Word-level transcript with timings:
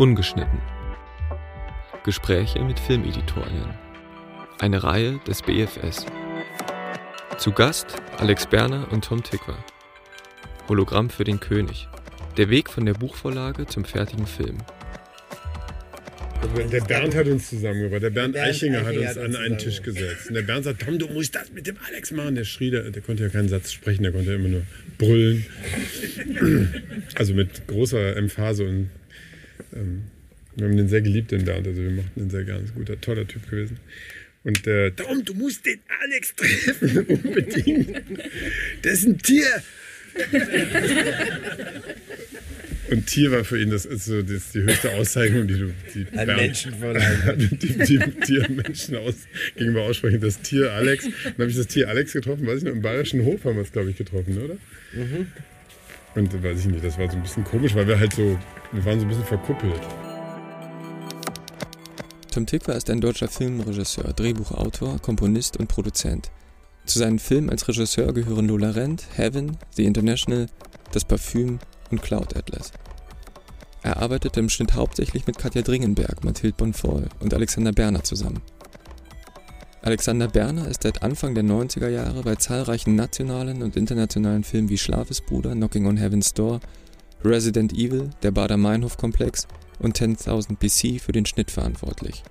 Ungeschnitten. 0.00 0.62
Gespräche 2.06 2.64
mit 2.64 2.80
Filmeditorinnen. 2.80 3.74
Eine 4.58 4.82
Reihe 4.82 5.20
des 5.26 5.42
BFS. 5.42 6.06
Zu 7.36 7.52
Gast 7.52 8.00
Alex 8.16 8.46
Berner 8.46 8.90
und 8.92 9.04
Tom 9.04 9.22
Tickwer. 9.22 9.62
Hologramm 10.70 11.10
für 11.10 11.24
den 11.24 11.38
König. 11.38 11.86
Der 12.38 12.48
Weg 12.48 12.70
von 12.70 12.86
der 12.86 12.94
Buchvorlage 12.94 13.66
zum 13.66 13.84
fertigen 13.84 14.26
Film. 14.26 14.56
Der 16.72 16.80
Bernd 16.80 17.14
hat 17.14 17.26
uns 17.26 17.50
zusammengebracht. 17.50 18.02
Der 18.02 18.08
Bernd, 18.08 18.34
Der 18.34 18.40
Bernd 18.40 18.54
Eichinger 18.54 18.86
hat 18.86 18.96
uns 18.96 19.06
hat 19.06 19.18
an 19.18 19.36
einen 19.36 19.58
Tisch 19.58 19.82
gesetzt. 19.82 20.28
Und 20.28 20.34
der 20.34 20.42
Bernd 20.42 20.64
sagt, 20.64 20.80
Tom, 20.80 20.98
du 20.98 21.08
musst 21.08 21.34
das 21.34 21.52
mit 21.52 21.66
dem 21.66 21.76
Alex 21.86 22.10
machen. 22.12 22.36
Der 22.36 22.44
schrie, 22.44 22.70
der, 22.70 22.90
der 22.90 23.02
konnte 23.02 23.24
ja 23.24 23.28
keinen 23.28 23.50
Satz 23.50 23.70
sprechen, 23.70 24.04
der 24.04 24.12
konnte 24.12 24.32
immer 24.32 24.48
nur 24.48 24.62
brüllen. 24.96 25.44
Also 27.16 27.34
mit 27.34 27.66
großer 27.68 28.16
Emphase. 28.16 28.66
Und 28.66 28.88
ähm, 29.74 30.02
wir 30.56 30.66
haben 30.66 30.76
den 30.76 30.88
sehr 30.88 31.00
geliebt, 31.02 31.30
den 31.30 31.44
Bernd. 31.44 31.66
Also 31.66 31.80
wir 31.82 31.90
mochten 31.90 32.20
den 32.20 32.30
sehr 32.30 32.44
gerne. 32.44 32.64
Ist 32.64 32.70
ein 32.70 32.78
guter, 32.78 33.00
toller 33.00 33.26
Typ 33.26 33.48
gewesen. 33.48 33.78
Und 34.42 34.66
äh, 34.66 34.90
Tom, 34.92 35.24
du 35.24 35.34
musst 35.34 35.64
den 35.66 35.78
Alex 36.02 36.34
treffen, 36.34 36.98
unbedingt. 37.24 38.02
Das 38.82 38.92
ist 38.94 39.06
ein 39.06 39.18
Tier. 39.18 39.46
Und 42.90 43.06
Tier 43.06 43.30
war 43.30 43.44
für 43.44 43.60
ihn 43.62 43.70
das, 43.70 43.84
ist 43.84 44.06
so, 44.06 44.20
das 44.22 44.50
die 44.50 44.62
höchste 44.62 44.90
Auszeichnung, 44.90 45.46
die 45.46 45.54
du 45.58 45.72
die 45.94 46.06
Ein 46.16 46.26
Bernd- 46.26 46.40
Menschenfräulein. 46.42 47.36
die, 47.38 47.56
die 47.56 47.98
Tier 48.24 48.48
Menschen 48.50 48.96
aus, 48.96 49.14
gegenüber 49.54 49.82
aussprechen. 49.82 50.20
Das 50.20 50.40
Tier 50.40 50.72
Alex. 50.72 51.04
Dann 51.24 51.34
habe 51.34 51.50
ich 51.50 51.56
das 51.56 51.68
Tier 51.68 51.88
Alex 51.88 52.12
getroffen, 52.12 52.46
weiß 52.46 52.58
ich 52.58 52.64
noch, 52.64 52.72
im 52.72 52.82
Bayerischen 52.82 53.24
Hof 53.24 53.44
haben 53.44 53.54
wir 53.56 53.62
es, 53.62 53.70
glaube 53.72 53.90
ich, 53.90 53.96
getroffen, 53.96 54.36
oder? 54.38 54.56
Und 56.14 56.42
weiß 56.42 56.60
ich 56.60 56.66
nicht, 56.66 56.84
das 56.84 56.98
war 56.98 57.08
so 57.08 57.16
ein 57.16 57.22
bisschen 57.22 57.44
komisch, 57.44 57.74
weil 57.74 57.86
wir 57.86 57.98
halt 57.98 58.12
so, 58.12 58.36
wir 58.72 58.84
waren 58.84 58.98
so 58.98 59.06
ein 59.06 59.08
bisschen 59.08 59.24
verkuppelt. 59.24 59.80
Tom 62.32 62.46
Tickwer 62.46 62.76
ist 62.76 62.90
ein 62.90 63.00
deutscher 63.00 63.28
Filmregisseur, 63.28 64.12
Drehbuchautor, 64.12 64.98
Komponist 65.00 65.56
und 65.56 65.68
Produzent. 65.68 66.30
Zu 66.86 66.98
seinen 66.98 67.18
Filmen 67.18 67.50
als 67.50 67.66
Regisseur 67.68 68.12
gehören 68.12 68.48
Lola 68.48 68.70
Rent, 68.70 69.04
Heaven, 69.14 69.56
The 69.76 69.84
International, 69.84 70.46
Das 70.92 71.04
Parfüm 71.04 71.58
und 71.90 72.02
Cloud 72.02 72.36
Atlas. 72.36 72.72
Er 73.82 73.96
arbeitete 73.96 74.40
im 74.40 74.48
Schnitt 74.48 74.74
hauptsächlich 74.74 75.26
mit 75.26 75.38
Katja 75.38 75.62
Dringenberg, 75.62 76.22
Mathilde 76.24 76.56
Bonfoy 76.56 77.04
und 77.20 77.32
Alexander 77.32 77.72
Berner 77.72 78.04
zusammen. 78.04 78.42
Alexander 79.82 80.28
Berner 80.28 80.68
ist 80.68 80.82
seit 80.82 81.02
Anfang 81.02 81.34
der 81.34 81.44
90er 81.44 81.88
Jahre 81.88 82.22
bei 82.22 82.34
zahlreichen 82.36 82.96
nationalen 82.96 83.62
und 83.62 83.76
internationalen 83.76 84.44
Filmen 84.44 84.68
wie 84.68 84.76
Schlafesbruder, 84.76 85.52
Knocking 85.52 85.86
on 85.86 85.96
Heaven's 85.96 86.34
Door, 86.34 86.60
Resident 87.24 87.72
Evil, 87.72 88.10
der 88.22 88.30
Bader-Meinhof-Komplex 88.30 89.48
und 89.78 89.98
10.000 89.98 90.56
BC 90.56 91.00
für 91.00 91.12
den 91.12 91.24
Schnitt 91.24 91.50
verantwortlich. 91.50 92.22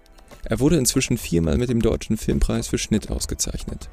Er 0.44 0.60
wurde 0.60 0.78
inzwischen 0.78 1.18
viermal 1.18 1.58
mit 1.58 1.70
dem 1.70 1.82
Deutschen 1.82 2.18
Filmpreis 2.18 2.68
für 2.68 2.78
Schnitt 2.78 3.10
ausgezeichnet. 3.10 3.90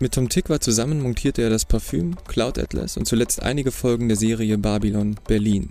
Mit 0.00 0.14
Tom 0.14 0.28
Tickwer 0.28 0.60
zusammen 0.60 1.00
montierte 1.00 1.42
er 1.42 1.50
das 1.50 1.64
Parfüm, 1.64 2.16
Cloud 2.26 2.58
Atlas 2.58 2.96
und 2.96 3.06
zuletzt 3.06 3.40
einige 3.40 3.70
Folgen 3.70 4.08
der 4.08 4.16
Serie 4.16 4.58
Babylon 4.58 5.14
Berlin. 5.28 5.70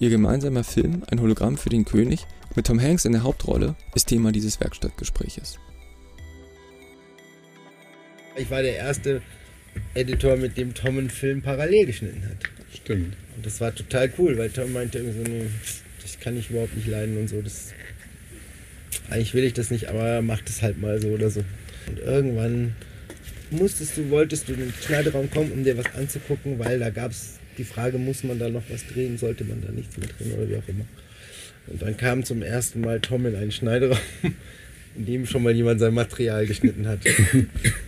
Ihr 0.00 0.10
gemeinsamer 0.10 0.64
Film, 0.64 1.02
ein 1.10 1.20
Hologramm 1.20 1.58
für 1.58 1.68
den 1.68 1.84
König, 1.84 2.26
mit 2.56 2.66
Tom 2.66 2.80
Hanks 2.80 3.04
in 3.04 3.12
der 3.12 3.22
Hauptrolle, 3.22 3.76
ist 3.94 4.08
Thema 4.08 4.32
dieses 4.32 4.60
Werkstattgespräches. 4.60 5.58
Ich 8.38 8.50
war 8.50 8.62
der 8.62 8.76
erste 8.76 9.20
Editor, 9.94 10.36
mit 10.36 10.56
dem 10.56 10.74
Tom 10.74 10.98
einen 10.98 11.10
Film 11.10 11.42
parallel 11.42 11.86
geschnitten 11.86 12.22
hat. 12.24 12.36
Stimmt. 12.74 13.16
Und 13.36 13.46
das 13.46 13.60
war 13.60 13.74
total 13.74 14.12
cool, 14.18 14.38
weil 14.38 14.50
Tom 14.50 14.72
meinte 14.72 14.98
irgendwie 14.98 15.18
so, 15.18 15.30
nee, 15.30 15.46
das 16.02 16.20
kann 16.20 16.36
ich 16.36 16.50
überhaupt 16.50 16.76
nicht 16.76 16.86
leiden 16.86 17.18
und 17.18 17.28
so. 17.28 17.42
Das, 17.42 17.74
eigentlich 19.10 19.34
will 19.34 19.44
ich 19.44 19.54
das 19.54 19.70
nicht, 19.70 19.88
aber 19.88 20.22
mach 20.22 20.40
das 20.42 20.62
halt 20.62 20.80
mal 20.80 21.00
so 21.00 21.08
oder 21.08 21.30
so. 21.30 21.44
Und 21.88 21.98
irgendwann 21.98 22.74
musstest 23.50 23.96
du, 23.96 24.10
wolltest 24.10 24.48
du 24.48 24.52
in 24.52 24.60
den 24.60 24.72
Schneideraum 24.72 25.30
kommen, 25.30 25.52
um 25.52 25.64
dir 25.64 25.76
was 25.76 25.94
anzugucken, 25.94 26.58
weil 26.58 26.78
da 26.78 26.90
gab 26.90 27.10
es 27.10 27.38
die 27.56 27.64
Frage, 27.64 27.98
muss 27.98 28.22
man 28.22 28.38
da 28.38 28.48
noch 28.48 28.62
was 28.68 28.86
drehen, 28.86 29.18
sollte 29.18 29.44
man 29.44 29.62
da 29.62 29.72
nichts 29.72 29.96
mehr 29.96 30.08
drehen 30.08 30.32
oder 30.32 30.48
wie 30.48 30.56
auch 30.56 30.68
immer. 30.68 30.84
Und 31.66 31.82
dann 31.82 31.96
kam 31.96 32.24
zum 32.24 32.42
ersten 32.42 32.80
Mal 32.80 33.00
Tom 33.00 33.26
in 33.26 33.34
einen 33.34 33.52
Schneideraum, 33.52 33.98
in 34.96 35.06
dem 35.06 35.26
schon 35.26 35.42
mal 35.42 35.54
jemand 35.54 35.80
sein 35.80 35.94
Material 35.94 36.46
geschnitten 36.46 36.86
hat. 36.86 37.00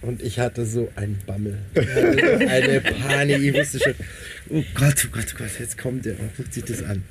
Und 0.00 0.22
ich 0.22 0.38
hatte 0.38 0.64
so 0.64 0.90
einen 0.94 1.18
Bammel. 1.26 1.58
Eine 1.74 2.80
Panik. 2.80 3.42
Ich 3.42 3.54
wusste 3.54 3.80
schon, 3.80 3.94
oh 4.50 4.62
Gott, 4.74 5.06
oh 5.06 5.08
Gott, 5.10 5.34
oh 5.34 5.38
Gott, 5.38 5.50
jetzt 5.58 5.76
kommt 5.76 6.04
der 6.04 6.20
und 6.20 6.36
guckt 6.36 6.54
sich 6.54 6.64
das 6.64 6.84
an. 6.84 7.02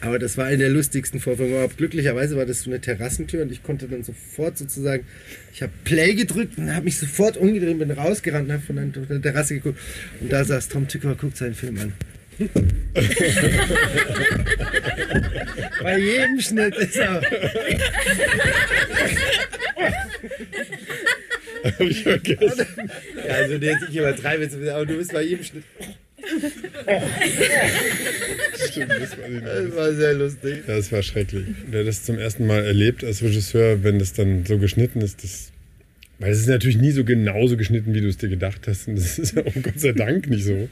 Aber 0.00 0.18
das 0.18 0.36
war 0.36 0.46
eine 0.46 0.58
der 0.58 0.68
lustigsten 0.68 1.20
Vorführungen. 1.20 1.56
Aber 1.56 1.72
glücklicherweise 1.74 2.36
war 2.36 2.46
das 2.46 2.62
so 2.62 2.70
eine 2.70 2.80
Terrassentür 2.80 3.42
und 3.42 3.50
ich 3.50 3.64
konnte 3.64 3.88
dann 3.88 4.04
sofort 4.04 4.56
sozusagen, 4.56 5.04
ich 5.52 5.62
habe 5.62 5.72
Play 5.84 6.14
gedrückt 6.14 6.58
und 6.58 6.72
habe 6.72 6.84
mich 6.84 6.98
sofort 6.98 7.36
umgedreht, 7.36 7.78
bin 7.78 7.90
rausgerannt 7.90 8.48
und 8.48 8.54
habe 8.54 8.62
von 8.62 8.92
der 9.08 9.22
Terrasse 9.22 9.54
geguckt. 9.54 9.80
Und 10.20 10.30
da 10.30 10.44
saß 10.44 10.68
Tom 10.68 10.86
Tückwer, 10.86 11.16
guckt 11.16 11.36
seinen 11.36 11.54
Film 11.54 11.78
an. 11.78 11.92
Bei 15.82 15.98
jedem 15.98 16.40
Schnitt 16.40 16.76
ist 16.76 16.96
er. 16.96 17.22
Hab 21.78 21.80
ich 21.80 22.02
vergessen. 22.02 22.66
Ja, 23.16 23.34
also 23.34 23.58
der 23.58 23.72
jetzt 23.72 23.88
nicht 23.88 23.98
übertreiben, 23.98 24.42
jetzt, 24.42 24.56
aber 24.68 24.86
du 24.86 24.96
bist 24.96 25.12
bei 25.12 25.22
jedem 25.22 25.44
Schnitt. 25.44 25.64
Stimmt, 28.68 28.90
das 28.90 29.16
war 29.18 29.28
Das 29.28 29.76
war 29.76 29.92
sehr 29.94 30.14
lustig. 30.14 30.62
Ja, 30.66 30.76
das 30.76 30.90
war 30.92 31.02
schrecklich. 31.02 31.46
Wer 31.70 31.84
das 31.84 32.04
zum 32.04 32.18
ersten 32.18 32.46
Mal 32.46 32.64
erlebt 32.64 33.04
als 33.04 33.22
Regisseur, 33.22 33.82
wenn 33.84 33.98
das 33.98 34.12
dann 34.12 34.44
so 34.46 34.58
geschnitten 34.58 35.00
ist, 35.00 35.22
das. 35.22 35.52
Weil 36.18 36.32
es 36.32 36.38
ist 36.40 36.48
natürlich 36.48 36.78
nie 36.78 36.92
so 36.92 37.04
genauso 37.04 37.58
geschnitten, 37.58 37.92
wie 37.92 38.00
du 38.00 38.08
es 38.08 38.16
dir 38.16 38.30
gedacht 38.30 38.66
hast. 38.66 38.88
Und 38.88 38.96
das 38.96 39.18
ist 39.18 39.36
ja 39.36 39.44
auch 39.44 39.52
Gott 39.62 39.78
sei 39.78 39.92
Dank 39.92 40.30
nicht 40.30 40.44
so. 40.44 40.68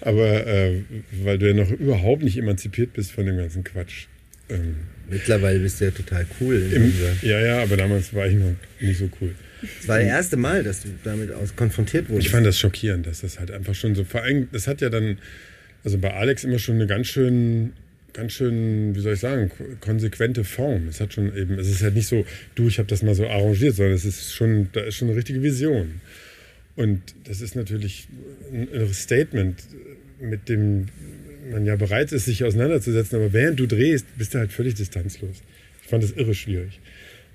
Aber 0.00 0.46
äh, 0.46 0.80
weil 1.22 1.38
du 1.38 1.46
ja 1.46 1.54
noch 1.54 1.70
überhaupt 1.70 2.24
nicht 2.24 2.36
emanzipiert 2.36 2.92
bist 2.94 3.12
von 3.12 3.24
dem 3.24 3.36
ganzen 3.36 3.62
Quatsch. 3.62 4.06
Ähm, 4.48 4.74
Mittlerweile 5.08 5.60
bist 5.60 5.80
du 5.80 5.84
ja 5.84 5.90
total 5.92 6.26
cool. 6.40 6.60
im, 6.72 6.92
ja, 7.22 7.40
ja, 7.40 7.62
aber 7.62 7.76
damals 7.76 8.12
war 8.14 8.26
ich 8.26 8.34
noch 8.34 8.54
nicht 8.80 8.98
so 8.98 9.08
cool. 9.20 9.34
Das 9.78 9.88
war 9.88 9.98
das 9.98 10.08
erste 10.08 10.36
Mal, 10.36 10.62
dass 10.64 10.82
du 10.82 10.88
damit 11.04 11.30
konfrontiert 11.56 12.08
wurdest. 12.08 12.26
Ich 12.26 12.32
fand 12.32 12.46
das 12.46 12.58
schockierend, 12.58 13.06
dass 13.06 13.20
das 13.20 13.38
halt 13.38 13.50
einfach 13.50 13.74
schon 13.74 13.94
so. 13.94 14.04
Vor 14.04 14.22
allem, 14.22 14.48
das 14.52 14.66
hat 14.66 14.80
ja 14.80 14.88
dann, 14.90 15.18
also 15.84 15.98
bei 15.98 16.12
Alex 16.12 16.44
immer 16.44 16.58
schon 16.58 16.76
eine 16.76 16.86
ganz 16.86 17.08
schön, 17.08 17.72
ganz 18.12 18.32
schön, 18.32 18.94
wie 18.94 19.00
soll 19.00 19.14
ich 19.14 19.20
sagen, 19.20 19.50
ko- 19.50 19.64
konsequente 19.80 20.44
Form. 20.44 20.88
Es 20.88 21.00
hat 21.00 21.12
schon 21.12 21.36
eben, 21.36 21.58
es 21.58 21.68
ist 21.68 21.82
halt 21.82 21.94
nicht 21.94 22.08
so, 22.08 22.24
du, 22.54 22.68
ich 22.68 22.78
habe 22.78 22.88
das 22.88 23.02
mal 23.02 23.14
so 23.14 23.26
arrangiert, 23.26 23.76
sondern 23.76 23.94
es 23.94 24.04
ist 24.04 24.32
schon, 24.34 24.68
da 24.72 24.80
ist 24.80 24.96
schon 24.96 25.08
eine 25.08 25.16
richtige 25.16 25.42
Vision. 25.42 26.00
Und 26.76 27.02
das 27.24 27.40
ist 27.40 27.56
natürlich 27.56 28.08
ein 28.52 28.92
Statement, 28.94 29.62
mit 30.20 30.48
dem 30.48 30.86
man 31.50 31.66
ja 31.66 31.76
bereit 31.76 32.12
ist, 32.12 32.26
sich 32.26 32.44
auseinanderzusetzen, 32.44 33.18
aber 33.18 33.32
während 33.32 33.58
du 33.58 33.66
drehst, 33.66 34.06
bist 34.16 34.34
du 34.34 34.38
halt 34.38 34.52
völlig 34.52 34.74
distanzlos. 34.74 35.42
Ich 35.82 35.88
fand 35.88 36.02
das 36.04 36.12
irre 36.12 36.34
schwierig. 36.34 36.78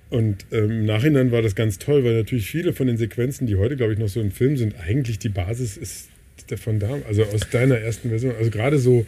Und 0.10 0.46
ähm, 0.52 0.72
im 0.72 0.86
Nachhinein 0.86 1.32
war 1.32 1.42
das 1.42 1.56
ganz 1.56 1.80
toll, 1.80 2.04
weil 2.04 2.16
natürlich 2.16 2.50
viele 2.50 2.74
von 2.74 2.88
den 2.88 2.98
Sequenzen, 2.98 3.48
die 3.48 3.56
heute, 3.56 3.76
glaube 3.76 3.94
ich, 3.94 4.00
noch 4.00 4.08
so 4.08 4.22
im 4.22 4.32
Film 4.32 4.56
sind, 4.58 4.76
eigentlich 4.80 5.20
die 5.20 5.30
Basis 5.30 5.78
ist 5.78 6.10
davon 6.48 6.80
da, 6.80 7.00
also 7.08 7.24
aus 7.24 7.50
deiner 7.50 7.78
ersten 7.78 8.10
Version. 8.10 8.36
Also 8.38 8.52
gerade 8.52 8.78
so, 8.78 9.06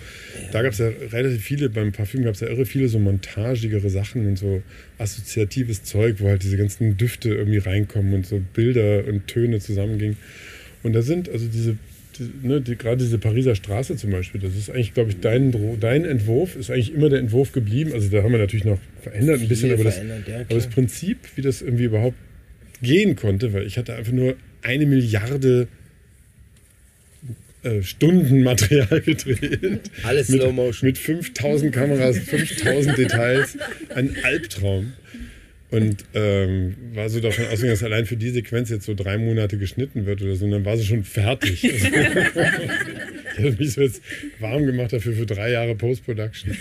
da 0.51 0.61
gab 0.61 0.71
es 0.71 0.79
ja 0.79 0.87
relativ 1.11 1.43
viele, 1.43 1.69
beim 1.69 1.91
Parfüm 1.91 2.23
gab 2.23 2.33
es 2.33 2.39
ja 2.39 2.47
irre 2.47 2.65
viele 2.65 2.87
so 2.87 2.99
montagigere 2.99 3.89
Sachen 3.89 4.25
und 4.25 4.37
so 4.37 4.63
assoziatives 4.97 5.83
Zeug, 5.83 6.15
wo 6.19 6.29
halt 6.29 6.43
diese 6.43 6.57
ganzen 6.57 6.97
Düfte 6.97 7.29
irgendwie 7.29 7.59
reinkommen 7.59 8.13
und 8.13 8.25
so 8.25 8.41
Bilder 8.53 9.05
und 9.07 9.27
Töne 9.27 9.59
zusammengingen. 9.59 10.17
Und 10.83 10.93
da 10.93 11.01
sind 11.01 11.29
also 11.29 11.47
diese, 11.47 11.73
die, 11.73 11.77
ne, 12.41 12.61
die, 12.61 12.75
gerade 12.75 12.97
diese 12.97 13.17
Pariser 13.17 13.55
Straße 13.55 13.95
zum 13.95 14.11
Beispiel, 14.11 14.41
das 14.41 14.55
ist 14.55 14.69
eigentlich, 14.69 14.93
glaube 14.93 15.09
ich, 15.09 15.19
dein, 15.19 15.53
dein 15.79 16.05
Entwurf 16.05 16.55
ist 16.55 16.69
eigentlich 16.69 16.93
immer 16.93 17.09
der 17.09 17.19
Entwurf 17.19 17.51
geblieben. 17.51 17.93
Also 17.93 18.09
da 18.09 18.23
haben 18.23 18.31
wir 18.31 18.39
natürlich 18.39 18.65
noch 18.65 18.79
verändert 19.01 19.41
ein 19.41 19.47
bisschen, 19.47 19.71
aber 19.73 19.83
das, 19.83 19.97
ja, 19.97 20.03
aber 20.35 20.45
das. 20.49 20.67
Prinzip, 20.67 21.19
wie 21.35 21.41
das 21.41 21.61
irgendwie 21.61 21.85
überhaupt 21.85 22.17
gehen 22.81 23.15
konnte, 23.15 23.53
weil 23.53 23.65
ich 23.65 23.77
hatte 23.77 23.95
einfach 23.95 24.13
nur 24.13 24.35
eine 24.61 24.85
Milliarde 24.85 25.67
äh, 27.63 27.81
Stunden 27.81 28.43
Material 28.43 29.01
gedreht. 29.05 29.91
Alles 30.03 30.29
mit, 30.29 30.41
Slow 30.41 30.53
Motion. 30.53 30.87
Mit 30.87 30.97
5000 30.97 31.73
Kameras, 31.73 32.17
5000 32.19 32.97
Details. 32.97 33.57
Ein 33.93 34.15
Albtraum. 34.23 34.93
Und 35.69 36.05
ähm, 36.13 36.75
war 36.93 37.09
so 37.09 37.19
davon 37.19 37.43
ausgegangen, 37.45 37.71
dass 37.71 37.83
allein 37.83 38.05
für 38.05 38.15
die 38.15 38.29
Sequenz 38.29 38.69
jetzt 38.69 38.85
so 38.85 38.93
drei 38.93 39.17
Monate 39.17 39.57
geschnitten 39.57 40.05
wird 40.05 40.21
oder 40.21 40.35
so. 40.35 40.45
Und 40.45 40.51
dann 40.51 40.63
war 40.65 40.77
sie 40.77 40.85
schon 40.85 41.03
fertig. 41.03 41.63
Also, 43.37 43.49
ich 43.49 43.53
habe 43.53 43.63
mich 43.63 43.73
so 43.73 43.81
jetzt 43.81 44.01
warm 44.39 44.65
gemacht 44.65 44.91
dafür 44.91 45.13
für 45.13 45.27
drei 45.27 45.51
Jahre 45.51 45.75
Post-Production. 45.75 46.57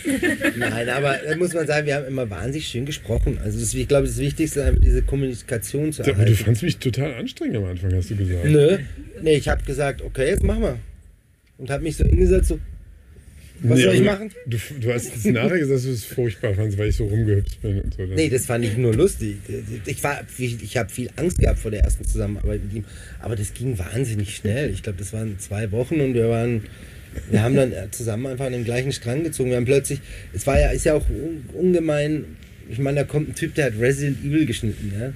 Nein, 0.58 0.90
aber 0.90 1.18
da 1.26 1.34
muss 1.36 1.54
man 1.54 1.66
sagen, 1.66 1.86
wir 1.86 1.94
haben 1.94 2.06
immer 2.06 2.28
wahnsinnig 2.28 2.68
schön 2.68 2.84
gesprochen. 2.84 3.38
Also 3.42 3.58
das, 3.58 3.72
ich 3.72 3.88
glaube, 3.88 4.06
das 4.06 4.18
Wichtigste 4.18 4.60
ist 4.60 4.66
einfach 4.66 4.82
diese 4.82 5.00
Kommunikation 5.00 5.90
zu 5.94 6.02
Aber 6.02 6.12
du 6.12 6.18
erhalten. 6.18 6.36
fandst 6.36 6.62
mich 6.62 6.76
total 6.76 7.14
anstrengend 7.14 7.56
am 7.56 7.64
Anfang, 7.64 7.94
hast 7.94 8.10
du 8.10 8.16
gesagt. 8.16 8.44
Nö. 8.44 8.76
Nee, 9.22 9.36
ich 9.36 9.48
habe 9.48 9.62
gesagt, 9.64 10.02
okay, 10.02 10.28
jetzt 10.28 10.42
machen 10.42 10.62
wir. 10.64 10.78
Und 11.56 11.70
habe 11.70 11.82
mich 11.82 11.96
so 11.96 12.04
hingesetzt, 12.04 12.48
so, 12.48 12.58
Was 13.62 13.78
Nee, 13.78 13.84
soll 13.84 13.94
ich 13.94 14.02
machen? 14.02 14.30
Du, 14.46 14.58
du 14.80 14.92
hast 14.92 15.16
es 15.16 15.24
nachher 15.24 15.58
gesagt, 15.58 15.76
dass 15.76 15.82
du 15.84 15.90
es 15.90 16.04
furchtbar 16.04 16.54
fandst, 16.54 16.76
weil 16.78 16.88
ich 16.88 16.96
so 16.96 17.06
rumgehüpft 17.06 17.62
bin 17.62 17.80
und 17.80 17.94
so. 17.94 18.02
Nee, 18.04 18.28
das 18.28 18.46
fand 18.46 18.64
ich 18.64 18.76
nur 18.76 18.94
lustig. 18.94 19.36
Ich, 19.86 20.04
war, 20.04 20.20
ich 20.38 20.76
habe 20.76 20.90
viel 20.90 21.08
Angst 21.16 21.38
gehabt 21.38 21.58
vor 21.58 21.70
der 21.70 21.80
ersten 21.82 22.04
Zusammenarbeit 22.04 22.64
mit 22.64 22.74
ihm, 22.74 22.84
aber 23.20 23.34
das 23.36 23.54
ging 23.54 23.78
wahnsinnig 23.78 24.36
schnell. 24.36 24.70
Ich 24.70 24.82
glaube, 24.82 24.98
das 24.98 25.12
waren 25.12 25.38
zwei 25.38 25.70
Wochen 25.72 26.00
und 26.00 26.14
wir 26.14 26.28
waren, 26.28 26.62
wir 27.30 27.42
haben 27.42 27.56
dann 27.56 27.72
zusammen 27.92 28.26
einfach 28.26 28.46
an 28.46 28.52
den 28.52 28.64
gleichen 28.64 28.92
Strang 28.92 29.24
gezogen. 29.24 29.50
Wir 29.50 29.56
haben 29.56 29.64
plötzlich, 29.64 30.00
es 30.34 30.46
war 30.46 30.60
ja, 30.60 30.70
ist 30.70 30.84
ja 30.84 30.94
auch 30.94 31.08
un, 31.08 31.44
ungemein. 31.54 32.24
Ich 32.68 32.78
meine, 32.78 33.00
da 33.00 33.04
kommt 33.04 33.30
ein 33.30 33.34
Typ, 33.34 33.54
der 33.54 33.66
hat 33.66 33.74
Resident 33.80 34.24
Evil 34.24 34.44
geschnitten, 34.44 34.92
ja. 34.98 35.12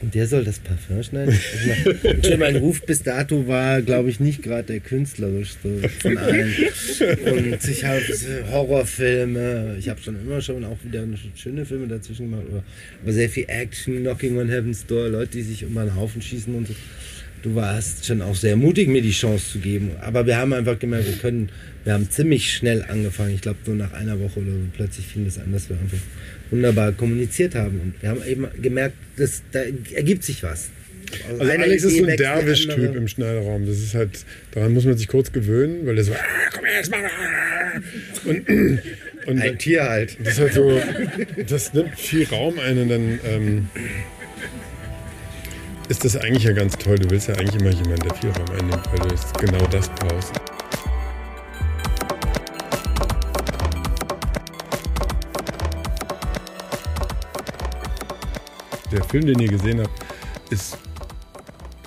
Und 0.00 0.14
der 0.14 0.26
soll 0.26 0.44
das 0.44 0.58
Parfum 0.58 1.02
schneiden? 1.02 1.34
Meine, 2.02 2.24
schon 2.24 2.38
mein 2.38 2.56
Ruf 2.56 2.82
bis 2.82 3.02
dato 3.02 3.46
war, 3.46 3.80
glaube 3.82 4.10
ich, 4.10 4.20
nicht 4.20 4.42
gerade 4.42 4.64
der 4.64 4.80
künstlerischste 4.80 5.88
von 6.00 6.18
allen. 6.18 6.54
Und 7.24 7.68
ich 7.68 7.84
habe 7.84 8.02
Horrorfilme, 8.50 9.76
ich 9.78 9.88
habe 9.88 10.00
schon 10.02 10.20
immer 10.20 10.40
schon 10.40 10.64
auch 10.64 10.76
wieder 10.82 11.04
schöne 11.36 11.64
Filme 11.64 11.86
dazwischen 11.86 12.30
gemacht, 12.30 12.44
aber, 12.50 13.12
sehr 13.12 13.28
viel 13.28 13.44
Action, 13.48 14.00
Knocking 14.00 14.38
on 14.38 14.48
Heaven's 14.48 14.84
Door, 14.86 15.08
Leute, 15.10 15.32
die 15.32 15.42
sich 15.42 15.64
um 15.64 15.76
einen 15.78 15.94
Haufen 15.94 16.20
schießen 16.20 16.54
und 16.54 16.68
so. 16.68 16.74
Du 17.42 17.54
warst 17.54 18.06
schon 18.06 18.22
auch 18.22 18.34
sehr 18.34 18.56
mutig, 18.56 18.88
mir 18.88 19.02
die 19.02 19.10
Chance 19.10 19.52
zu 19.52 19.58
geben. 19.58 19.90
Aber 20.00 20.24
wir 20.26 20.38
haben 20.38 20.54
einfach 20.54 20.78
gemerkt, 20.78 21.06
wir 21.06 21.16
können, 21.16 21.50
wir 21.84 21.92
haben 21.92 22.08
ziemlich 22.08 22.50
schnell 22.50 22.82
angefangen. 22.88 23.34
Ich 23.34 23.42
glaube, 23.42 23.58
so 23.66 23.72
nach 23.72 23.92
einer 23.92 24.18
Woche 24.18 24.40
oder 24.40 24.50
so 24.50 24.58
plötzlich 24.74 25.06
fing 25.06 25.26
das 25.26 25.38
an, 25.38 25.52
dass 25.52 25.68
wir 25.68 25.76
einfach 25.76 25.98
wunderbar 26.50 26.92
kommuniziert 26.92 27.54
haben. 27.54 27.80
Und 27.80 27.94
wir 28.02 28.10
haben 28.10 28.22
eben 28.26 28.46
gemerkt, 28.60 28.96
dass 29.16 29.42
da 29.52 29.60
ergibt 29.94 30.24
sich 30.24 30.42
was. 30.42 30.70
Also 31.28 31.42
einer 31.42 31.64
Alex 31.64 31.84
ist 31.84 31.96
so 31.98 32.04
ein 32.04 32.16
Derwisch-Typ 32.16 32.96
im 32.96 33.08
Schneiderraum. 33.08 33.66
Das 33.66 33.78
ist 33.78 33.94
halt, 33.94 34.24
daran 34.52 34.72
muss 34.72 34.84
man 34.84 34.96
sich 34.96 35.08
kurz 35.08 35.32
gewöhnen, 35.32 35.86
weil 35.86 35.94
der 35.94 36.04
so, 36.04 36.12
ah, 36.12 36.50
komm 36.52 36.64
her, 36.64 36.76
jetzt 36.76 36.90
mach 36.90 36.98
mal. 36.98 37.10
Und, 38.24 38.80
und 39.26 39.40
Ein 39.40 39.58
Tier 39.58 39.84
halt. 39.84 40.16
das 40.20 40.34
ist 40.34 40.40
halt 40.40 40.54
so, 40.54 40.80
das 41.48 41.72
nimmt 41.72 41.98
viel 41.98 42.26
Raum 42.26 42.58
ein 42.58 42.78
und 42.78 42.88
dann 42.88 43.20
ähm, 43.24 43.68
ist 45.88 46.04
das 46.04 46.16
eigentlich 46.16 46.44
ja 46.44 46.52
ganz 46.52 46.76
toll. 46.76 46.98
Du 46.98 47.10
willst 47.10 47.28
ja 47.28 47.34
eigentlich 47.34 47.60
immer 47.60 47.70
jemanden, 47.70 48.08
der 48.08 48.14
viel 48.14 48.30
Raum 48.30 48.50
einnimmt, 48.50 48.86
weil 48.92 49.08
du 49.08 49.46
genau 49.46 49.66
das 49.68 49.88
brauchst. 49.90 50.53
Der 58.94 59.02
Film, 59.02 59.26
den 59.26 59.40
ihr 59.40 59.48
gesehen 59.48 59.80
habt, 59.80 60.04
ist 60.52 60.78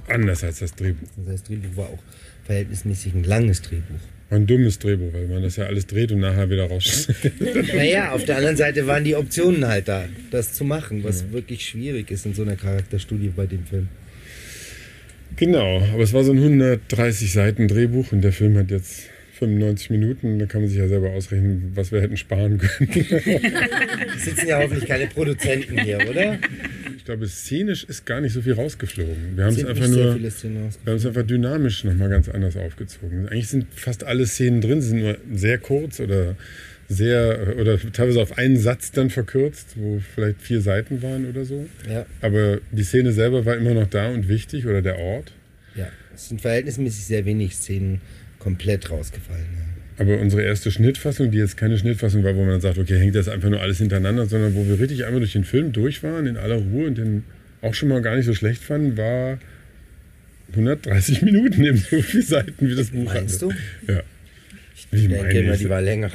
anders 0.09 0.43
als 0.43 0.59
das 0.59 0.75
Drehbuch. 0.75 1.07
Das 1.25 1.41
Drehbuch 1.41 1.77
war 1.77 1.85
auch 1.85 1.99
verhältnismäßig 2.45 3.13
ein 3.13 3.23
langes 3.23 3.61
Drehbuch. 3.61 3.99
Ein 4.29 4.45
dummes 4.45 4.77
Drehbuch, 4.77 5.13
weil 5.13 5.25
man 5.27 5.41
das 5.41 5.55
ja 5.55 5.67
alles 5.67 5.87
dreht 5.87 6.11
und 6.11 6.19
nachher 6.19 6.49
wieder 6.49 6.65
rausschneidet. 6.67 7.73
Naja, 7.75 8.11
auf 8.11 8.25
der 8.25 8.35
anderen 8.37 8.57
Seite 8.57 8.85
waren 8.87 9.05
die 9.05 9.15
Optionen 9.15 9.65
halt 9.65 9.87
da, 9.87 10.03
das 10.31 10.51
zu 10.53 10.65
machen, 10.65 11.05
was 11.05 11.31
wirklich 11.31 11.65
schwierig 11.65 12.11
ist 12.11 12.25
in 12.25 12.33
so 12.33 12.41
einer 12.41 12.57
Charakterstudie 12.57 13.31
bei 13.33 13.45
dem 13.45 13.65
Film. 13.65 13.87
genau, 15.37 15.81
aber 15.93 16.03
es 16.03 16.11
war 16.11 16.25
so 16.25 16.33
ein 16.33 16.39
130 16.39 17.31
Seiten 17.31 17.69
Drehbuch 17.69 18.11
und 18.11 18.19
der 18.21 18.33
Film 18.33 18.57
hat 18.57 18.69
jetzt 18.69 19.03
95 19.39 19.91
Minuten. 19.91 20.39
Da 20.39 20.45
kann 20.45 20.61
man 20.61 20.69
sich 20.69 20.79
ja 20.79 20.87
selber 20.87 21.11
ausrechnen, 21.11 21.71
was 21.75 21.93
wir 21.93 22.01
hätten 22.01 22.17
sparen 22.17 22.57
können. 22.57 22.89
Es 24.17 24.25
sitzen 24.25 24.47
ja 24.47 24.59
hoffentlich 24.59 24.87
keine 24.87 25.07
Produzenten 25.07 25.79
hier, 25.79 25.99
oder? 26.09 26.39
Ich 27.07 27.09
glaube, 27.09 27.25
szenisch 27.29 27.85
ist 27.85 28.05
gar 28.05 28.19
nicht 28.19 28.33
so 28.33 28.41
viel 28.41 28.51
rausgeflogen. 28.51 29.37
Wir 29.37 29.45
haben 29.45 29.55
es 29.55 29.63
einfach 29.63 29.87
nur, 29.87 30.19
wir 30.19 30.29
haben 30.87 30.97
es 30.97 31.05
einfach 31.05 31.23
dynamisch 31.23 31.85
nochmal 31.85 32.09
ganz 32.09 32.27
anders 32.27 32.57
aufgezogen. 32.57 33.29
Eigentlich 33.29 33.47
sind 33.47 33.65
fast 33.73 34.03
alle 34.03 34.25
Szenen 34.25 34.59
drin, 34.59 34.81
sie 34.81 34.89
sind 34.89 34.99
nur 34.99 35.17
sehr 35.33 35.57
kurz 35.57 36.01
oder 36.01 36.35
sehr 36.89 37.55
oder 37.57 37.79
teilweise 37.93 38.21
auf 38.21 38.37
einen 38.37 38.57
Satz 38.57 38.91
dann 38.91 39.09
verkürzt, 39.09 39.75
wo 39.77 40.01
vielleicht 40.15 40.41
vier 40.41 40.59
Seiten 40.59 41.01
waren 41.01 41.29
oder 41.29 41.45
so. 41.45 41.65
Ja, 41.89 42.05
Aber 42.19 42.59
die 42.73 42.83
Szene 42.83 43.13
selber 43.13 43.45
war 43.45 43.55
immer 43.55 43.73
noch 43.73 43.87
da 43.87 44.09
und 44.09 44.27
wichtig 44.27 44.65
oder 44.65 44.81
der 44.81 44.99
Ort. 44.99 45.31
ja. 45.75 45.87
Es 46.13 46.27
sind 46.27 46.41
verhältnismäßig 46.41 47.05
sehr 47.05 47.23
wenig 47.23 47.55
Szenen 47.55 48.01
komplett 48.37 48.89
rausgefallen. 48.89 49.45
Ja. 49.45 49.76
Aber 49.99 50.19
unsere 50.19 50.43
erste 50.43 50.69
Schnittfassung, 50.69 51.31
die 51.31 51.39
jetzt 51.39 51.57
keine 51.57 51.77
Schnittfassung 51.77 52.23
war, 52.23 52.35
wo 52.35 52.43
man 52.45 52.61
sagt, 52.61 52.77
okay, 52.77 52.99
hängt 52.99 53.15
das 53.15 53.27
einfach 53.27 53.49
nur 53.49 53.61
alles 53.61 53.79
hintereinander, 53.79 54.27
sondern 54.27 54.53
wo 54.53 54.67
wir 54.67 54.79
richtig 54.79 55.05
einmal 55.05 55.19
durch 55.19 55.33
den 55.33 55.43
Film 55.43 55.71
durch 55.71 56.03
waren, 56.03 56.27
in 56.27 56.37
aller 56.37 56.57
Ruhe 56.57 56.87
und 56.87 56.97
den 56.97 57.23
auch 57.61 57.73
schon 57.73 57.89
mal 57.89 58.01
gar 58.01 58.15
nicht 58.15 58.25
so 58.25 58.35
schlecht 58.35 58.61
fanden, 58.61 58.95
war 58.95 59.39
130 60.51 61.21
Minuten, 61.23 61.63
eben 61.63 61.77
so 61.77 62.01
viele 62.01 62.23
Seiten 62.23 62.69
wie 62.69 62.75
das 62.75 62.91
Buch 62.91 63.05
Meinst 63.05 63.41
hatte. 63.41 63.55
du? 63.87 63.91
Ja. 63.91 64.03
Ich 64.91 65.03
Wie 65.03 65.07
denke 65.07 65.39
immer, 65.39 65.53
ich? 65.53 65.59
die 65.59 65.69
war 65.69 65.81
länger. 65.81 66.11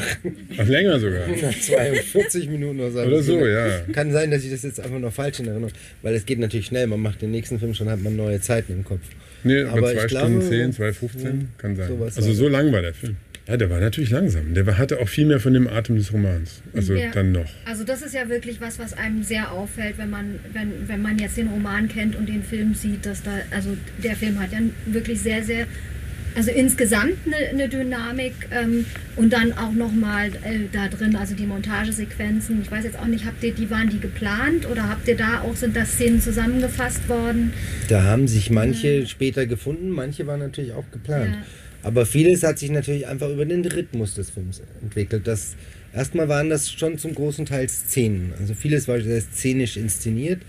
Ach, 0.57 0.67
länger 0.69 1.01
sogar. 1.01 1.25
42 1.27 2.49
Minuten 2.49 2.79
oder 2.79 2.91
so. 2.93 3.01
Oder 3.01 3.23
so, 3.23 3.47
ja. 3.47 3.81
Kann 3.93 4.13
sein, 4.13 4.31
dass 4.31 4.45
ich 4.45 4.51
das 4.53 4.63
jetzt 4.63 4.79
einfach 4.79 5.01
noch 5.01 5.13
falsch 5.13 5.41
in 5.41 5.49
Erinnerung 5.49 5.73
Weil 6.03 6.15
es 6.15 6.25
geht 6.25 6.39
natürlich 6.39 6.67
schnell. 6.67 6.87
Man 6.87 7.01
macht 7.01 7.21
den 7.21 7.33
nächsten 7.33 7.59
Film 7.59 7.75
schon, 7.75 7.91
hat 7.91 8.01
man 8.01 8.15
neue 8.15 8.41
Zeiten 8.41 8.73
im 8.73 8.85
Kopf. 8.85 9.01
Nee, 9.45 9.63
aber, 9.63 9.79
Aber 9.79 9.93
zwei 9.93 10.05
ich 10.05 10.11
Stunden 10.13 10.39
glaube, 10.39 10.49
10, 10.49 10.73
2,15 10.75 11.25
ja, 11.25 11.31
kann 11.59 11.77
sein. 11.77 11.91
Also 12.01 12.33
so 12.33 12.49
lang 12.49 12.73
war 12.73 12.83
der 12.83 12.95
Film. 12.95 13.17
Ja, 13.49 13.57
der 13.57 13.71
war 13.71 13.81
natürlich 13.81 14.11
langsam. 14.11 14.55
Der 14.55 14.79
hatte 14.79 15.01
auch 15.01 15.09
viel 15.09 15.27
mehr 15.27 15.41
von 15.41 15.53
dem 15.53 15.67
Atem 15.67 15.97
des 15.97 16.13
Romans. 16.13 16.63
Also 16.75 16.95
Ja. 16.95 17.11
dann 17.11 17.33
noch. 17.33 17.51
Also 17.65 17.83
das 17.83 18.03
ist 18.03 18.15
ja 18.15 18.29
wirklich 18.29 18.61
was, 18.61 18.79
was 18.79 18.93
einem 18.95 19.25
sehr 19.25 19.51
auffällt, 19.51 19.99
wenn 19.99 20.11
man, 20.11 20.39
wenn, 20.53 20.89
wenn 20.89 21.03
man 21.03 21.19
jetzt 21.19 21.37
den 21.37 21.49
Roman 21.49 21.89
kennt 21.89 22.15
und 22.15 22.29
den 22.29 22.45
Film 22.45 22.75
sieht, 22.75 23.05
dass 23.05 23.23
da, 23.23 23.33
also 23.51 23.77
der 24.03 24.15
Film 24.15 24.39
hat 24.41 24.53
ja 24.53 24.59
wirklich 24.87 25.21
sehr, 25.21 25.43
sehr, 25.43 25.67
also 26.37 26.53
insgesamt 26.53 27.15
eine, 27.27 27.49
eine 27.51 27.69
Dynamik 27.69 28.33
ähm, 28.53 28.87
und 29.17 29.33
dann 29.33 29.53
auch 29.55 29.73
nochmal 29.73 30.29
äh, 30.29 30.61
da 30.73 30.87
drin, 30.87 31.17
also 31.17 31.35
die 31.35 31.45
Montagesequenzen, 31.47 32.63
ich 32.63 32.71
weiß 32.71 32.85
jetzt 32.85 32.99
auch 32.99 33.07
nicht, 33.07 33.25
habt 33.27 33.43
ihr 33.43 33.53
die, 33.53 33.69
waren 33.71 33.91
die 33.91 33.99
geplant 33.99 34.67
oder 34.71 34.89
habt 34.89 35.09
ihr 35.09 35.17
da 35.17 35.41
auch, 35.41 35.57
sind 35.57 35.75
da 35.77 35.85
Szenen 35.85 36.21
zusammengefasst 36.21 37.09
worden? 37.09 37.53
Da 37.89 38.05
haben 38.05 38.29
sich 38.29 38.51
manche 38.51 39.07
später 39.09 39.47
gefunden, 39.47 39.91
manche 39.91 40.27
waren 40.29 40.39
natürlich 40.41 40.73
auch 40.73 40.89
geplant. 40.93 41.35
Ja. 41.35 41.43
Aber 41.83 42.07
vieles 42.07 42.43
hat 42.43 42.59
sich 42.59 42.71
natürlich 42.71 43.07
einfach 43.07 43.29
über 43.31 43.45
den 43.45 43.65
Rhythmus 43.65 44.15
des 44.15 44.31
Films 44.31 44.63
entwickelt. 44.81 45.27
Das, 45.27 45.57
erstmal 45.95 46.29
waren 46.29 46.49
das 46.49 46.71
schon 46.71 46.99
zum 46.99 47.15
großen 47.15 47.47
Teil 47.47 47.69
Szenen. 47.69 48.33
Also 48.39 48.55
vieles 48.55 48.87
war 48.89 49.01
sehr 49.01 49.21
szenisch 49.21 49.77
inszeniert 49.77 50.43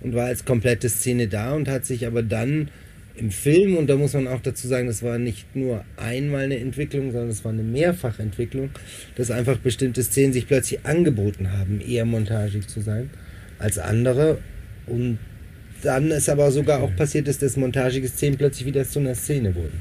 und 0.00 0.14
war 0.14 0.26
als 0.26 0.44
komplette 0.44 0.88
Szene 0.88 1.28
da 1.28 1.52
und 1.54 1.68
hat 1.68 1.84
sich 1.84 2.06
aber 2.06 2.22
dann 2.22 2.70
im 3.16 3.30
Film, 3.32 3.76
und 3.76 3.88
da 3.88 3.96
muss 3.96 4.12
man 4.14 4.28
auch 4.28 4.40
dazu 4.40 4.68
sagen, 4.68 4.86
das 4.86 5.02
war 5.02 5.18
nicht 5.18 5.56
nur 5.56 5.84
einmal 5.96 6.44
eine 6.44 6.58
Entwicklung, 6.58 7.10
sondern 7.10 7.30
es 7.30 7.44
war 7.44 7.52
eine 7.52 7.64
Mehrfachentwicklung, 7.64 8.70
dass 9.16 9.30
einfach 9.30 9.58
bestimmte 9.58 10.02
Szenen 10.04 10.32
sich 10.32 10.46
plötzlich 10.46 10.86
angeboten 10.86 11.52
haben, 11.52 11.80
eher 11.80 12.04
montagig 12.04 12.68
zu 12.68 12.80
sein 12.80 13.10
als 13.58 13.78
andere. 13.78 14.38
Und 14.86 15.18
dann 15.82 16.10
ist 16.10 16.28
aber 16.28 16.50
sogar 16.52 16.80
auch 16.80 16.94
passiert, 16.94 17.28
dass 17.28 17.38
das 17.38 17.56
montagige 17.56 18.08
Szenen 18.08 18.36
plötzlich 18.36 18.66
wieder 18.66 18.84
zu 18.84 19.00
einer 19.00 19.14
Szene 19.14 19.54
wurden. 19.54 19.80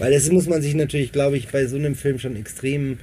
Weil 0.00 0.12
das 0.12 0.30
muss 0.30 0.48
man 0.48 0.62
sich 0.62 0.74
natürlich, 0.74 1.12
glaube 1.12 1.36
ich, 1.36 1.48
bei 1.48 1.66
so 1.66 1.76
einem 1.76 1.94
Film 1.94 2.18
schon 2.18 2.34
extrem 2.34 2.96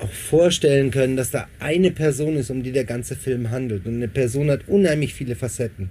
auch 0.00 0.10
vorstellen 0.10 0.90
können, 0.90 1.16
dass 1.16 1.30
da 1.30 1.46
eine 1.60 1.92
Person 1.92 2.36
ist, 2.36 2.50
um 2.50 2.64
die 2.64 2.72
der 2.72 2.84
ganze 2.84 3.14
Film 3.14 3.50
handelt. 3.50 3.86
Und 3.86 3.94
eine 3.94 4.08
Person 4.08 4.50
hat 4.50 4.62
unheimlich 4.66 5.14
viele 5.14 5.36
Facetten. 5.36 5.88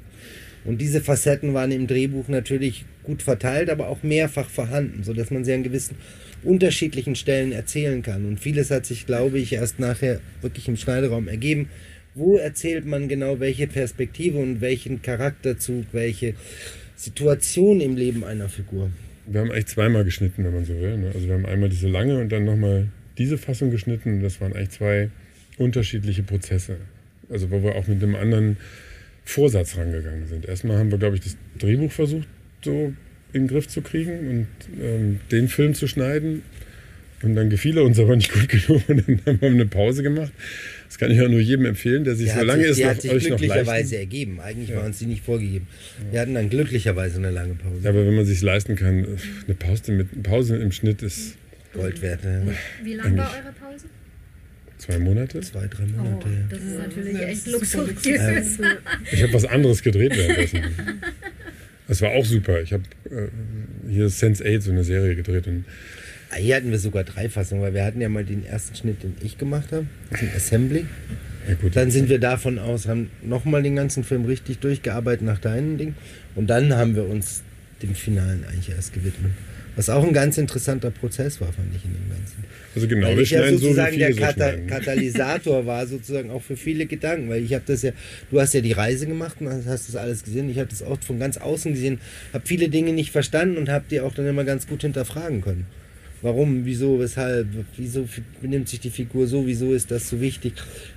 Und 0.66 0.82
diese 0.82 1.00
Facetten 1.00 1.54
waren 1.54 1.72
im 1.72 1.88
Drehbuch 1.88 2.28
natürlich 2.28 2.84
gut 3.04 3.22
verteilt, 3.22 3.70
aber 3.70 3.88
auch 3.88 4.04
mehrfach 4.04 4.50
vorhanden, 4.50 5.06
sodass 5.06 5.32
man 5.32 5.46
sie 5.46 5.54
an 5.54 5.64
gewissen 5.64 5.96
unterschiedlichen 6.44 7.16
Stellen 7.16 7.54
erzählen 7.54 8.02
kann. 8.02 8.26
Und 8.26 8.42
vieles 8.42 8.70
hat 8.70 8.86
sich, 8.86 9.06
glaube 9.06 9.40
ich, 9.40 9.54
erst 9.54 9.80
nachher 9.80 10.20
wirklich 10.42 10.68
im 10.68 10.76
Schneideraum 10.76 11.30
ergeben. 11.30 11.70
Wo 12.14 12.36
erzählt 12.36 12.86
man 12.86 13.08
genau 13.08 13.40
welche 13.40 13.68
Perspektive 13.68 14.38
und 14.38 14.60
welchen 14.60 15.02
Charakterzug, 15.02 15.86
welche 15.94 16.34
Situation 16.98 17.80
im 17.80 17.96
Leben 17.96 18.26
einer 18.26 18.50
Figur? 18.50 18.92
Wir 19.28 19.42
haben 19.42 19.52
eigentlich 19.52 19.68
zweimal 19.68 20.04
geschnitten, 20.04 20.44
wenn 20.44 20.54
man 20.54 20.66
so 20.66 20.74
will. 20.80 20.98
Ne? 20.98 21.12
Also 21.14 21.28
wir 21.28 21.34
haben 21.34 21.46
einmal 21.46 21.70
diese 21.70 21.88
lange 21.88 22.20
und 22.20 22.32
dann 22.32 22.46
nochmal 22.46 22.88
diese 23.18 23.38
Fassung 23.38 23.72
geschnitten. 23.72 24.22
Das 24.22 24.40
waren 24.42 24.54
eigentlich 24.54 24.72
zwei 24.72 25.10
unterschiedliche 25.58 26.24
Prozesse. 26.24 26.78
Also 27.30 27.52
wo 27.52 27.62
wir 27.62 27.76
auch 27.76 27.88
mit 27.88 28.02
einem 28.02 28.16
anderen 28.16 28.58
Vorsatz 29.26 29.78
rangegangen 29.78 30.28
sind. 30.28 30.46
Erstmal 30.46 30.78
haben 30.78 30.92
wir, 30.92 30.98
glaube 30.98 31.16
ich, 31.16 31.22
das 31.22 31.36
Drehbuch 31.60 31.92
versucht, 31.92 32.28
so 32.64 32.94
in 33.34 33.44
den 33.44 33.48
Griff 33.48 33.68
zu 33.68 33.82
kriegen 33.82 34.30
und 34.30 34.48
ähm, 34.82 35.20
den 35.32 35.50
Film 35.50 35.74
zu 35.74 35.88
schneiden. 35.88 36.44
Und 37.22 37.36
dann 37.36 37.50
gefiel 37.50 37.78
er 37.78 37.84
uns 37.84 38.00
aber 38.00 38.16
nicht 38.16 38.32
gut 38.32 38.48
genug 38.48 38.88
und 38.88 39.04
dann 39.08 39.22
haben 39.26 39.42
wir 39.42 39.50
eine 39.50 39.66
Pause 39.66 40.04
gemacht. 40.04 40.32
Das 40.88 40.98
kann 40.98 41.12
ich 41.12 41.22
auch 41.22 41.28
nur 41.28 41.40
jedem 41.42 41.66
empfehlen, 41.66 42.04
der 42.06 42.16
sich 42.16 42.32
Die 42.32 42.38
so 42.40 42.44
lange 42.44 42.62
sich, 42.64 42.72
ist, 42.72 42.78
die 42.80 42.84
noch, 42.84 42.90
hat 42.92 43.02
sich 43.02 43.12
euch 43.12 43.30
noch 43.30 43.38
glücklicherweise 43.38 43.98
ergeben. 43.98 44.40
Eigentlich 44.40 44.70
Ja. 44.70 44.78
waren 44.78 44.92
es 44.92 45.00
die 45.00 45.06
nicht 45.06 45.24
vorgegeben. 45.24 45.68
Wir 46.12 46.22
hatten 46.22 46.34
dann 46.34 46.50
glücklicherweise 46.50 47.18
eine 47.18 47.30
lange 47.32 47.56
Pause. 47.56 47.82
Ja, 47.84 47.90
aber 47.90 48.06
wenn 48.06 48.16
man 48.16 48.26
sich 48.26 48.42
leisten 48.42 48.76
kann, 48.76 49.06
eine 49.46 49.56
Pause, 49.56 49.92
mit, 49.92 50.08
eine 50.14 50.22
Pause 50.24 50.56
im 50.58 50.72
Schnitt 50.72 51.02
ist 51.04 51.36
Gold 51.74 52.02
wert. 52.02 52.24
Ne? 52.24 52.54
Wie 52.84 52.94
lang 52.96 53.18
war 53.18 53.30
eure 53.34 53.54
Pause? 53.54 53.86
zwei 54.78 55.00
Monate. 55.00 55.42
Zwei, 55.42 55.68
drei 55.68 55.84
Oh, 55.98 56.02
Monate. 56.04 56.30
ja. 56.30 56.36
das 56.50 56.60
ist 56.60 56.78
natürlich 56.78 57.14
Ja, 57.14 57.28
echt 57.28 57.48
luxuriös. 57.48 58.60
Ich 59.12 59.24
habe 59.24 59.34
was 59.34 59.46
anderes 59.46 59.82
gedreht 59.84 60.16
währenddessen. 60.16 60.62
Das 61.90 62.02
war 62.02 62.10
auch 62.12 62.26
super. 62.26 62.62
Ich 62.62 62.74
habe 62.74 62.84
äh, 63.10 63.30
hier 63.90 64.08
Sense8, 64.10 64.60
so 64.60 64.72
eine 64.72 64.84
Serie 64.84 65.16
gedreht. 65.16 65.48
Und 65.48 65.64
Hier 66.36 66.56
hatten 66.56 66.72
wir 66.72 66.80
sogar 66.80 67.04
drei 67.04 67.30
Fassungen, 67.30 67.64
weil 67.64 67.74
wir 67.74 67.86
hatten 67.86 68.02
ja 68.02 68.10
mal 68.10 68.26
den 68.26 68.46
ersten 68.46 68.76
Schnitt, 68.76 69.04
den 69.04 69.16
ich 69.22 69.38
gemacht 69.38 69.72
habe, 69.72 69.86
das 70.10 70.22
ist 70.22 70.30
ein 70.30 70.36
Assembly. 70.36 70.86
Ja, 71.48 71.54
gut. 71.56 71.76
Dann 71.76 71.92
sind 71.92 72.10
wir 72.10 72.20
davon 72.20 72.60
aus, 72.60 72.88
haben 72.88 73.10
nochmal 73.24 73.64
den 73.64 73.76
ganzen 73.76 74.04
Film 74.04 74.26
richtig 74.26 74.60
durchgearbeitet 74.60 75.26
nach 75.26 75.40
deinem 75.40 75.78
Ding. 75.78 75.96
Und 76.36 76.48
dann 76.48 76.76
haben 76.76 76.96
wir 76.96 77.08
uns 77.08 77.44
dem 77.82 77.96
Finalen 77.96 78.44
eigentlich 78.46 78.70
erst 78.70 78.94
gewidmet. 78.94 79.32
Was 79.78 79.90
auch 79.90 80.04
ein 80.04 80.12
ganz 80.12 80.40
interessanter 80.40 80.90
Prozess 80.90 81.40
war, 81.40 81.54
fand 81.54 81.68
ich 81.76 81.86
in 81.86 81.94
dem 81.94 82.10
Ganzen. 82.10 82.44
Also 82.74 82.88
genau, 82.88 83.10
weil 83.10 83.20
ich 83.20 83.30
ja 83.30 83.48
so, 83.48 83.58
sozusagen 83.60 83.94
viele 83.94 84.06
der 84.08 84.14
so 84.16 84.22
Kata 84.22 84.50
schneiden. 84.50 84.68
Katalysator 84.68 85.66
war, 85.68 85.86
sozusagen 85.86 86.32
auch 86.32 86.42
für 86.42 86.58
viele 86.58 86.88
Gedanken. 86.88 87.30
Weil 87.30 87.44
ich 87.44 87.54
habe 87.54 87.64
das 87.68 87.84
ja, 87.84 87.92
du 88.32 88.42
hast 88.42 88.56
ja 88.56 88.62
die 88.62 88.72
Reise 88.72 89.06
gemacht 89.06 89.38
und 89.40 89.48
hast 89.48 89.88
das 89.88 89.96
alles 89.96 90.24
gesehen. 90.24 90.50
Ich 90.50 90.58
habe 90.58 90.68
das 90.68 90.82
auch 90.82 91.00
von 91.02 91.20
ganz 91.20 91.38
außen 91.38 91.74
gesehen, 91.74 92.00
habe 92.34 92.46
viele 92.48 92.70
Dinge 92.70 92.92
nicht 92.92 93.12
verstanden 93.12 93.58
und 93.58 93.70
habe 93.70 93.86
die 93.90 94.02
auch 94.02 94.16
dann 94.16 94.26
immer 94.26 94.46
ganz 94.46 94.66
gut 94.66 94.82
hinterfragen 94.82 95.42
können. 95.42 95.68
Warum, 96.22 96.66
wieso, 96.66 97.00
weshalb, 97.00 97.48
wieso 97.78 98.08
benimmt 98.42 98.68
sich 98.70 98.80
die 98.80 98.90
Figur 98.90 99.28
so, 99.28 99.46
wieso 99.46 99.74
ist 99.74 99.92
das 99.92 100.10
so 100.10 100.20
wichtig? 100.20 100.54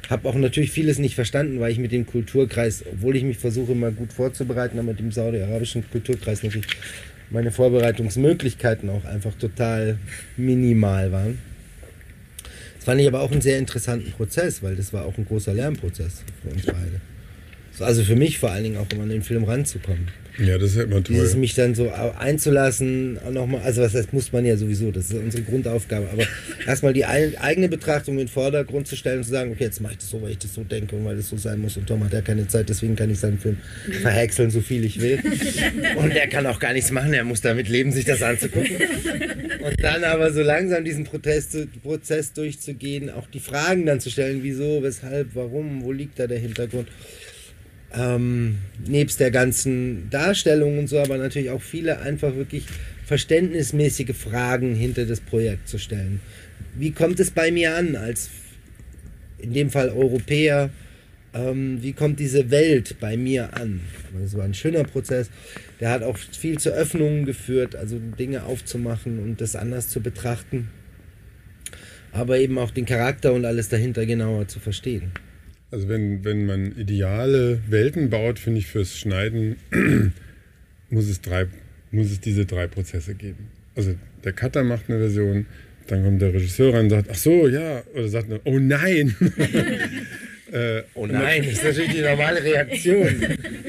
Habe 0.09 0.29
auch 0.29 0.35
natürlich 0.35 0.73
vieles 0.73 0.99
nicht 0.99 1.15
verstanden, 1.15 1.61
weil 1.61 1.73
ich 1.73 1.79
mit 1.79 1.93
dem 1.93 2.07
Kulturkreis, 2.07 2.85
obwohl 2.91 3.17
ich 3.17 3.25
mich 3.25 3.37
versuche 3.37 3.73
immer 3.73 3.91
gut 3.91 4.13
vorzubereiten, 4.13 4.79
aber 4.79 4.89
mit 4.89 4.99
dem 4.99 5.13
saudi-arabischen 5.13 5.85
Kulturkreis 5.91 6.43
natürlich 6.43 6.67
meine 7.31 7.53
Vorbereitungsmöglichkeiten 7.53 8.89
auch 8.89 9.05
einfach 9.05 9.35
total 9.35 9.99
minimal 10.37 11.13
waren. 11.13 11.39
Das 12.77 12.87
fand 12.87 13.01
ich 13.01 13.07
aber 13.07 13.21
auch 13.21 13.31
einen 13.31 13.43
sehr 13.43 13.59
interessanten 13.59 14.11
Prozess, 14.13 14.63
weil 14.63 14.75
das 14.75 14.93
war 14.95 15.05
auch 15.05 15.17
ein 15.19 15.27
großer 15.27 15.53
Lernprozess 15.53 16.25
für 16.43 16.49
uns 16.49 16.65
beide. 16.65 17.01
So, 17.73 17.85
Also 17.85 18.03
für 18.05 18.17
mich 18.17 18.39
vor 18.39 18.51
allen 18.51 18.65
Dingen 18.65 18.77
auch, 18.79 18.87
um 18.95 19.03
an 19.03 19.11
den 19.11 19.23
Film 19.23 19.45
ranzukommen. 19.45 20.09
Ja, 20.43 20.57
das 20.59 20.71
ist 20.71 20.77
ja 20.77 20.83
immer 20.85 21.01
Dieses 21.03 21.33
toll. 21.33 21.41
mich 21.41 21.55
dann 21.55 21.75
so 21.75 21.91
einzulassen, 21.91 23.19
auch 23.27 23.31
noch 23.31 23.47
mal, 23.47 23.61
also 23.61 23.83
was 23.83 23.95
heißt, 23.95 24.13
muss 24.13 24.33
man 24.33 24.45
ja 24.47 24.57
sowieso, 24.57 24.91
das 24.91 25.07
ist 25.11 25.15
unsere 25.15 25.43
Grundaufgabe, 25.43 26.09
aber 26.11 26.23
erstmal 26.67 26.93
die 26.93 27.05
ei- 27.05 27.33
eigene 27.41 27.69
Betrachtung 27.69 28.15
in 28.15 28.21
den 28.21 28.29
Vordergrund 28.29 28.87
zu 28.89 28.97
stellen 28.97 29.19
und 29.19 29.25
zu 29.25 29.31
sagen, 29.31 29.53
okay, 29.53 29.65
jetzt 29.65 29.81
mache 29.81 29.93
ich 29.93 29.99
das 29.99 30.09
so, 30.11 30.23
weil 30.23 30.31
ich 30.33 30.39
das 30.39 30.55
so 30.55 30.65
denke 30.65 30.97
und 30.97 31.05
weil 31.05 31.17
das 31.17 31.29
so 31.29 31.37
sein 31.37 31.59
muss 31.61 31.77
und 31.77 31.87
Tom 31.87 32.03
hat 32.05 32.13
ja 32.13 32.23
keine 32.23 32.49
Zeit, 32.49 32.69
deswegen 32.69 32.97
kann 32.97 33.11
ich 33.11 33.19
seinen 33.21 33.39
Film 33.39 33.59
verhäckseln, 34.03 34.51
so 34.51 34.61
viel 34.61 34.85
ich 34.85 35.01
will. 35.01 35.19
Und 35.97 36.11
er 36.13 36.27
kann 36.29 36.47
auch 36.47 36.59
gar 36.59 36.73
nichts 36.73 36.91
machen, 36.91 37.13
er 37.13 37.25
muss 37.25 37.41
damit 37.41 37.69
leben, 37.69 37.93
sich 37.93 38.05
das 38.05 38.23
anzugucken. 38.23 38.77
Und 39.63 39.83
dann 39.83 40.05
aber 40.05 40.33
so 40.33 40.43
langsam 40.43 40.85
diesen 40.85 41.05
Protest, 41.05 41.57
Prozess 41.83 42.33
durchzugehen, 42.33 43.11
auch 43.11 43.27
die 43.29 43.41
Fragen 43.41 43.87
dann 43.87 44.01
zu 44.01 44.11
stellen, 44.11 44.41
wieso, 44.43 44.83
weshalb, 44.83 45.35
warum, 45.35 45.83
wo 45.83 45.93
liegt 45.93 46.19
da 46.19 46.27
der 46.27 46.39
Hintergrund 46.39 46.89
ähm, 47.95 48.59
nebst 48.87 49.21
der 49.21 49.31
ganzen 49.31 50.09
Darstellung 50.11 50.79
und 50.79 50.89
so, 50.89 50.99
aber 50.99 51.19
natürlich 51.19 51.51
auch 51.51 51.63
viele 51.63 52.01
einfach 52.01 52.35
wirklich 52.37 52.65
verständnismäßige 53.05 54.15
Fragen 54.15 54.75
hinter 54.75 55.05
das 55.05 55.21
Projekt 55.21 55.69
zu 55.69 55.79
stellen. 55.79 56.21
Wie 56.77 56.93
kommt 56.93 57.19
es 57.19 57.31
bei 57.31 57.51
mir 57.51 57.75
an, 57.75 57.97
als 57.97 58.31
in 59.39 59.53
dem 59.53 59.71
Fall 59.71 59.89
Europäer? 59.89 60.71
Ähm, 61.33 61.79
wie 61.83 61.93
kommt 61.93 62.21
diese 62.21 62.51
Welt 62.51 62.97
bei 63.01 63.17
mir 63.17 63.55
an? 63.57 63.81
Das 64.21 64.37
war 64.37 64.45
ein 64.45 64.55
schöner 64.55 64.85
Prozess. 64.85 65.31
Der 65.81 65.91
hat 65.91 66.03
auch 66.03 66.17
viel 66.17 66.59
zu 66.59 66.71
Öffnungen 66.71 67.25
geführt, 67.25 67.75
also 67.75 67.99
Dinge 67.99 68.45
aufzumachen 68.45 69.19
und 69.19 69.41
das 69.41 69.57
anders 69.57 69.89
zu 69.89 70.01
betrachten. 70.01 70.69
Aber 72.13 72.39
eben 72.39 72.59
auch 72.59 72.71
den 72.71 72.87
Charakter 72.87 73.33
und 73.33 73.45
alles 73.45 73.69
dahinter 73.69 74.07
genauer 74.07 74.49
zu 74.49 74.61
verstehen. 74.61 75.13
Also 75.71 75.89
wenn, 75.89 76.25
wenn 76.25 76.47
man 76.47 76.77
ideale 76.77 77.61
Welten 77.69 78.11
baut, 78.11 78.39
finde 78.39 78.59
ich 78.59 78.67
fürs 78.67 78.99
Schneiden, 78.99 79.57
muss 80.91 81.09
es, 81.09 81.21
drei, 81.21 81.47
muss 81.93 82.11
es 82.11 82.21
diese 82.21 82.45
drei 82.45 82.67
Prozesse 82.67 83.15
geben. 83.15 83.49
Also 83.77 83.95
der 84.25 84.33
Cutter 84.33 84.65
macht 84.65 84.89
eine 84.89 84.99
Version, 84.99 85.47
dann 85.87 86.05
kommt 86.05 86.21
der 86.23 86.35
Regisseur 86.35 86.75
ran 86.75 86.85
und 86.85 86.91
sagt, 86.91 87.09
ach 87.11 87.17
so, 87.17 87.49
ja, 87.49 87.83
oder 87.95 88.09
sagt, 88.09 88.29
oh 88.45 88.59
nein. 88.59 89.15
äh, 90.53 90.83
Oh 90.95 91.07
nein, 91.07 91.43
das 91.45 91.53
ist 91.53 91.65
natürlich 91.65 91.93
die 91.93 92.03
normale 92.03 92.43
Reaktion. 92.43 93.09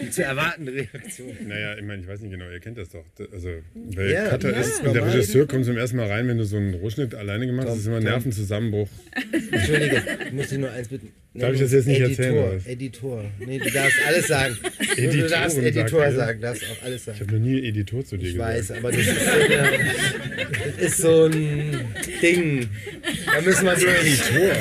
Die 0.01 0.10
zu 0.10 0.24
erwartende 0.24 0.74
Reaktion. 0.74 1.36
Naja, 1.48 1.75
ich 1.77 1.84
meine, 1.84 2.01
ich 2.01 2.08
weiß 2.08 2.22
nicht 2.22 2.31
genau, 2.31 2.50
ihr 2.50 2.60
kennt 2.60 2.77
das 2.77 2.89
doch. 2.89 3.05
Also, 3.31 3.50
wer 3.75 4.10
Ja, 4.10 4.29
Cutter 4.29 4.51
ja, 4.51 4.60
ist 4.60 4.84
und 4.84 4.93
der. 4.93 5.05
Regisseur 5.05 5.48
kommt 5.48 5.65
zum 5.65 5.77
ersten 5.77 5.98
Mal 5.98 6.08
rein, 6.08 6.27
wenn 6.27 6.38
du 6.38 6.46
so 6.46 6.58
einen 6.58 6.74
Rohschnitt 6.74 7.15
alleine 7.15 7.46
gemacht 7.46 7.67
hast, 7.67 7.77
ist 7.77 7.88
immer 7.88 7.98
ein. 7.98 8.03
Nervenzusammenbruch. 8.03 8.89
Entschuldige, 9.51 10.03
ich 10.27 10.34
muss 10.34 10.48
dir 10.50 10.58
nur 10.60 10.72
eins 10.72 10.88
bitten. 10.89 11.10
Darf 11.33 11.53
ich 11.53 11.61
das 11.61 11.71
jetzt 11.71 11.88
nicht 11.88 12.01
Editor, 12.01 12.25
erzählen, 12.25 12.43
oder 12.45 12.55
was? 12.57 12.67
Editor. 12.67 13.23
Nee, 13.39 13.57
du 13.59 13.71
darfst 13.71 13.97
alles 14.05 14.27
sagen. 14.27 14.57
du 14.61 15.01
Editoren, 15.01 15.29
darfst 15.31 15.55
sagt 15.55 15.67
Editor 15.67 16.05
ihr. 16.05 16.11
sagen, 16.11 16.41
darfst 16.41 16.63
auch 16.63 16.83
alles 16.85 16.95
Ich 16.97 17.03
sagen. 17.05 17.19
habe 17.21 17.31
noch 17.31 17.39
nie 17.39 17.67
Editor 17.69 18.05
zu 18.05 18.17
dir 18.17 18.27
Ich 18.27 18.33
gesagt. 18.33 18.53
weiß, 18.53 18.71
aber 18.71 18.91
das 18.91 19.00
ist, 19.00 19.15
so 19.23 19.31
eine, 19.39 19.79
das 20.77 20.85
ist 20.91 20.97
so 20.97 21.25
ein 21.27 21.85
Ding. 22.21 22.69
Da 23.33 23.41
müssen 23.41 23.65
wir 23.65 23.75
durch. 23.75 24.01
Editor. 24.01 24.55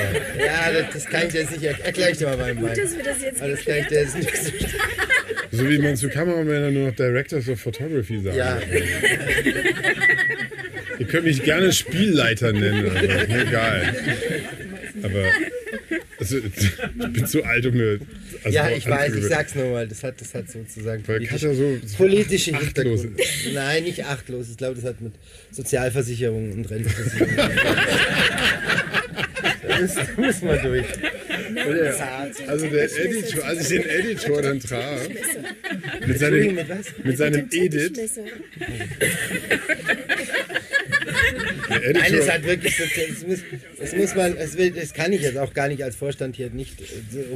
Ja, 0.47 0.73
das, 0.73 0.93
das 0.95 1.07
kann 1.07 1.27
ich 1.27 1.33
dir 1.33 1.41
jetzt 1.41 1.51
nicht 1.51 1.65
erklären. 1.65 1.87
Erklär 1.87 2.11
ich 2.11 2.19
dir 2.19 2.27
mal 2.29 2.37
beim 2.37 2.61
Bein. 2.61 2.77
dass 2.77 2.97
wir 2.97 3.03
das 3.05 3.21
jetzt 3.23 3.43
Aber 3.43 3.51
das 3.51 3.65
kann 3.65 3.77
ich 3.79 3.87
dir 3.89 4.01
jetzt 4.03 4.17
nicht 4.17 4.31
So 5.51 5.69
wie 5.69 5.79
man 5.79 5.97
zu 5.97 6.09
Kameramännern 6.09 6.73
nur 6.73 6.87
noch 6.91 6.95
Directors 6.95 7.49
of 7.49 7.61
Photography 7.61 8.21
sagt. 8.23 8.37
Ja, 8.37 8.61
Ihr 11.01 11.07
könnt 11.07 11.25
mich 11.25 11.43
gerne 11.43 11.73
Spielleiter 11.73 12.53
nennen. 12.53 12.91
Also, 12.95 13.09
mir 13.33 13.43
egal. 13.49 13.95
Aber 15.03 15.25
also, 16.21 16.39
ich 16.39 17.13
bin 17.13 17.27
zu 17.27 17.43
alt, 17.45 17.67
um 17.67 17.75
mir. 17.75 17.99
Also 18.45 18.57
ja 18.57 18.71
ich 18.71 18.87
weiß, 18.87 19.15
ich 19.15 19.25
sag's 19.27 19.55
nochmal. 19.55 19.89
Das 19.89 20.03
hat, 20.03 20.21
das 20.21 20.35
hat 20.35 20.51
sozusagen 20.51 21.03
Katja 21.03 21.55
so 21.55 21.79
politische 21.97 22.55
achtlos 22.55 23.03
Hintergründe. 23.03 23.23
Nein, 23.55 23.85
nicht 23.85 24.05
achtlos. 24.05 24.51
Ich 24.51 24.57
glaube, 24.57 24.77
das 24.77 24.85
hat 24.85 25.01
mit 25.01 25.15
Sozialversicherung 25.51 26.53
und 26.53 26.71
Rentenversicherung. 26.71 27.37
da 29.67 29.81
muss, 29.81 29.95
da 29.95 30.07
muss 30.17 30.43
man 30.43 30.63
durch. 30.63 30.87
Also 32.47 32.67
der 32.67 32.85
Editor, 32.85 33.45
als 33.45 33.71
ich 33.71 33.81
den 33.81 33.89
Editor 33.89 34.43
dann 34.43 34.61
traf, 34.61 35.09
mit 36.07 36.19
seinem, 36.19 36.59
mit 37.03 37.19
seinem 37.19 37.49
Edit, 37.51 37.97
der 37.97 38.09
Nein, 41.71 42.15
es 42.15 42.29
hat 42.31 42.45
wirklich 42.45 42.77
das 42.77 43.27
muss, 43.27 43.39
das 43.79 43.95
muss 43.95 44.15
man, 44.15 44.37
das, 44.37 44.57
will, 44.57 44.71
das 44.73 44.93
kann 44.93 45.13
ich 45.13 45.23
jetzt 45.23 45.39
auch 45.39 45.55
gar 45.55 45.69
nicht 45.69 45.83
als 45.85 45.97
Vorstand 45.97 46.37
hier 46.37 46.51
nicht 46.51 46.81
äh, 46.81 46.85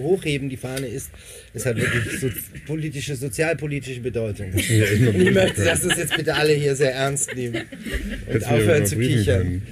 hochheben, 0.01 0.49
die 0.49 0.57
Fahne 0.57 0.87
ist, 0.87 1.11
es 1.55 1.65
hat 1.67 1.77
wirklich 1.77 2.21
so 2.21 2.29
politische, 2.67 3.15
sozialpolitische 3.17 4.01
Bedeutung. 4.01 4.53
Ja, 4.55 4.85
ich 4.87 5.33
möchte, 5.33 5.65
dass 5.65 5.83
das 5.83 5.99
jetzt 5.99 6.17
bitte 6.17 6.35
alle 6.35 6.53
hier 6.53 6.75
sehr 6.75 6.95
ernst 6.95 7.35
nehmen 7.35 7.63
und 8.27 8.35
Hättest 8.35 8.47
aufhören 8.51 8.87
zu 8.87 8.97
kichern. 8.97 9.43
können. 9.43 9.67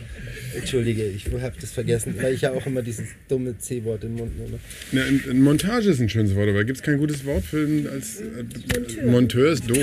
Entschuldige, 0.56 1.04
ich 1.06 1.26
habe 1.26 1.54
das 1.61 1.73
vergessen, 1.73 2.14
weil 2.21 2.35
ich 2.35 2.42
ja 2.42 2.52
auch 2.52 2.66
immer 2.66 2.82
dieses 2.82 3.06
dumme 3.28 3.59
C-Wort 3.59 4.04
im 4.04 4.14
Mund 4.16 4.32
nehme. 4.38 4.59
Ja, 4.92 5.04
ein- 5.04 5.23
ein 5.30 5.42
Montage 5.42 5.88
ist 5.90 6.00
ein 6.00 6.09
schönes 6.09 6.35
Wort, 6.35 6.49
aber 6.49 6.64
gibt 6.64 6.78
es 6.78 6.82
kein 6.82 6.99
gutes 6.99 7.25
Wort 7.25 7.44
für 7.44 7.59
einen 7.64 7.87
als 7.88 8.21
äh, 8.21 9.04
Monteur 9.06 9.52
ist 9.52 9.68
doof. 9.68 9.78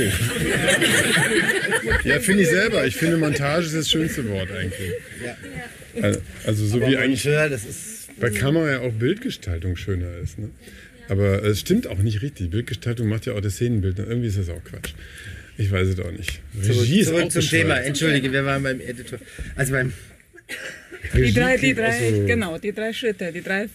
ja, 2.03 2.19
finde 2.19 2.43
ich 2.43 2.49
selber. 2.49 2.85
Ich 2.85 2.95
finde 2.95 3.17
Montage 3.17 3.65
ist 3.65 3.75
das 3.75 3.89
schönste 3.89 4.27
Wort 4.29 4.51
eigentlich. 4.51 4.91
Ja. 5.25 5.37
Also, 6.01 6.21
also 6.45 6.65
so 6.65 6.79
wie 6.81 6.95
Aber 6.95 6.99
eigentlich 6.99 7.25
Monteur, 7.25 7.49
das 7.49 7.65
ist 7.65 8.09
bei 8.19 8.29
Kamera 8.29 8.69
ja 8.71 8.79
auch 8.81 8.91
Bildgestaltung 8.93 9.75
schöner 9.77 10.17
ist. 10.23 10.37
Ne? 10.39 10.49
Aber 11.07 11.43
es 11.43 11.59
stimmt 11.61 11.87
auch 11.87 11.97
nicht 11.99 12.21
richtig. 12.21 12.49
Bildgestaltung 12.51 13.07
macht 13.07 13.25
ja 13.25 13.33
auch 13.33 13.41
das 13.41 13.55
Szenenbild. 13.55 13.99
Und 13.99 14.07
irgendwie 14.09 14.27
ist 14.27 14.37
das 14.37 14.49
auch 14.49 14.63
Quatsch. 14.63 14.93
Ich 15.57 15.71
weiß 15.71 15.87
es 15.89 15.99
auch 15.99 16.11
nicht. 16.11 16.39
zurück, 16.61 16.81
Regie 16.83 16.99
ist 16.99 17.07
zurück 17.09 17.23
auch 17.23 17.29
zum. 17.29 17.41
Thema. 17.41 17.81
Entschuldige, 17.81 18.31
wir 18.31 18.45
waren 18.45 18.63
beim 18.63 18.79
Editor. 18.79 19.19
Also 19.55 19.73
beim 19.73 19.91
Die 21.13 21.17
Regie 21.19 21.33
drei, 21.39 21.55
die 21.57 21.59
klingt 21.73 21.79
auch 21.79 21.83
drei, 21.83 22.09
so- 22.11 22.25
genau, 22.25 22.57
die 22.57 22.71
drei 22.73 22.93
Schritte, 22.93 23.31
die 23.31 23.41
drei 23.41 23.67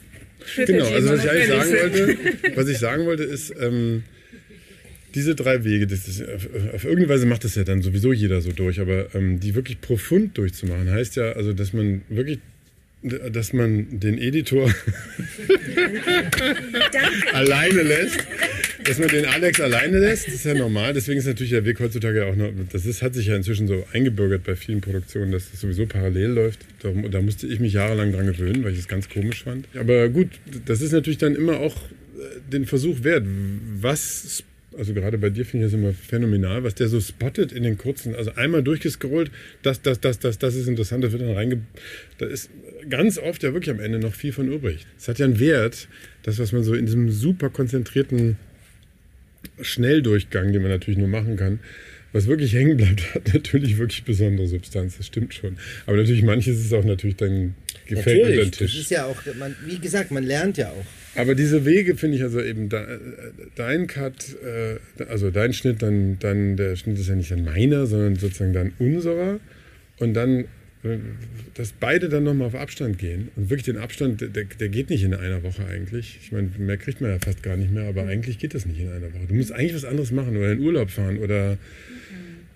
Schritte. 0.47 0.73
Genau, 0.73 0.88
die 0.88 0.95
also 0.95 1.09
was 1.11 1.25
ich 1.25 1.31
eigentlich 1.31 1.49
sagen 1.49 1.71
sind. 1.71 1.99
wollte, 1.99 2.57
was 2.57 2.69
ich 2.69 2.78
sagen 2.78 3.07
wollte, 3.07 3.23
ist, 3.25 3.54
ähm, 3.61 4.02
diese 5.14 5.35
drei 5.37 5.62
Wege, 5.64 5.87
das 5.87 6.09
ist, 6.09 6.23
auf, 6.23 6.49
auf 6.75 6.85
irgendeine 6.85 7.09
Weise 7.09 7.26
macht 7.26 7.45
das 7.45 7.54
ja 7.54 7.62
dann 7.64 7.83
sowieso 7.83 8.12
jeder 8.12 8.40
so 8.40 8.50
durch, 8.52 8.81
aber 8.81 9.14
ähm, 9.14 9.38
die 9.40 9.54
wirklich 9.54 9.81
profund 9.81 10.37
durchzumachen, 10.37 10.90
heißt 10.90 11.16
ja, 11.16 11.33
also 11.33 11.52
dass 11.52 11.73
man 11.73 12.02
wirklich, 12.09 12.40
dass 13.02 13.52
man 13.52 14.00
den 14.00 14.19
Editor 14.19 14.73
alleine 17.33 17.83
lässt, 17.83 18.19
dass 18.85 18.99
man 18.99 19.09
den 19.09 19.25
Alex 19.26 19.61
alleine 19.61 19.99
lässt, 19.99 20.29
ist 20.29 20.45
ja 20.45 20.55
normal. 20.55 20.93
Deswegen 20.93 21.19
ist 21.19 21.26
natürlich 21.26 21.50
der 21.50 21.64
Weg 21.64 21.81
heutzutage 21.81 22.26
auch 22.26 22.37
noch, 22.37 22.50
das 22.71 22.87
ist, 22.87 23.03
hat 23.03 23.14
sich 23.14 23.26
ja 23.26 23.37
inzwischen 23.37 23.67
so 23.67 23.87
eingebürgert 23.93 24.45
bei 24.45 24.57
vielen 24.57 24.81
Produktionen, 24.81 25.33
dass 25.33 25.50
das 25.50 25.61
sowieso 25.61 25.87
parallel 25.87 26.31
läuft. 26.31 26.61
Da, 26.81 26.91
da 26.93 27.21
musste 27.21 27.47
ich 27.47 27.61
mich 27.61 27.73
jahrelang 27.73 28.12
dran 28.12 28.26
gewöhnen, 28.26 28.62
weil 28.64 28.73
ich 28.73 28.79
es 28.79 28.88
ganz 28.88 29.09
komisch 29.09 29.45
fand. 29.45 29.67
Aber 29.75 30.09
gut, 30.09 30.29
das 30.67 30.81
ist 30.83 30.93
natürlich 30.93 31.19
dann 31.19 31.35
immer 31.35 31.61
auch 31.61 31.76
äh, 31.76 32.53
den 32.53 32.67
Versuch 32.67 33.03
wert. 33.05 33.25
Was, 33.81 34.45
also 34.76 34.93
gerade 34.93 35.17
bei 35.19 35.31
dir 35.31 35.47
finde 35.47 35.67
ich 35.67 35.73
das 35.73 35.81
immer 35.81 35.93
phänomenal, 35.93 36.62
was 36.62 36.75
der 36.75 36.88
so 36.88 37.00
spottet 37.00 37.53
in 37.53 37.62
den 37.62 37.79
kurzen, 37.79 38.14
also 38.14 38.33
einmal 38.35 38.62
durchgescrollt, 38.62 39.31
das, 39.62 39.81
das, 39.81 40.00
das, 40.00 40.19
das, 40.19 40.38
das 40.38 40.55
ist 40.55 40.69
interessant, 40.69 41.03
das 41.05 41.12
wird 41.12 41.23
dann 41.23 41.33
reinge... 41.33 41.62
Da 42.19 42.26
ist 42.26 42.50
ganz 42.91 43.19
oft 43.19 43.43
ja 43.43 43.55
wirklich 43.55 43.75
am 43.75 43.81
Ende 43.81 43.99
noch 43.99 44.14
viel 44.14 44.33
von 44.33 44.53
übrig. 44.53 44.87
Es 44.99 45.09
hat 45.09 45.19
ja 45.19 45.25
einen 45.25 45.41
Wert, 45.41 45.88
das, 46.23 46.38
was 46.38 46.53
man 46.53 46.64
so 46.64 46.75
in 46.75 46.85
diesem 46.85 47.11
super 47.11 47.49
konzentrierten 47.49 48.37
Schnelldurchgang, 49.60 50.52
den 50.52 50.62
man 50.62 50.70
natürlich 50.70 50.98
nur 50.98 51.08
machen 51.08 51.36
kann, 51.36 51.60
was 52.12 52.26
wirklich 52.26 52.54
hängen 52.54 52.76
bleibt, 52.76 53.14
hat 53.14 53.34
natürlich 53.34 53.78
wirklich 53.78 54.04
besondere 54.04 54.46
Substanz, 54.46 54.96
das 54.96 55.06
stimmt 55.06 55.34
schon. 55.34 55.56
Aber 55.86 55.96
natürlich 55.96 56.22
manches 56.22 56.60
ist 56.60 56.72
auch 56.72 56.84
natürlich 56.84 57.16
dann 57.16 57.54
gefällt 57.86 58.18
unter 58.18 58.28
Natürlich, 58.28 58.50
den 58.50 58.50
das 58.50 58.58
Tisch. 58.72 58.80
ist 58.80 58.90
ja 58.90 59.04
auch, 59.06 59.16
man, 59.38 59.54
wie 59.66 59.78
gesagt, 59.78 60.10
man 60.10 60.24
lernt 60.24 60.56
ja 60.56 60.70
auch. 60.70 60.86
Aber 61.16 61.34
diese 61.34 61.64
Wege 61.64 61.96
finde 61.96 62.16
ich 62.16 62.22
also 62.22 62.40
eben 62.40 62.68
dein 63.56 63.86
Cut, 63.86 64.36
äh, 64.42 65.04
also 65.04 65.30
dein 65.30 65.52
Schnitt, 65.52 65.82
dann, 65.82 66.18
dann 66.18 66.56
der 66.56 66.76
Schnitt 66.76 66.98
ist 66.98 67.08
ja 67.08 67.14
nicht 67.14 67.30
dann 67.30 67.44
meiner, 67.44 67.86
sondern 67.86 68.16
sozusagen 68.16 68.52
dann 68.52 68.72
unserer. 68.78 69.38
Und 69.98 70.14
dann, 70.14 70.46
dass 71.55 71.73
beide 71.73 72.09
dann 72.09 72.25
nochmal 72.25 72.49
auf 72.49 72.55
Abstand 72.55 72.99
gehen. 72.99 73.29
Und 73.37 73.49
wirklich 73.49 73.64
den 73.64 73.79
Abstand, 73.79 74.21
der, 74.21 74.29
der 74.29 74.69
geht 74.69 74.91
nicht 74.91 75.03
in 75.03 75.14
einer 75.14 75.43
Woche 75.43 75.64
eigentlich. 75.67 76.19
Ich 76.23 76.33
meine, 76.33 76.50
mehr 76.59 76.76
kriegt 76.76 77.00
man 77.00 77.11
ja 77.11 77.19
fast 77.19 77.43
gar 77.43 77.57
nicht 77.57 77.73
mehr, 77.73 77.85
aber 77.85 78.07
eigentlich 78.07 78.38
geht 78.38 78.55
das 78.55 78.67
nicht 78.67 78.81
in 78.81 78.88
einer 78.88 79.12
Woche. 79.12 79.26
Du 79.29 79.35
musst 79.35 79.53
eigentlich 79.53 79.75
was 79.75 79.85
anderes 79.85 80.11
machen 80.11 80.37
oder 80.37 80.53
in 80.53 80.61
Urlaub 80.61 80.91
fahren 80.91 81.19
oder 81.19 81.59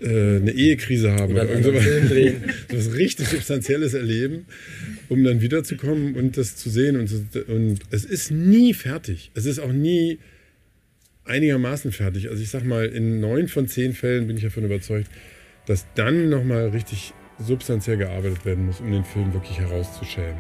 äh, 0.01 0.37
eine 0.37 0.53
Ehekrise 0.53 1.13
haben 1.13 1.33
Oder 1.33 1.45
oder, 1.45 1.53
einen 1.55 1.65
irgend 1.65 1.77
anderen 1.77 1.85
sowas. 1.85 2.09
Film 2.09 2.09
drehen. 2.09 2.55
so 2.71 2.77
was 2.77 2.97
richtig 2.97 3.29
Substanzielles 3.29 3.95
erleben, 3.95 4.47
um 5.09 5.25
dann 5.25 5.41
wiederzukommen 5.41 6.15
und 6.15 6.37
das 6.37 6.57
zu 6.57 6.71
sehen. 6.71 6.97
Und, 6.97 7.11
und 7.49 7.81
es 7.91 8.05
ist 8.05 8.31
nie 8.31 8.75
fertig. 8.75 9.31
Es 9.35 9.47
ist 9.47 9.59
auch 9.59 9.73
nie 9.73 10.19
einigermaßen 11.25 11.93
fertig. 11.93 12.29
Also 12.29 12.43
ich 12.43 12.51
sag 12.51 12.65
mal, 12.65 12.87
in 12.87 13.21
neun 13.21 13.49
von 13.49 13.69
zehn 13.69 13.93
Fällen 13.93 14.27
bin 14.27 14.37
ich 14.37 14.43
davon 14.43 14.65
überzeugt, 14.65 15.11
dass 15.67 15.87
dann 15.95 16.29
nochmal 16.29 16.69
richtig 16.69 17.13
substanziell 17.39 17.97
gearbeitet 17.97 18.45
werden 18.45 18.67
muss, 18.67 18.81
um 18.81 18.91
den 18.91 19.05
Film 19.05 19.33
wirklich 19.33 19.59
herauszuschälen. 19.59 20.37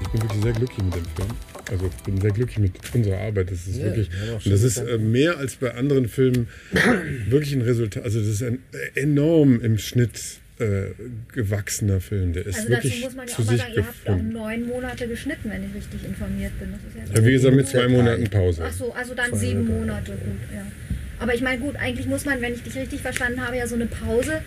Ich 0.00 0.08
bin 0.08 0.22
wirklich 0.22 0.42
sehr 0.42 0.52
glücklich 0.52 0.84
mit 0.84 0.94
dem 0.94 1.04
Film. 1.04 1.28
Also 1.70 1.86
ich 1.86 2.02
bin 2.04 2.20
sehr 2.20 2.30
glücklich 2.30 2.58
mit 2.58 2.72
unserer 2.94 3.18
Arbeit. 3.18 3.50
Das 3.50 3.66
ist 3.66 3.76
Ja, 3.78 3.84
wirklich, 3.86 4.10
das 4.44 4.62
ist 4.62 4.78
äh, 4.78 4.98
mehr 4.98 5.38
als 5.38 5.56
bei 5.56 5.74
anderen 5.74 6.08
Filmen 6.08 6.48
wirklich 7.28 7.54
ein 7.54 7.62
Resultat. 7.62 8.04
Also 8.04 8.20
das 8.20 8.28
ist 8.28 8.42
ein 8.42 8.58
äh, 8.72 9.00
enorm 9.00 9.60
im 9.60 9.78
Schnitt 9.78 10.20
äh, 10.58 10.90
gewachsener 11.32 12.00
Film. 12.00 12.32
Der 12.32 12.46
ist 12.46 12.56
Also 12.56 12.70
dazu 12.70 12.84
wirklich 12.84 13.02
muss 13.04 13.14
man 13.14 13.28
ja 13.28 13.34
auch 13.34 13.44
mal 13.44 13.58
sagen, 13.58 13.72
ihr 13.76 13.86
habt 13.86 14.08
auch 14.08 14.22
neun 14.22 14.66
Monate 14.66 15.08
geschnitten, 15.08 15.50
wenn 15.50 15.64
ich 15.68 15.74
richtig 15.74 16.04
informiert 16.04 16.58
bin. 16.58 16.72
Das 16.72 16.80
ist 17.04 17.14
ja 17.14 17.20
Ja, 17.20 17.26
wie 17.26 17.32
gesagt, 17.32 17.54
mit 17.56 17.68
zwei. 17.68 17.88
Monaten 17.88 18.24
Pause. 18.30 18.64
Ach 18.66 18.72
so, 18.72 18.92
also 18.92 19.14
dann 19.14 19.30
Zwei 19.30 19.36
sieben 19.38 19.66
drei. 19.66 19.74
Monate, 19.74 20.12
gut, 20.12 20.40
ja. 20.54 20.66
Aber 21.18 21.34
ich 21.34 21.40
meine, 21.42 21.58
gut, 21.60 21.76
eigentlich 21.76 22.06
muss 22.06 22.24
man, 22.24 22.40
wenn 22.40 22.54
ich 22.54 22.62
dich 22.62 22.74
richtig 22.76 23.00
verstanden 23.00 23.44
habe, 23.46 23.56
ja 23.56 23.66
so 23.66 23.74
eine 23.74 23.86
Pause 23.86 24.42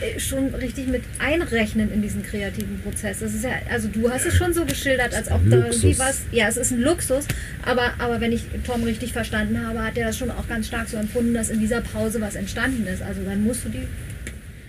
äh, 0.00 0.18
schon 0.20 0.54
richtig 0.54 0.88
mit 0.88 1.02
einrechnen 1.18 1.92
in 1.92 2.02
diesen 2.02 2.22
kreativen 2.22 2.80
Prozess. 2.82 3.20
Das 3.20 3.34
ist 3.34 3.44
ja, 3.44 3.50
also 3.70 3.88
du 3.88 4.10
hast 4.10 4.26
es 4.26 4.34
schon 4.34 4.52
so 4.52 4.64
geschildert, 4.64 5.14
als 5.14 5.30
ob 5.30 5.48
da 5.48 5.56
irgendwie 5.66 5.98
was, 5.98 6.22
ja, 6.32 6.48
es 6.48 6.56
ist 6.56 6.70
ein 6.72 6.82
Luxus, 6.82 7.26
aber, 7.64 7.94
aber 7.98 8.20
wenn 8.20 8.32
ich 8.32 8.42
Tom 8.66 8.82
richtig 8.84 9.12
verstanden 9.12 9.66
habe, 9.66 9.82
hat 9.82 9.96
er 9.96 10.06
das 10.08 10.18
schon 10.18 10.30
auch 10.30 10.46
ganz 10.48 10.66
stark 10.66 10.88
so 10.88 10.96
empfunden, 10.98 11.34
dass 11.34 11.48
in 11.50 11.60
dieser 11.60 11.80
Pause 11.80 12.20
was 12.20 12.34
entstanden 12.34 12.86
ist. 12.86 13.02
Also 13.02 13.22
dann 13.24 13.42
musst 13.44 13.64
du 13.64 13.70
die, 13.70 13.86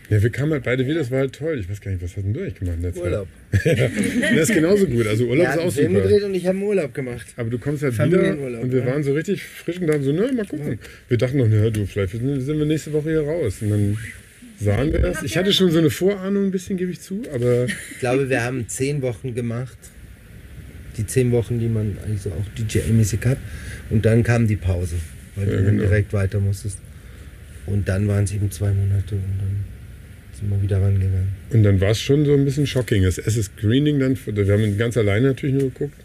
Ja, 0.10 0.24
wir 0.24 0.30
kamen 0.30 0.54
halt 0.54 0.64
beide 0.64 0.86
wieder, 0.86 1.00
das 1.00 1.12
war 1.12 1.20
halt 1.20 1.34
toll. 1.34 1.60
Ich 1.60 1.70
weiß 1.70 1.82
gar 1.82 1.92
nicht, 1.92 2.02
was 2.02 2.16
hast 2.16 2.24
denn 2.24 2.34
du 2.34 2.40
eigentlich 2.40 2.56
gemacht 2.56 2.78
in 2.78 2.84
der 2.84 2.94
Zeit? 2.94 3.04
Urlaub. 3.04 3.28
Das 4.36 4.50
ist 4.50 4.56
genauso 4.56 4.88
gut. 4.88 5.06
Also 5.08 5.26
Urlaub 5.26 5.46
Er 5.48 5.54
ist 5.54 5.60
auch 5.60 5.72
Film 5.74 5.94
super. 5.96 6.04
gedreht 6.08 6.24
und 6.24 6.34
ich 6.36 6.46
habe 6.48 6.58
einen 6.58 6.68
Urlaub 6.68 6.94
gemacht. 6.94 7.28
Aber 7.36 7.50
du 7.50 7.58
kommst 7.58 7.84
halt 7.84 7.94
wieder 7.94 8.06
Familienurlaub, 8.10 8.64
und 8.64 8.72
wir 8.72 8.80
ja. 8.80 8.86
waren 8.86 9.04
so 9.04 9.14
richtig 9.14 9.44
frisch 9.44 9.80
und 9.80 9.88
dachten 9.88 10.04
so, 10.04 10.14
na, 10.14 10.32
mal 10.32 10.46
gucken. 10.46 10.80
Wir 11.10 11.18
dachten 11.18 11.38
noch, 11.38 11.48
na 11.50 11.70
du, 11.70 11.86
vielleicht 11.86 12.12
sind 12.14 12.48
wir 12.48 12.66
nächste 12.66 12.94
Woche 12.94 13.10
hier 13.10 13.22
raus. 13.22 13.58
Und 13.62 13.70
dann 13.70 13.98
sahen 14.60 14.92
wir 14.94 15.00
das. 15.00 15.24
Ich 15.24 15.38
hatte 15.38 15.52
schon 15.52 15.72
so 15.72 15.80
eine 15.80 15.90
Vorahnung 15.90 16.46
ein 16.46 16.52
bisschen, 16.52 16.78
gebe 16.78 16.92
ich 16.92 17.02
zu, 17.02 17.24
aber 17.34 17.66
Ich 17.66 18.00
glaube, 18.00 18.30
wir 18.30 18.44
haben 18.44 18.68
zehn 18.70 19.02
Wochen 19.02 19.36
gemacht. 19.36 19.78
Die 20.98 21.06
zehn 21.06 21.32
Wochen, 21.32 21.60
die 21.60 21.68
man 21.68 21.98
eigentlich 22.06 22.22
so 22.22 22.30
auch 22.32 22.46
DJ-mäßig 22.58 23.26
hat. 23.26 23.38
Und 23.90 24.06
dann 24.06 24.24
kam 24.24 24.48
die 24.48 24.56
Pause, 24.56 24.96
weil 25.36 25.46
Ja, 25.48 25.52
du 25.52 25.58
dann 25.58 25.66
genau. 25.78 25.84
direkt 25.90 26.14
weiter 26.14 26.40
musstest. 26.40 26.80
Und 27.66 27.88
dann 27.90 28.08
waren 28.08 28.24
es 28.24 28.32
eben 28.32 28.50
zwei 28.52 28.72
Monate 28.72 29.16
und 29.16 29.22
dann 29.38 29.66
sind 30.38 30.50
wir 30.50 30.62
wieder 30.62 30.82
rangegangen. 30.82 31.30
Und 31.52 31.64
dann 31.64 31.82
war 31.82 31.92
es 31.92 32.02
schon 32.02 32.26
so 32.26 32.34
ein 32.34 32.46
bisschen 32.46 32.68
shocking. 32.68 33.04
Das 33.04 33.18
erste 33.18 33.44
Screening 33.44 34.00
dann, 34.00 34.18
wir 34.26 34.54
haben 34.54 34.78
ganz 34.78 34.98
alleine 34.98 35.28
natürlich 35.28 35.56
nur 35.56 35.72
geguckt. 35.72 35.98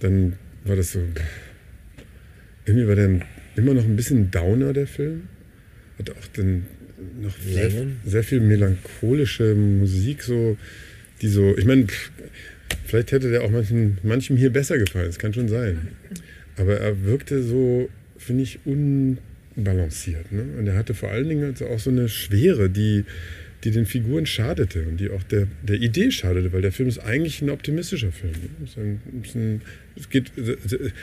Dann 0.00 0.34
war 0.64 0.76
das 0.76 0.92
so, 0.92 1.00
irgendwie 2.64 2.88
war 2.88 2.96
der 2.96 3.20
immer 3.56 3.74
noch 3.74 3.84
ein 3.84 3.96
bisschen 3.96 4.30
downer, 4.30 4.72
der 4.72 4.86
Film. 4.86 5.22
Hat 5.98 6.10
auch 6.10 6.26
dann 6.34 6.66
noch 7.20 7.36
sehr, 7.38 7.70
sehr 8.04 8.22
viel 8.22 8.40
melancholische 8.40 9.54
Musik, 9.54 10.22
so, 10.22 10.56
die 11.22 11.28
so, 11.28 11.56
ich 11.56 11.64
meine, 11.64 11.86
vielleicht 12.86 13.12
hätte 13.12 13.30
der 13.30 13.42
auch 13.42 13.50
manchen, 13.50 13.98
manchem 14.02 14.36
hier 14.36 14.50
besser 14.50 14.78
gefallen, 14.78 15.06
das 15.06 15.18
kann 15.18 15.34
schon 15.34 15.48
sein. 15.48 15.88
Aber 16.56 16.78
er 16.78 17.04
wirkte 17.04 17.42
so, 17.42 17.88
finde 18.18 18.42
ich, 18.42 18.60
unbalanciert. 19.56 20.32
Ne? 20.32 20.44
Und 20.58 20.66
er 20.66 20.76
hatte 20.76 20.94
vor 20.94 21.10
allen 21.10 21.28
Dingen 21.28 21.44
also 21.44 21.66
auch 21.66 21.78
so 21.78 21.90
eine 21.90 22.08
Schwere, 22.08 22.68
die, 22.70 23.04
die 23.64 23.70
den 23.70 23.86
Figuren 23.86 24.26
schadete 24.26 24.82
und 24.86 24.98
die 24.98 25.10
auch 25.10 25.22
der, 25.22 25.46
der 25.62 25.76
Idee 25.76 26.10
schadete, 26.10 26.52
weil 26.52 26.62
der 26.62 26.72
Film 26.72 26.88
ist 26.88 26.98
eigentlich 26.98 27.42
ein 27.42 27.50
optimistischer 27.50 28.12
Film. 28.12 28.32
Ne? 28.32 28.48
Es, 28.64 28.70
ist 28.70 28.78
ein, 28.78 29.00
es, 29.24 29.34
ein, 29.34 29.62
es, 29.96 30.10
geht, 30.10 30.32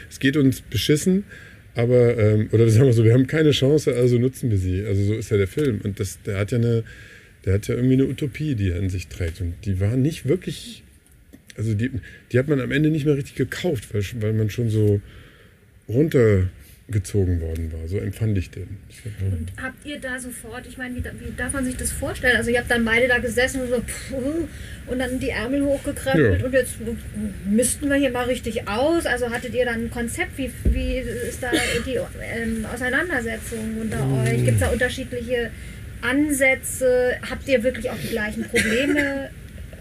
es 0.10 0.20
geht 0.20 0.38
uns 0.38 0.62
beschissen, 0.62 1.24
aber, 1.76 2.18
ähm, 2.18 2.50
oder 2.52 2.70
sagen 2.70 2.86
wir 2.86 2.94
so, 2.94 3.04
wir 3.04 3.13
haben 3.13 3.28
keine 3.28 3.52
Chance, 3.52 3.96
also 3.96 4.20
nutzen 4.20 4.52
wir 4.52 4.58
sie. 4.58 4.86
Also 4.86 5.04
so 5.04 5.13
ist 5.16 5.32
ja 5.32 5.38
der 5.38 5.48
Film. 5.48 5.82
Und 5.84 6.00
das, 6.00 6.22
der 6.22 6.38
hat 6.38 6.52
ja 6.52 6.60
eine, 6.60 6.84
der 7.46 7.56
hat 7.56 7.68
ja 7.68 7.76
irgendwie 7.76 7.96
eine 7.96 8.06
Utopie, 8.06 8.56
die 8.56 8.70
er 8.70 8.78
in 8.78 8.89
sich 8.89 9.08
trägt. 9.08 9.42
Und 9.42 9.56
die 9.66 9.80
war 9.80 9.98
nicht 9.98 10.28
wirklich, 10.28 10.84
also 11.58 11.74
die, 11.74 11.89
die 12.32 12.39
hat 12.39 12.48
man 12.48 12.62
am 12.62 12.72
Ende 12.72 12.92
nicht 12.92 13.06
mehr 13.06 13.18
richtig 13.18 13.36
gekauft, 13.36 13.94
weil, 13.94 14.04
weil 14.22 14.34
man 14.34 14.52
schon 14.52 14.70
so 14.70 15.02
runtergezogen 16.88 17.41
worden 17.41 17.72
war. 17.72 17.88
So 17.88 17.98
empfand 17.98 18.38
ich 18.38 18.50
den. 18.52 18.78
Und 19.22 19.52
habt 19.62 19.86
ihr 19.86 20.00
da 20.00 20.19
sofort, 20.19 20.67
ich 20.67 20.78
meine, 20.78 20.96
wie, 20.96 21.04
wie 21.04 21.34
darf 21.38 21.54
man 21.54 21.63
sich 21.65 21.78
das 21.78 21.91
vorstellen? 21.91 22.38
Also 22.38 22.52
ihr 22.52 22.60
habt 22.60 22.69
dann 22.69 22.84
beide 22.86 23.08
da 23.08 23.19
gesessen 23.19 23.62
und 23.62 23.69
so 23.69 23.78
puh, 24.10 24.48
und 24.88 25.00
dann 25.00 25.19
die 25.19 25.30
Ärmel 25.30 25.63
hochgekrempelt 25.63 26.41
Ja. 26.41 26.46
und 26.46 26.54
jetzt 26.54 26.76
müssten 27.46 27.89
wir 27.89 27.96
hier 27.96 28.12
mal 28.12 28.26
richtig 28.26 28.67
aus. 28.67 29.06
Also 29.06 29.30
hattet 29.30 29.54
ihr 29.54 29.65
dann 29.65 29.86
ein 29.86 29.91
Konzept? 29.91 30.38
Wie, 30.38 30.52
wie 30.65 30.98
ist 30.98 31.41
da 31.41 31.52
die 31.86 31.96
ähm, 31.96 32.65
Auseinandersetzung 32.72 33.78
unter 33.82 34.06
euch? 34.24 34.43
Gibt 34.43 34.56
es 34.56 34.60
da 34.60 34.69
unterschiedliche 34.69 35.52
Ansätze? 36.02 37.13
Habt 37.30 37.48
ihr 37.48 37.63
wirklich 37.63 37.89
auch 37.89 37.98
die 38.02 38.10
gleichen 38.10 38.43
Probleme 38.43 39.30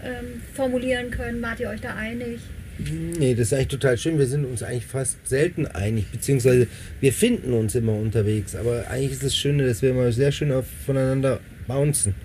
ähm, 0.03 0.41
formulieren 0.53 1.11
können? 1.11 1.41
Wart 1.41 1.59
ihr 1.59 1.69
euch 1.69 1.81
da 1.81 1.95
einig? 1.95 2.39
Nee, 2.79 3.35
das 3.35 3.47
ist 3.47 3.53
eigentlich 3.53 3.67
total 3.67 3.97
schön. 3.97 4.17
Wir 4.17 4.25
sind 4.25 4.45
uns 4.45 4.63
eigentlich 4.63 4.85
fast 4.85 5.17
selten 5.27 5.67
einig, 5.67 6.05
beziehungsweise 6.11 6.67
wir 7.01 7.13
finden 7.13 7.53
uns 7.53 7.75
immer 7.75 7.93
unterwegs. 7.93 8.55
Aber 8.55 8.87
eigentlich 8.89 9.11
ist 9.13 9.23
das 9.23 9.35
Schöne, 9.35 9.67
dass 9.67 9.81
wir 9.81 9.91
immer 9.91 10.11
sehr 10.11 10.31
schön 10.31 10.51
auf, 10.51 10.65
voneinander 10.85 11.39
bouncen. 11.67 12.15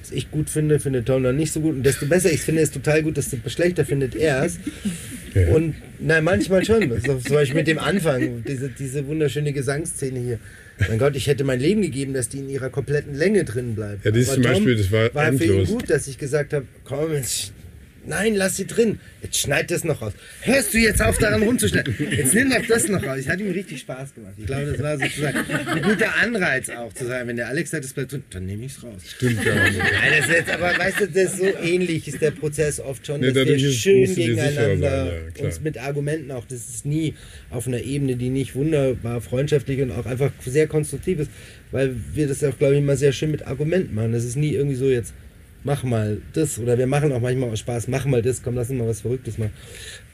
Was 0.00 0.10
ich 0.12 0.30
gut 0.30 0.50
finde, 0.50 0.80
findet 0.80 1.06
Tom 1.06 1.22
dann 1.22 1.36
nicht 1.36 1.52
so 1.52 1.60
gut. 1.60 1.76
Und 1.76 1.82
desto 1.84 2.06
besser 2.06 2.32
ich 2.32 2.40
finde 2.40 2.62
es 2.62 2.70
total 2.70 3.02
gut, 3.02 3.16
desto 3.16 3.36
schlechter 3.46 3.84
findet 3.84 4.14
er 4.14 4.44
es. 4.44 4.58
Ja. 5.34 5.48
Und 5.48 5.74
nein, 5.98 6.24
manchmal 6.24 6.64
schon. 6.64 6.90
So, 7.04 7.18
zum 7.18 7.34
Beispiel 7.34 7.56
mit 7.56 7.66
dem 7.66 7.78
Anfang, 7.78 8.44
diese, 8.46 8.68
diese 8.68 9.06
wunderschöne 9.06 9.52
Gesangsszene 9.52 10.18
hier. 10.18 10.38
Mein 10.88 10.98
Gott, 10.98 11.16
ich 11.16 11.26
hätte 11.26 11.44
mein 11.44 11.60
Leben 11.60 11.82
gegeben, 11.82 12.12
dass 12.12 12.28
die 12.28 12.38
in 12.38 12.48
ihrer 12.48 12.70
kompletten 12.70 13.14
Länge 13.14 13.44
drin 13.44 13.74
bleibt. 13.74 14.04
Ja, 14.04 14.10
das 14.10 14.20
ist 14.22 14.34
zum 14.34 14.42
Beispiel, 14.42 14.76
das 14.76 14.92
war 14.92 15.14
war 15.14 15.32
für 15.32 15.44
ihn 15.44 15.50
endlos. 15.50 15.68
gut, 15.70 15.90
dass 15.90 16.06
ich 16.06 16.18
gesagt 16.18 16.52
habe, 16.52 16.66
komm, 16.84 17.14
jetzt, 17.14 17.52
nein, 18.06 18.34
lass 18.34 18.56
sie 18.56 18.66
drin. 18.66 19.00
Jetzt 19.22 19.38
schneid 19.38 19.70
das 19.70 19.84
noch 19.84 20.02
raus. 20.02 20.12
Hörst 20.42 20.72
du 20.72 20.78
jetzt 20.78 21.02
auf, 21.02 21.18
daran 21.18 21.42
rumzuschneiden? 21.42 21.94
Jetzt 22.10 22.34
nimm 22.34 22.50
doch 22.50 22.64
das 22.66 22.88
noch 22.88 23.02
raus. 23.02 23.18
Es 23.18 23.28
hat 23.28 23.40
ihm 23.40 23.50
richtig 23.50 23.80
Spaß 23.80 24.14
gemacht. 24.14 24.34
Ich 24.38 24.46
glaube, 24.46 24.66
das 24.66 24.82
war 24.82 24.98
sozusagen 24.98 25.38
ein 25.38 25.82
guter 25.82 26.14
Anreiz 26.16 26.68
auch 26.70 26.92
zu 26.92 27.06
sagen, 27.06 27.28
wenn 27.28 27.36
der 27.36 27.48
Alex 27.48 27.70
sagt, 27.70 27.84
es 27.84 27.92
bleibt 27.92 28.12
drin, 28.12 28.22
dann 28.30 28.46
nehme 28.46 28.64
ich 28.64 28.72
es 28.72 28.82
raus. 28.82 29.02
Stimmt 29.06 29.36
nicht. 29.36 29.46
Nein, 29.46 30.12
das 30.18 30.28
ist 30.28 30.34
jetzt, 30.34 30.50
aber 30.50 30.78
weißt 30.78 31.00
du, 31.00 31.08
das 31.08 31.32
ist 31.32 31.38
so 31.38 31.46
ähnlich 31.62 32.06
ist 32.06 32.20
der 32.20 32.30
Prozess 32.30 32.80
oft 32.80 33.06
schon, 33.06 33.20
Nee, 33.20 33.32
dass 33.32 33.46
wir 33.46 33.72
schön 33.72 34.14
gegeneinander 34.14 35.06
sein, 35.06 35.32
ja, 35.36 35.44
uns 35.44 35.60
mit 35.60 35.78
Argumenten 35.78 36.30
auch, 36.30 36.44
das 36.44 36.68
ist 36.68 36.86
nie 36.86 37.14
auf 37.50 37.66
einer 37.66 37.80
Ebene, 37.80 38.16
die 38.16 38.30
nicht 38.30 38.54
wunderbar 38.54 39.20
freundschaftlich 39.20 39.80
und 39.80 39.90
auch 39.90 40.06
einfach 40.06 40.30
sehr 40.44 40.66
konstruktiv 40.66 41.20
ist, 41.20 41.30
weil 41.70 41.94
wir 42.14 42.28
das 42.28 42.42
auch, 42.44 42.56
glaube 42.58 42.74
ich, 42.74 42.80
immer 42.80 42.96
sehr 42.96 43.12
schön 43.12 43.30
mit 43.30 43.46
Argumenten 43.46 43.94
machen. 43.94 44.12
Das 44.12 44.24
ist 44.24 44.36
nie 44.36 44.52
irgendwie 44.52 44.76
so 44.76 44.88
jetzt, 44.88 45.14
mach 45.66 45.82
mal 45.82 46.22
das 46.32 46.58
oder 46.58 46.78
wir 46.78 46.86
machen 46.86 47.12
auch 47.12 47.20
manchmal 47.20 47.50
aus 47.50 47.58
Spaß, 47.58 47.88
mach 47.88 48.06
mal 48.06 48.22
das, 48.22 48.42
komm, 48.42 48.54
lass 48.54 48.70
uns 48.70 48.78
mal 48.78 48.88
was 48.88 49.00
Verrücktes 49.02 49.36
machen. 49.36 49.52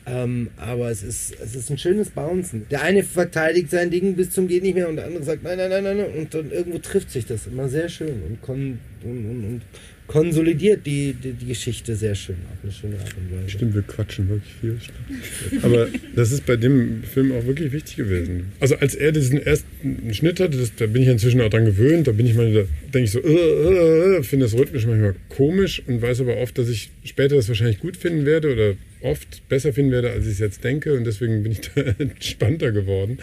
Ähm, 0.05 0.51
aber 0.57 0.91
es 0.91 1.05
ist, 1.05 1.39
es 1.39 1.55
ist 1.55 1.71
ein 1.71 1.79
schönes 1.79 2.11
Bouncen. 2.11 2.67
Der 2.71 2.83
eine 2.83 3.05
verteidigt 3.05 3.71
sein 3.71 3.91
Ding 3.91 4.17
bis 4.17 4.31
zum 4.31 4.49
geht 4.49 4.65
nicht 4.65 4.75
mehr 4.75 4.89
und 4.89 4.97
der 4.97 5.05
andere 5.05 5.23
sagt 5.23 5.45
nein, 5.45 5.59
nein, 5.59 5.71
nein, 5.71 5.85
nein, 5.85 5.97
nein. 5.99 6.13
und 6.19 6.35
dann 6.35 6.51
irgendwo 6.51 6.79
trifft 6.79 7.11
sich 7.11 7.27
das 7.27 7.47
immer 7.47 7.69
sehr 7.69 7.89
schön 7.89 8.23
und, 8.29 8.43
kon 8.43 8.79
und, 9.05 9.31
und, 9.31 9.45
und 9.45 9.61
konsolidiert 10.07 10.85
die, 10.85 11.15
die, 11.15 11.33
die 11.33 11.47
Geschichte 11.47 11.97
sehr 11.97 12.15
schön, 12.15 12.37
auf 12.53 12.63
eine 12.63 12.73
schöne 12.73 12.99
Art 12.99 13.15
und 13.17 13.33
Weise. 13.37 13.51
Stimmt, 13.51 13.75
wir 13.75 13.83
quatschen 13.83 14.29
wirklich 14.29 14.53
viel. 14.61 14.79
Stimmt. 14.81 15.65
Aber 15.65 15.89
das 16.15 16.33
ist 16.33 16.45
bei 16.45 16.57
dem 16.57 17.03
Film 17.05 17.33
auch 17.33 17.47
wirklich 17.47 17.73
wichtig 17.73 17.97
gewesen. 17.97 18.53
Also 18.61 18.77
als 18.77 18.95
er 18.95 19.13
diesen 19.13 19.41
ersten 19.41 20.13
Schnitt 20.13 20.41
hatte, 20.41 20.59
das, 20.59 20.75
da 20.75 20.87
bin 20.87 21.03
ich 21.03 21.09
inzwischen 21.09 21.41
auch 21.41 21.49
dran 21.49 21.65
gewöhnt, 21.65 22.09
da 22.09 22.13
bin 22.13 22.27
ich 22.27 22.35
mal, 22.35 22.53
da 22.53 22.65
denke 22.93 23.05
ich 23.05 23.11
so, 23.11 23.21
äh, 23.21 23.33
äh, 23.33 24.17
äh, 24.19 24.23
finde 24.23 24.47
das 24.47 24.55
rhythmisch 24.55 24.87
manchmal 24.87 25.15
komisch 25.29 25.83
und 25.87 26.03
weiß 26.03 26.21
aber 26.21 26.37
oft, 26.39 26.59
dass 26.59 26.69
ich 26.69 26.91
später 27.05 27.37
das 27.37 27.49
wahrscheinlich 27.49 27.81
gut 27.81 27.97
finden 27.97 28.27
werde 28.27 28.53
oder 28.53 28.75
oft 29.01 29.49
besser 29.49 29.73
finden 29.73 29.93
werde, 29.93 30.11
als 30.11 30.27
ich 30.27 30.33
es 30.33 30.39
jetzt 30.41 30.65
denke 30.65 30.95
und 30.95 31.05
deswegen 31.05 31.43
bin 31.43 31.53
ich 31.53 31.61
da 31.75 31.81
entspannter 31.99 32.73
geworden. 32.73 33.19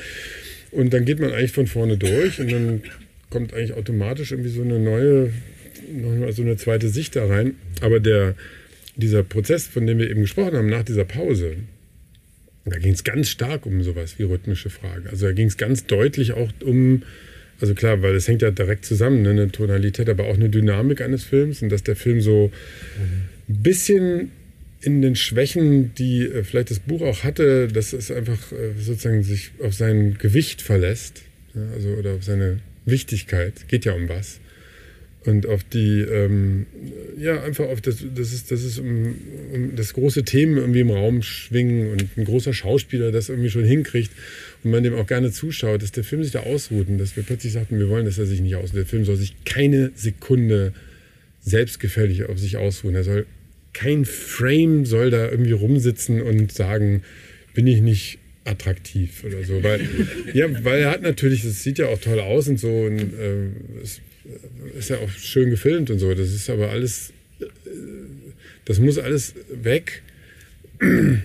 Und 0.71 0.93
dann 0.93 1.05
geht 1.05 1.19
man 1.19 1.31
eigentlich 1.31 1.51
von 1.51 1.67
vorne 1.67 1.97
durch 1.97 2.39
und 2.39 2.51
dann 2.51 2.81
kommt 3.29 3.53
eigentlich 3.53 3.73
automatisch 3.73 4.31
irgendwie 4.31 4.49
so 4.49 4.61
eine 4.61 4.79
neue 4.79 5.31
nochmal 5.91 6.31
so 6.31 6.41
eine 6.41 6.57
zweite 6.57 6.89
Sicht 6.89 7.15
da 7.15 7.25
rein. 7.25 7.55
Aber 7.81 7.99
der, 7.99 8.35
dieser 8.95 9.23
Prozess, 9.23 9.67
von 9.67 9.85
dem 9.87 9.99
wir 9.99 10.09
eben 10.09 10.21
gesprochen 10.21 10.55
haben, 10.55 10.69
nach 10.69 10.83
dieser 10.83 11.05
Pause, 11.05 11.55
da 12.65 12.77
ging 12.77 12.93
es 12.93 13.03
ganz 13.03 13.29
stark 13.29 13.65
um 13.65 13.83
sowas 13.83 14.19
wie 14.19 14.23
rhythmische 14.23 14.69
Frage. 14.69 15.09
Also 15.09 15.27
da 15.27 15.33
ging 15.33 15.47
es 15.47 15.57
ganz 15.57 15.85
deutlich 15.85 16.33
auch 16.33 16.51
um, 16.63 17.03
also 17.59 17.73
klar, 17.73 18.01
weil 18.01 18.15
es 18.15 18.27
hängt 18.27 18.41
ja 18.41 18.51
direkt 18.51 18.85
zusammen, 18.85 19.21
ne, 19.21 19.31
eine 19.31 19.51
Tonalität, 19.51 20.09
aber 20.09 20.25
auch 20.25 20.35
eine 20.35 20.49
Dynamik 20.49 21.01
eines 21.01 21.23
Films 21.23 21.61
und 21.61 21.69
dass 21.69 21.83
der 21.83 21.95
Film 21.95 22.21
so 22.21 22.51
ein 23.47 23.63
bisschen 23.63 24.31
in 24.81 25.01
den 25.01 25.15
Schwächen, 25.15 25.93
die 25.95 26.25
äh, 26.25 26.43
vielleicht 26.43 26.71
das 26.71 26.79
Buch 26.79 27.01
auch 27.01 27.23
hatte, 27.23 27.67
dass 27.67 27.91
es 27.91 28.11
einfach 28.11 28.51
äh, 28.51 28.79
sozusagen 28.79 29.23
sich 29.23 29.51
auf 29.61 29.73
sein 29.73 30.17
Gewicht 30.17 30.61
verlässt, 30.61 31.23
ja, 31.53 31.61
also 31.73 31.89
oder 31.89 32.13
auf 32.13 32.23
seine 32.23 32.59
Wichtigkeit, 32.85 33.67
geht 33.67 33.85
ja 33.85 33.93
um 33.93 34.07
was 34.07 34.39
und 35.25 35.47
auf 35.47 35.63
die, 35.63 36.01
ähm, 36.01 36.65
ja, 37.17 37.43
einfach 37.43 37.67
auf 37.67 37.81
das, 37.81 37.97
das 38.15 38.31
ist, 38.31 38.51
das 38.51 38.63
ist 38.63 38.79
um, 38.79 39.15
um, 39.53 39.75
das 39.75 39.93
große 39.93 40.23
Themen 40.23 40.57
irgendwie 40.57 40.79
im 40.79 40.91
Raum 40.91 41.21
schwingen 41.21 41.91
und 41.91 42.17
ein 42.17 42.23
großer 42.23 42.53
Schauspieler 42.53 43.11
das 43.11 43.27
irgendwie 43.27 43.49
schon 43.49 43.65
hinkriegt 43.65 44.11
und 44.63 44.71
man 44.71 44.83
dem 44.83 44.95
auch 44.95 45.07
gerne 45.07 45.31
zuschaut, 45.31 45.81
dass 45.81 45.91
der 45.91 46.05
Film 46.05 46.23
sich 46.23 46.31
da 46.31 46.41
ausruht 46.41 46.87
und 46.87 46.97
dass 46.99 47.17
wir 47.17 47.23
plötzlich 47.23 47.51
sagten, 47.51 47.79
wir 47.79 47.89
wollen, 47.89 48.05
dass 48.05 48.17
er 48.17 48.25
sich 48.25 48.39
nicht 48.39 48.55
ausruht. 48.55 48.77
Der 48.77 48.85
Film 48.85 49.03
soll 49.03 49.17
sich 49.17 49.35
keine 49.43 49.91
Sekunde 49.95 50.73
selbstgefällig 51.41 52.23
auf 52.29 52.39
sich 52.39 52.55
ausruhen. 52.55 52.95
Er 52.95 53.03
soll, 53.03 53.25
kein 53.73 54.05
Frame 54.05 54.85
soll 54.85 55.09
da 55.09 55.29
irgendwie 55.29 55.51
rumsitzen 55.51 56.21
und 56.21 56.53
sagen, 56.53 57.03
bin 57.53 57.67
ich 57.67 57.81
nicht 57.81 58.19
attraktiv 58.45 59.23
oder 59.25 59.43
so, 59.43 59.61
weil 59.63 59.81
ja, 60.33 60.47
weil 60.63 60.81
er 60.81 60.91
hat 60.91 61.01
natürlich, 61.01 61.43
das 61.43 61.61
sieht 61.61 61.77
ja 61.77 61.87
auch 61.87 61.99
toll 61.99 62.19
aus 62.19 62.47
und 62.47 62.59
so 62.59 62.83
und 62.83 62.99
äh, 62.99 63.49
es 63.83 64.01
ist 64.77 64.89
ja 64.89 64.97
auch 64.97 65.09
schön 65.09 65.49
gefilmt 65.49 65.89
und 65.89 65.99
so. 65.99 66.13
Das 66.13 66.31
ist 66.33 66.49
aber 66.49 66.69
alles, 66.69 67.13
das 68.65 68.79
muss 68.79 68.97
alles 68.97 69.33
weg, 69.49 70.01
äh, 70.79 71.17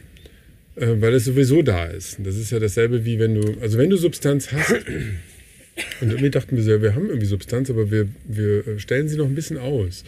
weil 0.77 1.15
es 1.15 1.25
sowieso 1.25 1.63
da 1.63 1.87
ist. 1.87 2.19
Das 2.23 2.37
ist 2.37 2.51
ja 2.51 2.59
dasselbe 2.59 3.05
wie 3.05 3.19
wenn 3.19 3.35
du, 3.35 3.61
also 3.61 3.79
wenn 3.79 3.91
du 3.91 3.97
Substanz 3.97 4.53
hast, 4.53 4.73
und 6.01 6.09
irgendwie 6.09 6.31
dachten 6.31 6.57
wir 6.57 6.63
so, 6.63 6.71
ja, 6.71 6.83
wir 6.83 6.95
haben 6.95 7.09
irgendwie 7.09 7.27
Substanz, 7.27 7.71
aber 7.71 7.91
wir, 7.91 8.09
wir 8.25 8.79
stellen 8.79 9.09
sie 9.09 9.17
noch 9.17 9.27
ein 9.27 9.35
bisschen 9.35 9.59
aus. 9.59 10.05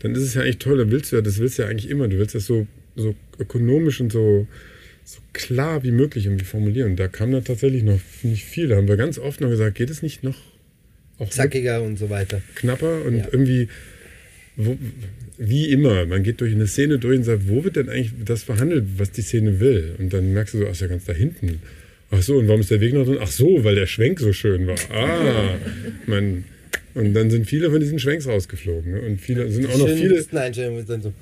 Dann 0.00 0.14
ist 0.14 0.22
es 0.22 0.34
ja 0.34 0.42
eigentlich 0.42 0.58
toll, 0.58 0.78
dann 0.78 0.90
willst 0.90 1.12
du 1.12 1.16
ja, 1.16 1.22
das 1.22 1.38
willst 1.38 1.58
du 1.58 1.62
ja 1.62 1.68
eigentlich 1.68 1.90
immer. 1.90 2.08
Du 2.08 2.18
willst 2.18 2.34
das 2.34 2.46
so, 2.46 2.66
so 2.96 3.14
ökonomisch 3.38 4.00
und 4.00 4.12
so, 4.12 4.46
so 5.04 5.20
klar 5.32 5.82
wie 5.82 5.90
möglich 5.90 6.26
irgendwie 6.26 6.44
formulieren. 6.44 6.96
Da 6.96 7.08
kam 7.08 7.32
da 7.32 7.40
tatsächlich 7.40 7.82
noch 7.82 8.00
nicht 8.22 8.44
viel. 8.44 8.68
Da 8.68 8.76
haben 8.76 8.88
wir 8.88 8.96
ganz 8.96 9.18
oft 9.18 9.40
noch 9.40 9.50
gesagt, 9.50 9.76
geht 9.76 9.90
es 9.90 10.02
nicht 10.02 10.22
noch 10.22 10.49
auch 11.20 11.30
zackiger 11.30 11.82
und 11.82 11.98
so 11.98 12.10
weiter. 12.10 12.42
Knapper 12.56 13.04
und 13.04 13.18
ja. 13.18 13.28
irgendwie, 13.30 13.68
wo, 14.56 14.76
wie 15.38 15.70
immer, 15.70 16.06
man 16.06 16.22
geht 16.22 16.40
durch 16.40 16.52
eine 16.52 16.66
Szene 16.66 16.98
durch 16.98 17.18
und 17.18 17.24
sagt, 17.24 17.48
wo 17.48 17.62
wird 17.64 17.76
denn 17.76 17.88
eigentlich 17.88 18.12
das 18.24 18.42
verhandelt, 18.42 18.84
was 18.96 19.10
die 19.10 19.22
Szene 19.22 19.60
will? 19.60 19.94
Und 19.98 20.12
dann 20.12 20.32
merkst 20.32 20.54
du 20.54 20.58
so, 20.58 20.66
ach, 20.66 20.72
ist 20.72 20.80
ja 20.80 20.86
ganz 20.86 21.04
da 21.04 21.12
hinten. 21.12 21.62
Ach 22.10 22.22
so, 22.22 22.38
und 22.38 22.48
warum 22.48 22.60
ist 22.60 22.70
der 22.70 22.80
Weg 22.80 22.92
noch 22.92 23.04
drin? 23.04 23.18
Ach 23.20 23.30
so, 23.30 23.62
weil 23.62 23.76
der 23.76 23.86
Schwenk 23.86 24.18
so 24.18 24.32
schön 24.32 24.66
war. 24.66 24.76
Ah, 24.92 25.54
man. 26.06 26.44
Und 26.94 27.14
dann 27.14 27.30
sind 27.30 27.46
viele 27.46 27.70
von 27.70 27.78
diesen 27.78 28.00
Schwenks 28.00 28.26
rausgeflogen. 28.26 28.92
Ne? 28.92 29.00
Und 29.00 29.20
viele 29.20 29.48
sind 29.50 29.66
auch 29.66 29.78
noch 29.78 29.88
viele. 29.88 30.16
Wüsteneinstellungen 30.16 30.84
dann 30.86 31.02
so 31.02 31.12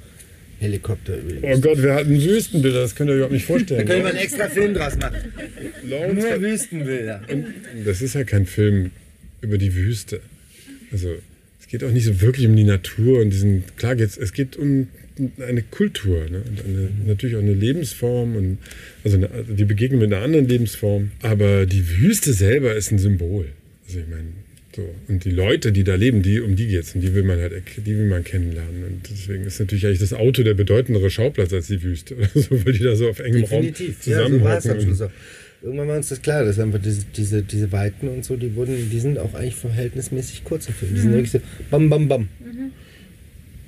Helikopter 0.60 1.16
übrigens. 1.16 1.44
Oh 1.44 1.60
Gott, 1.60 1.82
wir 1.82 1.94
hatten 1.94 2.20
Wüstenbilder, 2.20 2.80
das 2.80 2.94
könnt 2.94 3.10
ihr 3.10 3.12
euch 3.12 3.16
überhaupt 3.18 3.34
nicht 3.34 3.46
vorstellen. 3.46 3.80
Da 3.86 3.92
können 3.92 4.04
wir 4.04 4.10
einen 4.10 4.18
extra 4.18 4.48
Film 4.48 4.74
draus 4.74 4.96
machen. 4.96 5.32
Nur 5.84 6.40
Wüstenbilder. 6.40 7.20
Und 7.30 7.46
das 7.84 8.02
ist 8.02 8.14
ja 8.14 8.24
kein 8.24 8.46
Film 8.46 8.90
über 9.40 9.58
die 9.58 9.74
Wüste. 9.74 10.20
Also 10.92 11.14
es 11.60 11.68
geht 11.68 11.84
auch 11.84 11.90
nicht 11.90 12.04
so 12.04 12.20
wirklich 12.20 12.46
um 12.46 12.56
die 12.56 12.64
Natur 12.64 13.20
und 13.20 13.30
diesen, 13.30 13.64
klar 13.76 13.96
geht's, 13.96 14.16
es 14.16 14.32
geht 14.32 14.56
um 14.56 14.88
eine 15.40 15.62
Kultur 15.62 16.28
ne? 16.30 16.42
und 16.48 16.64
eine, 16.64 16.90
natürlich 17.06 17.36
auch 17.36 17.40
eine 17.40 17.54
Lebensform 17.54 18.36
und 18.36 18.58
also 19.04 19.16
eine, 19.16 19.28
die 19.48 19.64
Begegnung 19.64 20.00
mit 20.00 20.12
einer 20.12 20.22
anderen 20.22 20.46
Lebensform. 20.46 21.10
Aber 21.22 21.66
die 21.66 21.98
Wüste 21.98 22.32
selber 22.32 22.74
ist 22.74 22.92
ein 22.92 22.98
Symbol. 22.98 23.46
Also 23.86 23.98
ich 24.00 24.08
meine, 24.08 24.28
so. 24.78 24.88
Und 25.08 25.24
die 25.24 25.30
Leute, 25.30 25.72
die 25.72 25.82
da 25.82 25.96
leben, 25.96 26.22
die, 26.22 26.40
um 26.40 26.54
die 26.54 26.68
geht's 26.68 26.94
und 26.94 27.00
die 27.00 27.12
will 27.12 27.24
man 27.24 27.40
halt, 27.40 27.52
die 27.76 27.98
will 27.98 28.06
man 28.06 28.22
kennenlernen. 28.22 28.84
Und 28.84 29.10
deswegen 29.10 29.44
ist 29.44 29.58
natürlich 29.58 29.84
eigentlich 29.86 29.98
das 29.98 30.12
Auto 30.12 30.44
der 30.44 30.54
bedeutendere 30.54 31.10
Schauplatz 31.10 31.52
als 31.52 31.66
die 31.66 31.82
Wüste. 31.82 32.14
Oder 32.16 32.28
so, 32.34 32.64
weil 32.64 32.72
die 32.72 32.84
da 32.84 32.94
so 32.94 33.08
auf 33.08 33.18
engem 33.18 33.42
Definitiv. 33.42 33.88
Raum 33.88 34.00
zusammenhocken. 34.00 34.88
Ja, 34.88 34.94
so 34.94 35.10
irgendwann 35.62 35.88
war 35.88 35.96
uns 35.96 36.08
das 36.08 36.22
klar, 36.22 36.44
dass 36.44 36.58
einfach 36.58 36.80
diese, 36.80 37.04
diese, 37.16 37.42
diese 37.42 37.72
Weiten 37.72 38.08
und 38.08 38.24
so, 38.24 38.36
die 38.36 38.54
wurden, 38.54 38.90
die 38.90 39.00
sind 39.00 39.18
auch 39.18 39.34
eigentlich 39.34 39.56
verhältnismäßig 39.56 40.44
kurze 40.44 40.72
Filme. 40.72 40.94
Die 40.94 41.00
sind 41.00 41.10
mhm. 41.10 41.14
wirklich 41.14 41.32
so 41.32 41.40
bam, 41.70 41.90
bam, 41.90 42.08
bam. 42.08 42.28
Mhm. 42.40 42.72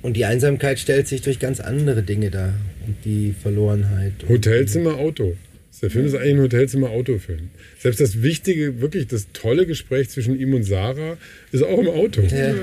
Und 0.01 0.17
die 0.17 0.25
Einsamkeit 0.25 0.79
stellt 0.79 1.07
sich 1.07 1.21
durch 1.21 1.39
ganz 1.39 1.59
andere 1.59 2.01
Dinge 2.01 2.31
dar. 2.31 2.53
Und 2.87 2.95
die 3.05 3.35
Verlorenheit. 3.39 4.13
Hotelzimmer, 4.27 4.95
Auto. 4.95 5.35
Der 5.81 5.89
Film 5.89 6.05
ist 6.05 6.13
eigentlich 6.13 6.33
ein 6.35 6.41
Hotelzimmer-Autofilm. 6.41 7.49
Selbst 7.79 7.99
das 7.99 8.21
wichtige, 8.21 8.81
wirklich 8.81 9.07
das 9.07 9.27
tolle 9.33 9.65
Gespräch 9.65 10.09
zwischen 10.09 10.39
ihm 10.39 10.53
und 10.53 10.61
Sarah 10.63 11.17
ist 11.51 11.63
auch 11.63 11.79
im 11.79 11.87
Auto. 11.87 12.21
Ja. 12.21 12.53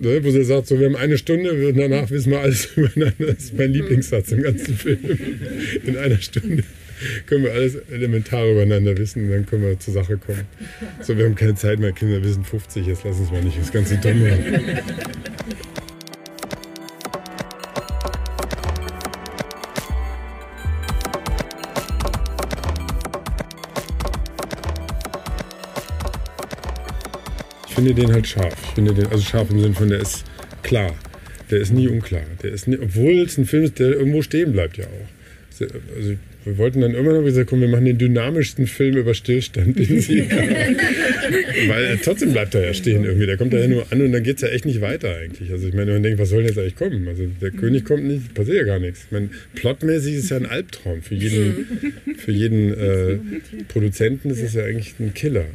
Ne, 0.00 0.24
wo 0.24 0.30
sie 0.30 0.42
sagt, 0.42 0.68
so, 0.68 0.80
wir 0.80 0.86
haben 0.86 0.96
eine 0.96 1.18
Stunde 1.18 1.68
und 1.68 1.76
danach 1.76 2.10
wissen 2.10 2.30
wir 2.30 2.40
alles 2.40 2.70
übereinander. 2.76 3.26
Das 3.26 3.44
ist 3.44 3.58
mein 3.58 3.72
Lieblingssatz 3.72 4.32
im 4.32 4.42
ganzen 4.42 4.74
Film. 4.74 5.00
In 5.84 5.98
einer 5.98 6.18
Stunde 6.18 6.64
können 7.26 7.44
wir 7.44 7.52
alles 7.52 7.76
elementar 7.90 8.46
übereinander 8.46 8.96
wissen 8.96 9.24
und 9.24 9.30
dann 9.30 9.46
können 9.46 9.62
wir 9.62 9.78
zur 9.78 9.94
Sache 9.94 10.16
kommen. 10.16 10.46
So, 11.00 11.16
wir 11.16 11.24
haben 11.24 11.34
keine 11.34 11.54
Zeit 11.54 11.78
mehr, 11.78 11.92
Kinder, 11.92 12.22
wir 12.22 12.32
sind 12.32 12.46
50, 12.46 12.86
jetzt 12.86 13.04
lass 13.04 13.18
uns 13.18 13.30
mal 13.30 13.42
nicht 13.42 13.58
das 13.58 13.72
ganze 13.72 13.96
Dumme. 13.96 14.38
Ich 27.68 27.74
finde 27.74 27.94
den 27.94 28.12
halt 28.12 28.28
scharf. 28.28 28.54
Ich 28.62 28.74
finde 28.74 28.94
den, 28.94 29.06
also 29.06 29.22
scharf 29.22 29.50
im 29.50 29.60
Sinne 29.60 29.74
von, 29.74 29.88
der 29.88 30.00
ist 30.00 30.24
klar. 30.62 30.94
Der 31.50 31.58
ist 31.58 31.72
nie 31.72 31.88
unklar. 31.88 32.22
Der 32.42 32.52
ist 32.52 32.68
nie, 32.68 32.78
obwohl 32.78 33.22
es 33.22 33.38
ein 33.38 33.44
Film 33.44 33.64
ist, 33.64 33.78
der 33.78 33.88
irgendwo 33.88 34.22
stehen 34.22 34.52
bleibt 34.52 34.76
ja 34.76 34.84
auch. 34.84 35.60
Also 35.96 36.16
wir 36.44 36.58
wollten 36.58 36.80
dann 36.80 36.94
immer 36.94 37.12
noch 37.12 37.22
gesagt, 37.22 37.50
komm, 37.50 37.60
wir 37.60 37.68
machen 37.68 37.84
den 37.84 37.98
dynamischsten 37.98 38.66
Film 38.66 38.96
über 38.96 39.14
Stillstand, 39.14 39.78
den 39.78 40.00
sie 40.00 40.28
Weil 41.68 41.84
äh, 41.84 41.96
trotzdem 42.02 42.32
bleibt 42.32 42.54
er 42.54 42.66
ja 42.66 42.74
stehen 42.74 43.04
irgendwie. 43.04 43.26
Der 43.26 43.36
kommt 43.36 43.52
da 43.52 43.58
ja 43.58 43.68
nur 43.68 43.86
an 43.90 44.02
und 44.02 44.12
dann 44.12 44.22
geht 44.22 44.36
es 44.36 44.42
ja 44.42 44.48
echt 44.48 44.64
nicht 44.64 44.80
weiter 44.80 45.14
eigentlich. 45.16 45.50
Also 45.50 45.68
ich 45.68 45.74
meine, 45.74 45.92
man 45.92 46.02
denkt, 46.02 46.18
was 46.18 46.30
soll 46.30 46.42
denn 46.42 46.48
jetzt 46.48 46.58
eigentlich 46.58 46.76
kommen? 46.76 47.06
Also 47.06 47.26
der 47.40 47.50
König 47.50 47.84
kommt 47.84 48.04
nicht, 48.04 48.34
passiert 48.34 48.56
ja 48.58 48.64
gar 48.64 48.78
nichts. 48.78 49.04
Ich 49.06 49.12
meine, 49.12 49.30
plotmäßig 49.54 50.14
ist 50.14 50.24
es 50.24 50.30
ja 50.30 50.36
ein 50.38 50.46
Albtraum. 50.46 51.02
Für 51.02 51.14
jeden, 51.14 51.66
für 52.18 52.32
jeden 52.32 52.72
äh, 52.72 53.18
Produzenten 53.68 54.30
ist 54.30 54.42
es 54.42 54.54
ja 54.54 54.64
eigentlich 54.64 54.94
ein 54.98 55.14
Killer. 55.14 55.46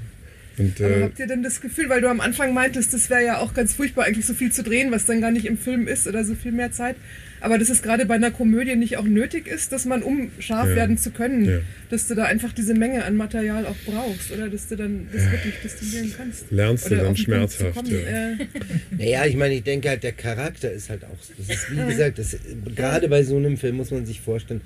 Und, 0.58 0.82
Aber 0.82 0.97
äh, 0.97 1.04
habt 1.04 1.19
ihr 1.19 1.28
denn 1.28 1.43
das 1.43 1.62
Gefühl, 1.62 1.89
weil 1.89 2.02
du 2.02 2.10
am 2.10 2.19
Anfang 2.19 2.54
meintest, 2.54 2.93
das 2.93 3.10
wäre 3.10 3.23
ja 3.23 3.38
auch 3.39 3.54
ganz 3.54 3.73
furchtbar, 3.73 4.06
eigentlich 4.06 4.26
so 4.26 4.34
viel 4.34 4.52
zu 4.52 4.63
drehen, 4.63 4.91
was 4.91 5.06
dann 5.06 5.21
gar 5.21 5.32
nicht 5.32 5.45
im 5.45 5.58
Film 5.58 5.88
ist 5.88 6.08
oder 6.08 6.23
so 6.23 6.34
viel 6.34 6.52
mehr 6.52 6.71
Zeit. 6.71 6.95
Aber 7.39 7.58
dass 7.58 7.69
es 7.69 7.82
gerade 7.82 8.06
bei 8.06 8.15
einer 8.15 8.32
Komödie 8.32 8.76
nicht 8.76 8.97
auch 8.97 9.06
nötig 9.06 9.47
ist, 9.47 9.71
dass 9.71 9.86
man, 9.86 10.04
um 10.04 10.32
scharf 10.39 10.69
ja. 10.69 10.76
werden 10.76 10.97
zu 10.97 11.12
können, 11.12 11.45
ja. 11.45 11.60
dass 11.89 12.08
du 12.08 12.15
da 12.15 12.26
einfach 12.26 12.52
diese 12.52 12.73
Menge 12.73 13.04
an 13.06 13.15
Material 13.15 13.65
auch 13.65 13.76
brauchst 13.86 14.32
oder 14.32 14.50
dass 14.50 14.67
du 14.67 14.76
dann 14.76 15.08
das 15.12 15.32
wirklich 15.32 15.56
distillieren 15.63 16.13
kannst. 16.15 16.52
Lernst 16.52 16.88
oder 16.88 16.97
du 16.97 17.04
dann 17.04 17.17
schmerzhaft. 17.17 17.88
Ja. 17.88 17.97
Äh. 17.97 18.36
Naja, 18.97 19.26
ich 19.26 19.36
meine, 19.36 19.56
ich 19.56 19.63
denke 19.63 19.89
halt, 19.89 20.04
der 20.04 20.13
Charakter 20.13 20.71
ist 20.71 20.89
halt 20.89 21.04
auch, 21.04 21.17
das 21.38 21.50
ist 21.50 21.71
wie 21.71 21.86
gesagt, 21.86 22.19
das, 22.19 22.38
gerade 22.76 23.08
bei 23.08 23.23
so 23.23 23.38
einem 23.38 23.58
Film 23.58 23.78
muss 23.78 23.91
man 23.91 24.06
sich 24.06 24.21
vorstellen, 24.21 24.62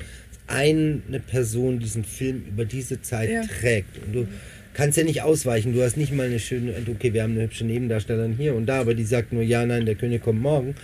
eine 0.47 1.19
Person 1.27 1.79
diesen 1.79 2.03
Film 2.03 2.43
über 2.47 2.65
diese 2.65 3.01
Zeit 3.01 3.49
trägt. 3.59 3.97
Und 4.05 4.13
du, 4.13 4.27
kannst 4.73 4.97
ja 4.97 5.03
nicht 5.03 5.21
ausweichen. 5.21 5.73
Du 5.73 5.81
hast 5.81 5.97
nicht 5.97 6.13
mal 6.13 6.27
eine 6.27 6.39
schöne, 6.39 6.73
okay, 6.87 7.13
wir 7.13 7.23
haben 7.23 7.33
eine 7.33 7.43
hübsche 7.43 7.65
Nebendarstellerin 7.65 8.35
hier 8.37 8.55
und 8.55 8.65
da, 8.67 8.79
aber 8.79 8.93
die 8.93 9.03
sagt 9.03 9.33
nur, 9.33 9.43
ja, 9.43 9.65
nein, 9.65 9.85
der 9.85 9.95
König 9.95 10.21
kommt 10.21 10.41
morgen. 10.41 10.75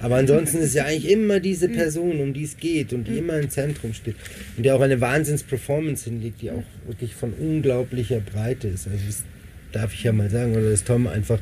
Aber 0.00 0.16
ansonsten 0.16 0.58
ist 0.58 0.74
ja 0.74 0.84
eigentlich 0.84 1.10
immer 1.10 1.40
diese 1.40 1.68
Person, 1.68 2.20
um 2.20 2.32
die 2.32 2.44
es 2.44 2.56
geht 2.56 2.92
und 2.92 3.06
die 3.06 3.18
immer 3.18 3.38
im 3.38 3.50
Zentrum 3.50 3.94
steht. 3.94 4.16
Und 4.56 4.64
die 4.64 4.70
auch 4.70 4.80
eine 4.80 5.00
Wahnsinns-Performance 5.00 6.04
hinlegt, 6.04 6.42
die 6.42 6.50
auch 6.50 6.64
wirklich 6.86 7.14
von 7.14 7.32
unglaublicher 7.32 8.20
Breite 8.20 8.68
ist. 8.68 8.86
Also 8.88 8.98
das 9.06 9.22
darf 9.72 9.94
ich 9.94 10.02
ja 10.02 10.12
mal 10.12 10.30
sagen, 10.30 10.52
oder 10.52 10.70
dass 10.70 10.84
Tom 10.84 11.06
einfach 11.06 11.38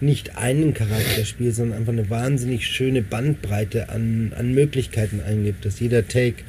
nicht 0.00 0.36
einen 0.36 0.72
Charakter 0.72 1.24
spielt, 1.24 1.54
sondern 1.54 1.78
einfach 1.78 1.92
eine 1.92 2.08
wahnsinnig 2.08 2.66
schöne 2.66 3.02
Bandbreite 3.02 3.90
an, 3.90 4.32
an 4.36 4.54
Möglichkeiten 4.54 5.20
eingibt, 5.20 5.64
dass 5.64 5.80
jeder 5.80 6.08
Take 6.08 6.42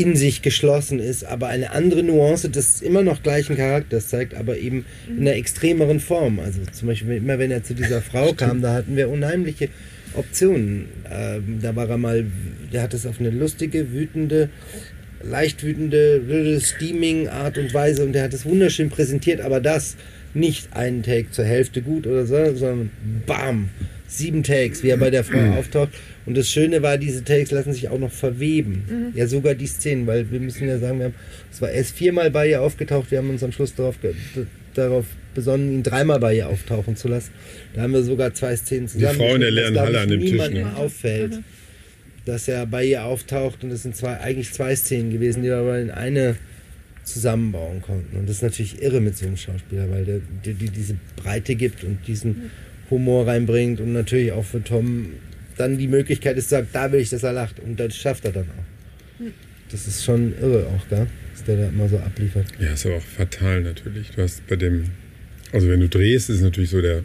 in 0.00 0.16
sich 0.16 0.40
geschlossen 0.40 0.98
ist, 0.98 1.24
aber 1.24 1.48
eine 1.48 1.72
andere 1.72 2.02
Nuance 2.02 2.48
des 2.48 2.80
immer 2.80 3.02
noch 3.02 3.22
gleichen 3.22 3.54
Charakters 3.54 4.08
zeigt, 4.08 4.34
aber 4.34 4.56
eben 4.56 4.86
in 5.08 5.20
einer 5.20 5.36
extremeren 5.36 6.00
Form. 6.00 6.40
Also 6.40 6.60
zum 6.72 6.88
Beispiel 6.88 7.16
immer, 7.16 7.38
wenn 7.38 7.50
er 7.50 7.62
zu 7.62 7.74
dieser 7.74 8.00
Frau 8.00 8.32
kam, 8.32 8.62
da 8.62 8.72
hatten 8.72 8.96
wir 8.96 9.10
unheimliche 9.10 9.68
Optionen. 10.14 10.86
Ähm, 11.10 11.58
da 11.60 11.76
war 11.76 11.88
er 11.90 11.98
mal, 11.98 12.24
der 12.72 12.82
hat 12.82 12.94
es 12.94 13.04
auf 13.04 13.20
eine 13.20 13.28
lustige, 13.28 13.92
wütende, 13.92 14.48
leicht 15.22 15.62
wütende, 15.62 16.58
steaming 16.62 17.28
Art 17.28 17.58
und 17.58 17.74
Weise 17.74 18.02
und 18.02 18.14
der 18.14 18.22
hat 18.22 18.32
es 18.32 18.46
wunderschön 18.46 18.88
präsentiert, 18.88 19.42
aber 19.42 19.60
das 19.60 19.96
nicht 20.32 20.74
einen 20.74 21.02
Take 21.02 21.30
zur 21.30 21.44
Hälfte 21.44 21.82
gut 21.82 22.06
oder 22.06 22.24
so, 22.24 22.54
sondern 22.54 22.90
bam, 23.26 23.68
sieben 24.06 24.42
Takes, 24.42 24.82
wie 24.82 24.88
er 24.88 24.96
bei 24.96 25.10
der 25.10 25.24
Frau 25.24 25.38
mhm. 25.38 25.58
auftaucht. 25.58 25.90
Und 26.30 26.36
das 26.36 26.48
Schöne 26.48 26.80
war, 26.80 26.96
diese 26.96 27.24
Takes 27.24 27.50
lassen 27.50 27.72
sich 27.72 27.88
auch 27.88 27.98
noch 27.98 28.12
verweben. 28.12 28.84
Mhm. 28.88 29.18
Ja, 29.18 29.26
sogar 29.26 29.56
die 29.56 29.66
Szenen, 29.66 30.06
weil 30.06 30.30
wir 30.30 30.38
müssen 30.38 30.68
ja 30.68 30.78
sagen, 30.78 31.00
wir 31.00 31.06
haben, 31.06 31.14
es 31.50 31.60
war 31.60 31.72
erst 31.72 31.96
viermal 31.96 32.30
bei 32.30 32.50
ihr 32.50 32.62
aufgetaucht, 32.62 33.10
wir 33.10 33.18
haben 33.18 33.30
uns 33.30 33.42
am 33.42 33.50
Schluss 33.50 33.74
darauf, 33.74 33.96
darauf 34.74 35.06
besonnen, 35.34 35.72
ihn 35.72 35.82
dreimal 35.82 36.20
bei 36.20 36.36
ihr 36.36 36.48
auftauchen 36.48 36.94
zu 36.94 37.08
lassen. 37.08 37.32
Da 37.74 37.82
haben 37.82 37.92
wir 37.92 38.04
sogar 38.04 38.32
zwei 38.32 38.54
Szenen 38.54 38.86
zusammen. 38.86 39.18
Die 39.18 39.24
Frau 39.24 39.34
in 39.34 39.40
der 39.40 39.50
leeren 39.50 39.76
Halle 39.76 39.98
an 40.02 40.08
dem 40.08 40.20
Tisch. 40.20 40.50
Ne? 40.50 40.76
auffällt, 40.76 41.32
mhm. 41.32 41.44
dass 42.26 42.46
er 42.46 42.64
bei 42.64 42.84
ihr 42.84 43.02
auftaucht 43.02 43.64
und 43.64 43.72
es 43.72 43.82
sind 43.82 43.96
zwei, 43.96 44.20
eigentlich 44.20 44.52
zwei 44.52 44.76
Szenen 44.76 45.10
gewesen, 45.10 45.42
die 45.42 45.48
wir 45.48 45.56
aber 45.56 45.80
in 45.80 45.90
eine 45.90 46.36
zusammenbauen 47.02 47.82
konnten. 47.82 48.18
Und 48.18 48.28
das 48.28 48.36
ist 48.36 48.42
natürlich 48.42 48.80
irre 48.80 49.00
mit 49.00 49.16
so 49.16 49.26
einem 49.26 49.36
Schauspieler, 49.36 49.90
weil 49.90 50.04
der, 50.04 50.20
der, 50.44 50.52
der 50.52 50.68
diese 50.68 50.94
Breite 51.16 51.56
gibt 51.56 51.82
und 51.82 52.06
diesen 52.06 52.52
Humor 52.88 53.26
reinbringt 53.26 53.80
und 53.80 53.92
natürlich 53.92 54.30
auch 54.30 54.44
für 54.44 54.62
Tom 54.62 55.06
dann 55.60 55.78
die 55.78 55.88
Möglichkeit 55.88 56.36
ist, 56.36 56.48
sagt, 56.48 56.68
da 56.74 56.90
will 56.90 57.00
ich, 57.00 57.10
dass 57.10 57.22
er 57.22 57.32
lacht. 57.32 57.60
Und 57.60 57.78
das 57.78 57.94
schafft 57.96 58.24
er 58.24 58.32
dann 58.32 58.46
auch. 58.48 59.26
Das 59.70 59.86
ist 59.86 60.04
schon 60.04 60.34
irre 60.40 60.66
auch, 60.66 60.88
gell? 60.88 61.06
dass 61.32 61.44
der 61.44 61.56
da 61.56 61.68
immer 61.68 61.88
so 61.88 61.98
abliefert. 61.98 62.46
Ja, 62.58 62.72
ist 62.72 62.86
aber 62.86 62.96
auch 62.96 63.02
fatal 63.02 63.60
natürlich. 63.60 64.10
Du 64.10 64.22
hast 64.22 64.46
bei 64.48 64.56
dem, 64.56 64.86
also 65.52 65.68
wenn 65.68 65.80
du 65.80 65.88
drehst, 65.88 66.30
ist 66.30 66.36
es 66.36 66.42
natürlich 66.42 66.70
so 66.70 66.80
der, 66.80 67.04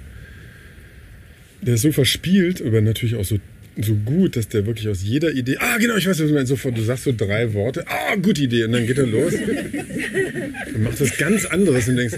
der 1.62 1.76
ist 1.76 1.82
so 1.82 1.92
verspielt, 1.92 2.62
aber 2.66 2.82
natürlich 2.82 3.16
auch 3.16 3.26
so 3.26 3.40
so 3.78 3.94
gut, 3.94 4.38
dass 4.38 4.48
der 4.48 4.66
wirklich 4.66 4.88
aus 4.88 5.04
jeder 5.04 5.32
Idee, 5.32 5.58
ah 5.60 5.78
genau, 5.78 5.98
ich 5.98 6.08
weiß, 6.08 6.20
was 6.20 6.28
du 6.30 6.34
meinst, 6.34 6.48
sofort, 6.48 6.78
du 6.78 6.82
sagst 6.82 7.04
so 7.04 7.14
drei 7.16 7.54
Worte, 7.54 7.84
ah, 7.88 8.16
gute 8.16 8.44
Idee, 8.44 8.64
und 8.64 8.72
dann 8.72 8.88
geht 8.88 8.98
er 8.98 9.06
los 9.06 9.34
und 10.74 10.82
macht 10.84 11.02
was 11.02 11.18
ganz 11.18 11.46
anderes 11.46 11.90
und 11.90 11.98
denkst, 11.98 12.16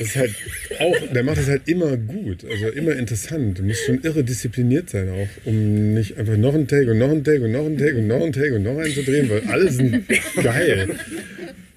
ist 0.00 0.16
halt 0.16 0.34
auch, 0.78 1.12
der 1.12 1.22
macht 1.22 1.38
das 1.38 1.48
halt 1.48 1.68
immer 1.68 1.96
gut, 1.96 2.44
also 2.44 2.68
immer 2.68 2.96
interessant. 2.96 3.58
Du 3.58 3.62
musst 3.62 3.84
schon 3.84 4.00
irre 4.02 4.24
diszipliniert 4.24 4.90
sein 4.90 5.08
auch, 5.10 5.28
um 5.44 5.94
nicht 5.94 6.16
einfach 6.16 6.36
noch 6.36 6.54
einen 6.54 6.66
Take 6.66 6.90
und 6.90 6.98
noch 6.98 7.10
einen 7.10 7.22
Take 7.22 7.44
und 7.44 7.52
noch 7.52 7.66
einen 7.66 7.78
Take 7.78 7.96
und 7.96 8.06
noch 8.06 8.22
einen 8.22 8.32
Take 8.32 8.54
und 8.54 8.62
noch 8.62 8.78
einen 8.78 8.94
zu 8.94 9.02
drehen, 9.02 9.28
weil 9.28 9.42
alle 9.42 9.70
sind 9.70 10.04
geil. 10.42 10.88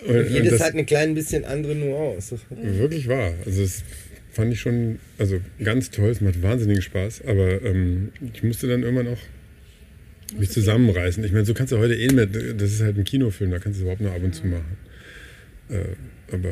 Und, 0.07 0.29
Jedes 0.31 0.51
das, 0.51 0.63
hat 0.63 0.75
ein 0.75 0.85
klein 0.85 1.15
bisschen 1.15 1.45
andere 1.45 1.75
Nuance. 1.75 2.39
Wirklich 2.49 3.07
wahr. 3.07 3.33
Also 3.45 3.63
es 3.63 3.83
fand 4.31 4.53
ich 4.53 4.59
schon, 4.59 4.99
also 5.17 5.39
ganz 5.63 5.91
toll, 5.91 6.09
es 6.09 6.21
macht 6.21 6.41
wahnsinnigen 6.41 6.81
Spaß, 6.81 7.23
aber 7.25 7.61
ähm, 7.63 8.09
ich 8.33 8.43
musste 8.43 8.67
dann 8.67 8.83
irgendwann 8.83 9.07
auch 9.07 9.19
mich 10.37 10.49
zusammenreißen. 10.49 11.23
Ich 11.23 11.31
meine, 11.31 11.45
so 11.45 11.53
kannst 11.53 11.71
du 11.71 11.77
heute 11.77 11.95
eh 11.95 12.07
mehr, 12.07 12.25
das 12.25 12.71
ist 12.71 12.81
halt 12.81 12.97
ein 12.97 13.03
Kinofilm, 13.03 13.51
da 13.51 13.59
kannst 13.59 13.79
du 13.79 13.81
es 13.81 13.83
überhaupt 13.83 14.01
nur 14.01 14.11
ab 14.11 14.23
und 14.23 14.33
zu 14.33 14.47
machen. 14.47 14.77
Äh, 15.69 16.33
aber 16.33 16.49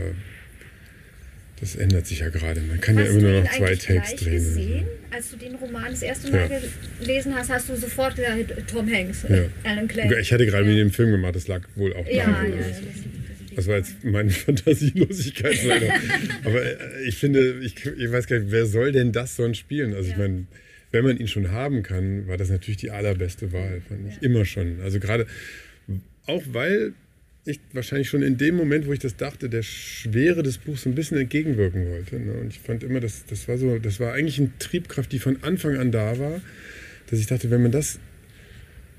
das 1.62 1.76
ändert 1.76 2.08
sich 2.08 2.20
ja 2.20 2.30
gerade. 2.30 2.60
Man 2.62 2.82
kann 2.82 2.98
hast 2.98 3.06
ja 3.06 3.12
immer 3.12 3.22
nur 3.22 3.42
noch 3.42 3.52
zwei 3.52 3.76
Takes 3.76 4.16
drehen. 4.16 4.34
Gesehen? 4.34 4.86
Als 5.12 5.30
du 5.30 5.38
den 5.38 5.56
Roman 5.56 5.92
das 5.92 6.02
erste 6.02 6.32
Mal 6.32 6.50
ja. 6.50 6.60
gelesen 7.00 7.36
hast, 7.36 7.50
hast 7.50 7.70
du 7.70 7.76
sofort 7.76 8.16
gesagt, 8.16 8.54
Tom 8.68 8.92
Hanks, 8.92 9.26
ja. 9.30 9.44
Alan 9.64 9.88
Clay. 9.88 10.20
Ich 10.20 10.34
hatte 10.34 10.46
gerade 10.46 10.64
ja. 10.64 10.70
mit 10.70 10.80
dem 10.80 10.92
Film 10.92 11.12
gemacht, 11.12 11.36
das 11.36 11.48
lag 11.48 11.62
wohl 11.76 11.94
auch 11.94 12.08
ja, 12.08 12.26
daran. 12.26 12.52
Ja, 12.52 12.66
das 13.56 13.68
war 13.68 13.78
jetzt 13.78 14.04
meine 14.04 14.30
Fantasielosigkeit 14.32 15.64
leider. 15.64 15.94
Aber 16.44 16.64
äh, 16.64 17.04
ich 17.06 17.18
finde, 17.18 17.60
ich, 17.62 17.86
ich, 17.86 18.12
weiß 18.12 18.26
gar 18.26 18.40
nicht, 18.40 18.52
wer 18.52 18.66
soll 18.66 18.92
denn 18.92 19.12
das 19.12 19.36
sonst 19.36 19.60
spielen? 19.60 19.94
Also 19.94 20.10
ich 20.10 20.18
meine, 20.18 20.48
wenn 20.92 21.04
man 21.04 21.18
ihn 21.18 21.28
schon 21.28 21.52
haben 21.52 21.84
kann, 21.84 22.28
war 22.28 22.38
das 22.38 22.50
natürlich 22.50 22.78
die 22.78 22.90
allerbeste 22.90 23.54
Wahl, 23.54 23.82
fand 23.88 24.08
ich. 24.10 24.24
Immer 24.24 24.46
schon. 24.46 24.82
Also 24.82 25.00
gerade 25.00 25.28
auch 26.26 26.44
weil 26.52 26.94
ich 27.44 27.60
wahrscheinlich 27.74 28.10
schon 28.10 28.22
in 28.22 28.38
dem 28.38 28.56
Moment, 28.56 28.86
wo 28.86 28.94
ich 28.94 29.00
das 29.00 29.16
dachte, 29.16 29.50
der 29.50 29.64
Schwere 29.64 30.44
des 30.44 30.60
Buchs 30.60 30.86
ein 30.86 30.94
bisschen 30.94 31.18
entgegenwirken 31.18 31.90
wollte. 31.90 32.20
Ne? 32.20 32.34
Und 32.34 32.50
ich 32.50 32.60
fand 32.60 32.84
immer, 32.84 33.00
das, 33.00 33.26
das 33.26 33.48
war 33.48 33.58
so, 33.58 33.80
das 33.80 34.00
war 34.00 34.14
eigentlich 34.14 34.40
eine 34.40 34.52
Triebkraft, 34.60 35.12
die 35.12 35.20
von 35.20 35.42
Anfang 35.42 35.78
an 35.78 35.92
da 35.92 36.20
war, 36.20 36.42
dass 37.10 37.20
ich 37.20 37.26
dachte, 37.26 37.50
wenn 37.50 37.64
man 37.64 37.72
das, 37.72 38.00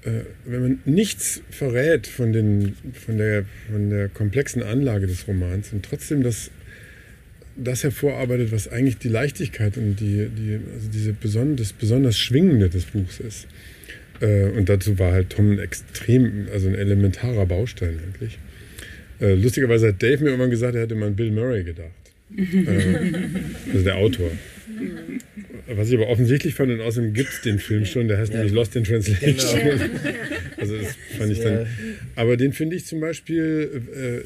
äh, 0.03 0.25
wenn 0.45 0.61
man 0.61 0.79
nichts 0.85 1.43
verrät 1.51 2.09
von, 2.09 2.33
den, 2.33 2.75
von, 2.95 3.17
der, 3.17 3.45
von 3.71 3.91
der 3.91 4.09
komplexen 4.09 4.63
Anlage 4.63 5.07
des 5.07 5.29
Romans 5.29 5.73
und 5.73 5.85
trotzdem 5.85 6.25
das, 6.25 6.51
das 7.57 7.85
hervorarbeitet, 7.85 8.51
was 8.51 8.67
eigentlich 8.67 8.99
die 8.99 9.09
Leichtigkeit 9.09 9.77
und 9.77 10.01
die, 10.01 10.29
die, 10.29 10.59
also 10.75 10.89
diese 10.89 11.13
beson 11.13 11.55
das 11.55 11.73
besonders 11.73 12.19
Schwingende 12.19 12.69
des 12.69 12.87
Buchs 12.87 13.21
ist, 13.21 13.47
äh, 14.23 14.45
und 14.57 14.69
dazu 14.69 14.99
war 14.99 15.13
halt 15.13 15.31
Tom 15.31 15.53
ein 15.53 15.59
extrem, 15.59 16.47
also 16.53 16.69
ein 16.69 16.75
elementarer 16.75 17.45
Baustein 17.45 17.99
eigentlich. 17.99 18.39
Äh, 19.21 19.35
lustigerweise 19.35 19.89
hat 19.89 20.03
Dave 20.03 20.23
mir 20.23 20.31
irgendwann 20.31 20.51
gesagt, 20.51 20.75
er 20.75 20.83
hätte 20.83 20.95
mal 20.95 21.07
an 21.07 21.17
Bill 21.17 21.33
Murray 21.33 21.65
gedacht. 21.65 21.91
äh, 22.37 23.73
also 23.73 23.85
der 23.85 23.97
Autor. 23.97 24.31
Was 25.69 25.89
ich 25.89 25.95
aber 25.97 26.09
offensichtlich 26.09 26.55
fand, 26.55 26.71
und 26.71 26.81
außerdem 26.81 27.13
gibt 27.13 27.31
es 27.31 27.41
den 27.43 27.59
Film 27.59 27.85
schon, 27.85 28.09
der 28.09 28.19
heißt 28.19 28.33
ja. 28.33 28.39
nämlich 28.39 28.55
Lost 28.55 28.75
in 28.77 28.85
Translation. 28.85 29.61
Genau. 29.61 29.85
Also 30.59 30.77
das 30.77 30.97
fand 31.19 31.33
ich 31.33 31.41
dann. 31.41 31.67
Aber 32.15 32.37
den 32.37 32.53
finde 32.53 32.77
ich 32.77 32.87
zum 32.87 33.01
Beispiel, 33.01 33.83
äh, 33.93 33.99
äh, 33.99 34.23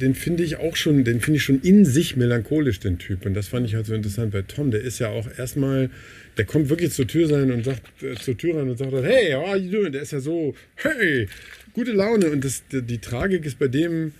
den 0.00 0.14
finde 0.14 0.42
ich 0.42 0.56
auch 0.56 0.76
schon, 0.76 1.04
den 1.04 1.20
finde 1.20 1.38
ich 1.38 1.44
schon 1.44 1.60
in 1.62 1.84
sich 1.84 2.16
melancholisch, 2.16 2.80
den 2.80 2.98
Typ. 2.98 3.26
Und 3.26 3.34
das 3.34 3.48
fand 3.48 3.66
ich 3.66 3.74
halt 3.74 3.86
so 3.86 3.94
interessant, 3.94 4.32
weil 4.32 4.44
Tom, 4.44 4.70
der 4.70 4.80
ist 4.80 4.98
ja 4.98 5.08
auch 5.08 5.26
erstmal 5.38 5.90
der 6.36 6.44
kommt 6.44 6.68
wirklich 6.68 6.92
zur 6.92 7.06
Tür 7.06 7.28
sein 7.28 7.50
und 7.50 7.64
sagt 7.64 8.02
äh, 8.02 8.14
zur 8.14 8.36
Tür 8.36 8.56
rein 8.56 8.68
und 8.68 8.78
sagt, 8.78 8.92
hey, 8.92 9.32
how 9.32 9.48
are 9.48 9.56
you 9.56 9.70
doing? 9.70 9.92
Der 9.92 10.02
ist 10.02 10.12
ja 10.12 10.20
so, 10.20 10.54
hey, 10.76 11.28
gute 11.72 11.92
Laune. 11.92 12.30
Und 12.30 12.44
das, 12.44 12.62
die, 12.70 12.82
die 12.82 12.98
Tragik 12.98 13.44
ist 13.46 13.58
bei 13.58 13.68
dem, 13.68 14.12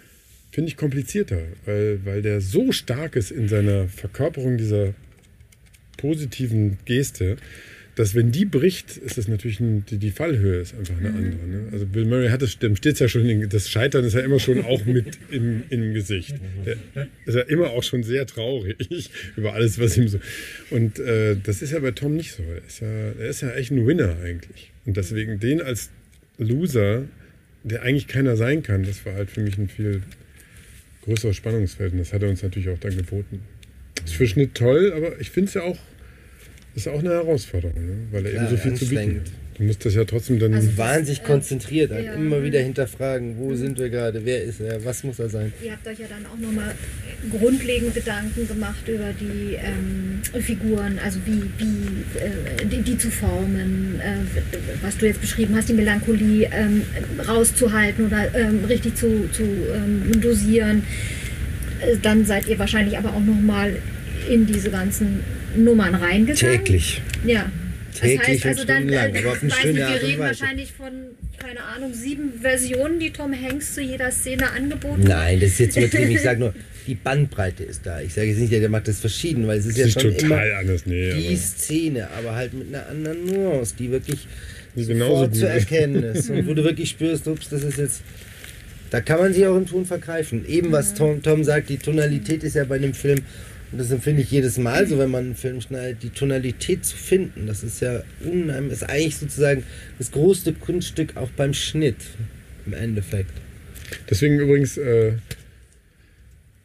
finde 0.51 0.71
ich, 0.71 0.77
komplizierter, 0.77 1.41
weil, 1.65 2.01
weil 2.05 2.23
der 2.23 2.41
so 2.41 2.73
stark 2.73 3.17
ist 3.17 3.31
in 3.31 3.49
seiner 3.49 3.89
Verkörperung 3.89 4.57
dieser 4.57 4.95
positiven 5.99 6.79
Geste, 6.85 7.37
dass 7.97 8.15
wenn 8.15 8.31
die 8.31 8.45
bricht, 8.45 8.99
ist 8.99 9.17
das 9.17 9.27
natürlich 9.27 9.59
ein, 9.59 9.87
die, 9.87 9.97
die, 9.97 10.11
Fallhöhe 10.11 10.61
ist 10.61 10.75
einfach 10.75 10.99
eine 10.99 11.09
mhm. 11.09 11.17
andere. 11.17 11.47
Ne? 11.47 11.69
Also 11.73 11.87
Bill 11.87 12.05
Murray 12.05 12.29
hat 12.29 12.43
es, 12.43 12.59
dem 12.59 12.77
steht 12.77 13.01
ja 13.01 13.09
schon, 13.09 13.49
das 13.49 13.71
Scheitern 13.71 14.05
ist 14.05 14.13
ja 14.13 14.21
immer 14.21 14.39
schon 14.39 14.63
auch 14.65 14.85
mit 14.85 15.19
im, 15.31 15.63
im 15.71 15.95
Gesicht. 15.95 16.35
Der 16.67 16.77
ist 17.25 17.35
ja 17.35 17.41
immer 17.41 17.71
auch 17.71 17.83
schon 17.83 18.03
sehr 18.03 18.27
traurig 18.27 19.11
über 19.37 19.55
alles, 19.55 19.79
was 19.79 19.97
ihm 19.97 20.09
so. 20.09 20.21
Und 20.69 20.99
äh, 20.99 21.37
das 21.43 21.63
ist 21.63 21.73
ja 21.73 21.79
bei 21.79 21.93
Tom 21.93 22.17
nicht 22.17 22.33
so. 22.33 22.43
Er 22.43 22.67
ist, 22.67 22.81
ja, 22.81 22.87
er 22.87 23.29
ist 23.29 23.41
ja 23.41 23.53
echt 23.53 23.71
ein 23.71 23.87
Winner 23.87 24.19
eigentlich. 24.23 24.73
Und 24.85 24.99
deswegen 24.99 25.41
den 25.41 25.63
als 25.63 25.89
Loser, 26.37 27.05
der 27.65 27.81
eigentlich 27.81 28.09
keiner 28.09 28.37
sein 28.37 28.63
kann, 28.63 28.83
das 28.83 29.07
war 29.07 29.15
halt 29.15 29.31
für 29.31 29.41
mich 29.41 29.57
ein 29.57 29.71
viel 29.71 30.03
größeres 31.07 31.35
Spannungsfeld. 31.35 31.95
Und 31.95 32.01
das 32.01 32.13
hat 32.13 32.23
er 32.23 32.29
uns 32.29 32.43
natürlich 32.43 32.69
auch 32.69 32.79
dann 32.79 32.95
geboten. 32.95 33.41
Ist 34.05 34.13
für 34.13 34.27
Schnitt 34.27 34.55
toll, 34.55 34.93
aber 34.95 35.19
ich 35.19 35.31
finde 35.31 35.49
es 35.49 35.55
ja 35.55 35.63
auch 35.63 35.79
ist 36.77 36.89
auch 36.89 36.99
eine 36.99 37.11
Herausforderung, 37.11 37.87
ne? 37.87 37.97
weil 38.13 38.27
er 38.27 38.33
Klar, 38.33 38.45
eben 38.45 38.57
so 38.57 38.63
viel 38.63 38.75
zu 38.75 38.87
bieten 38.87 39.17
hat. 39.17 39.33
Du 39.57 39.63
musst 39.63 39.83
das 39.87 39.95
ja 39.95 40.05
trotzdem 40.05 40.39
dann. 40.39 40.53
Also 40.53 40.77
wahnsinnig 40.77 41.25
konzentriert, 41.25 41.91
halt 41.91 42.05
ja. 42.05 42.13
immer 42.13 42.43
wieder 42.45 42.61
hinterfragen, 42.61 43.39
wo 43.39 43.49
mhm. 43.49 43.57
sind 43.57 43.79
wir 43.79 43.89
gerade, 43.89 44.23
wer 44.27 44.43
ist 44.43 44.61
er, 44.61 44.85
was 44.85 45.03
muss 45.03 45.19
er 45.19 45.31
sein. 45.31 45.55
Ihr 45.65 45.73
habt 45.73 45.87
euch 45.89 45.99
ja 45.99 46.07
dann 46.07 46.27
auch 46.27 46.39
nochmal 46.39 46.75
grundlegend 47.31 47.95
Gedanken 47.95 48.47
gemacht 48.47 48.87
über 48.87 49.15
die 49.19 49.55
ähm, 49.55 50.21
Figuren, 50.43 50.99
also 51.03 51.19
wie, 51.25 51.45
wie 51.57 52.19
äh, 52.19 52.67
die, 52.67 52.83
die, 52.83 52.99
zu 52.99 53.11
formen, 53.11 53.99
äh, 54.01 54.19
was 54.83 54.99
du 54.99 55.07
jetzt 55.07 55.23
beschrieben 55.23 55.57
hast, 55.57 55.71
die 55.71 55.75
Melancholie 55.75 56.51
ähm, 56.53 56.83
rauszuhalten 57.27 58.09
oder 58.09 58.35
ähm, 58.35 58.67
richtig 58.67 58.97
zu, 58.97 59.31
zu 59.33 59.45
ähm, 59.45 60.21
dosieren. 60.21 60.83
Äh, 61.81 61.97
dann 62.03 62.27
seid 62.27 62.47
ihr 62.49 62.59
wahrscheinlich 62.59 62.99
aber 62.99 63.15
auch 63.15 63.25
nochmal 63.25 63.77
in 64.29 64.45
diese 64.45 64.71
ganzen 64.71 65.21
Nummern 65.57 65.95
reingegangen. 65.95 66.65
Täglich. 66.65 67.03
Ja. 67.25 67.51
Täglich 67.95 68.19
das 68.19 68.29
heißt, 68.29 68.47
also 68.47 68.65
dann, 68.65 68.89
lang, 68.89 69.15
äh, 69.15 69.19
aber 69.19 69.43
wir 69.43 70.03
reden 70.03 70.19
wahrscheinlich 70.19 70.73
von, 70.73 70.93
keine 71.39 71.63
Ahnung, 71.63 71.95
sieben 71.95 72.41
Versionen, 72.41 72.99
die 72.99 73.11
Tom 73.11 73.33
Hanks 73.33 73.75
zu 73.75 73.81
jeder 73.81 74.11
Szene 74.11 74.51
angeboten 74.51 75.03
hat. 75.03 75.09
Nein, 75.09 75.41
das 75.41 75.51
ist 75.53 75.59
jetzt 75.61 75.77
übertrieben. 75.77 76.11
Ich 76.11 76.21
sage 76.21 76.41
nur, 76.41 76.55
die 76.87 76.95
Bandbreite 76.95 77.65
ist 77.65 77.87
da. 77.87 78.01
Ich 78.01 78.15
sage 78.15 78.29
jetzt 78.29 78.39
nicht, 78.39 78.53
der 78.53 78.69
macht 78.69 78.89
das 78.89 79.01
verschieden, 79.01 79.47
weil 79.47 79.59
es 79.59 79.67
ist 79.67 79.79
das 79.79 79.95
ja 79.95 80.01
ist 80.01 80.01
schon 80.01 80.13
immer 80.13 80.41
anders, 80.61 80.87
nee, 80.87 81.13
die 81.15 81.37
Szene, 81.37 82.09
aber 82.17 82.35
halt 82.35 82.53
mit 82.53 82.69
einer 82.69 82.87
anderen 82.89 83.25
Nuance, 83.25 83.75
die 83.79 83.91
wirklich 83.91 84.27
sofort 84.77 85.35
zu 85.35 85.49
erkennen 85.49 86.03
ist. 86.03 86.31
Und 86.31 86.47
wo 86.47 86.55
du 86.55 86.65
wirklich 86.65 86.91
spürst, 86.91 87.27
ups, 87.27 87.49
das 87.49 87.63
ist 87.63 87.79
jetzt... 87.79 88.03
Da 88.91 89.01
kann 89.01 89.19
man 89.19 89.33
sich 89.33 89.45
auch 89.47 89.57
im 89.57 89.67
Ton 89.67 89.85
vergreifen. 89.85 90.47
Eben 90.47 90.71
was 90.71 90.95
Tom, 90.95 91.21
Tom 91.21 91.43
sagt, 91.43 91.71
die 91.71 91.79
Tonalität 91.79 92.45
ist 92.45 92.55
ja 92.55 92.65
bei 92.65 92.79
dem 92.79 92.95
Film 92.95 93.21
das 93.73 93.91
empfinde 93.91 94.23
ich 94.23 94.31
jedes 94.31 94.59
Mal 94.59 94.87
so, 94.87 94.99
wenn 94.99 95.11
man 95.11 95.25
einen 95.25 95.35
Film 95.35 95.61
schneidet, 95.61 96.03
die 96.03 96.11
Tonalität 96.11 96.85
zu 96.85 96.97
finden. 96.97 97.47
Das 97.47 97.63
ist 97.63 97.81
ja 97.81 98.03
unheimlich, 98.25 98.75
ist 98.75 98.89
eigentlich 98.89 99.17
sozusagen 99.17 99.65
das 99.99 100.13
größte 100.13 100.53
Kunststück 100.53 101.17
auch 101.17 101.31
beim 101.31 101.53
Schnitt 101.53 101.97
im 102.65 102.75
Endeffekt. 102.75 103.33
Deswegen 104.09 104.39
übrigens 104.39 104.77
äh, 104.77 105.13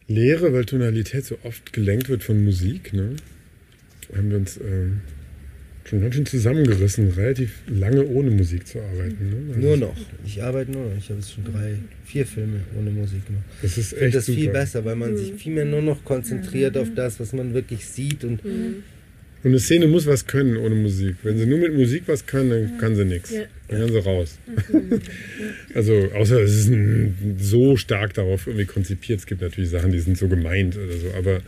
Lehre, 0.08 0.52
weil 0.52 0.64
Tonalität 0.64 1.24
so 1.24 1.38
oft 1.42 1.72
gelenkt 1.72 2.08
wird 2.08 2.22
von 2.22 2.42
Musik, 2.44 2.92
ne? 2.92 3.16
haben 4.14 4.30
wir 4.30 4.36
uns 4.36 4.56
äh, 4.58 4.90
schon 5.92 6.00
ganz 6.00 6.14
schön 6.14 6.24
zusammengerissen, 6.24 7.10
relativ 7.10 7.52
lange 7.66 8.06
ohne 8.06 8.30
Musik 8.30 8.66
zu 8.66 8.80
arbeiten. 8.80 9.28
Ne? 9.28 9.54
Also 9.54 9.60
nur 9.60 9.76
noch. 9.76 9.96
Ich 10.24 10.42
arbeite 10.42 10.70
nur 10.70 10.86
noch. 10.86 10.96
Ich 10.96 11.10
habe 11.10 11.20
jetzt 11.20 11.34
schon 11.34 11.44
drei, 11.44 11.74
vier 12.06 12.24
Filme 12.24 12.60
ohne 12.78 12.90
Musik 12.90 13.26
gemacht. 13.26 13.44
Das 13.60 13.76
ist 13.76 13.92
echt 14.00 14.14
das 14.14 14.24
super. 14.24 14.38
viel 14.38 14.50
besser, 14.50 14.84
weil 14.86 14.96
man 14.96 15.18
sich 15.18 15.34
viel 15.34 15.52
mehr 15.52 15.66
nur 15.66 15.82
noch 15.82 16.02
konzentriert 16.02 16.78
auf 16.78 16.88
das, 16.94 17.20
was 17.20 17.34
man 17.34 17.52
wirklich 17.52 17.84
sieht 17.84 18.24
und 18.24 18.40
und 19.44 19.50
eine 19.50 19.58
Szene 19.58 19.88
muss 19.88 20.06
was 20.06 20.28
können 20.28 20.56
ohne 20.56 20.76
Musik. 20.76 21.16
Wenn 21.24 21.36
sie 21.36 21.46
nur 21.46 21.58
mit 21.58 21.74
Musik 21.74 22.04
was 22.06 22.26
kann, 22.26 22.48
dann 22.48 22.78
kann 22.78 22.94
sie 22.94 23.04
nichts. 23.04 23.34
Dann 23.66 23.80
kann 23.80 23.92
sie 23.92 23.98
raus. 23.98 24.38
also 25.74 26.12
außer 26.14 26.40
es 26.42 26.68
ist 26.68 26.72
so 27.40 27.76
stark 27.76 28.14
darauf 28.14 28.46
irgendwie 28.46 28.66
konzipiert. 28.66 29.18
Es 29.18 29.26
gibt 29.26 29.42
natürlich 29.42 29.70
Sachen, 29.70 29.90
die 29.90 29.98
sind 29.98 30.16
so 30.16 30.28
gemeint 30.28 30.76
oder 30.76 30.96
so, 30.96 31.08
aber 31.18 31.40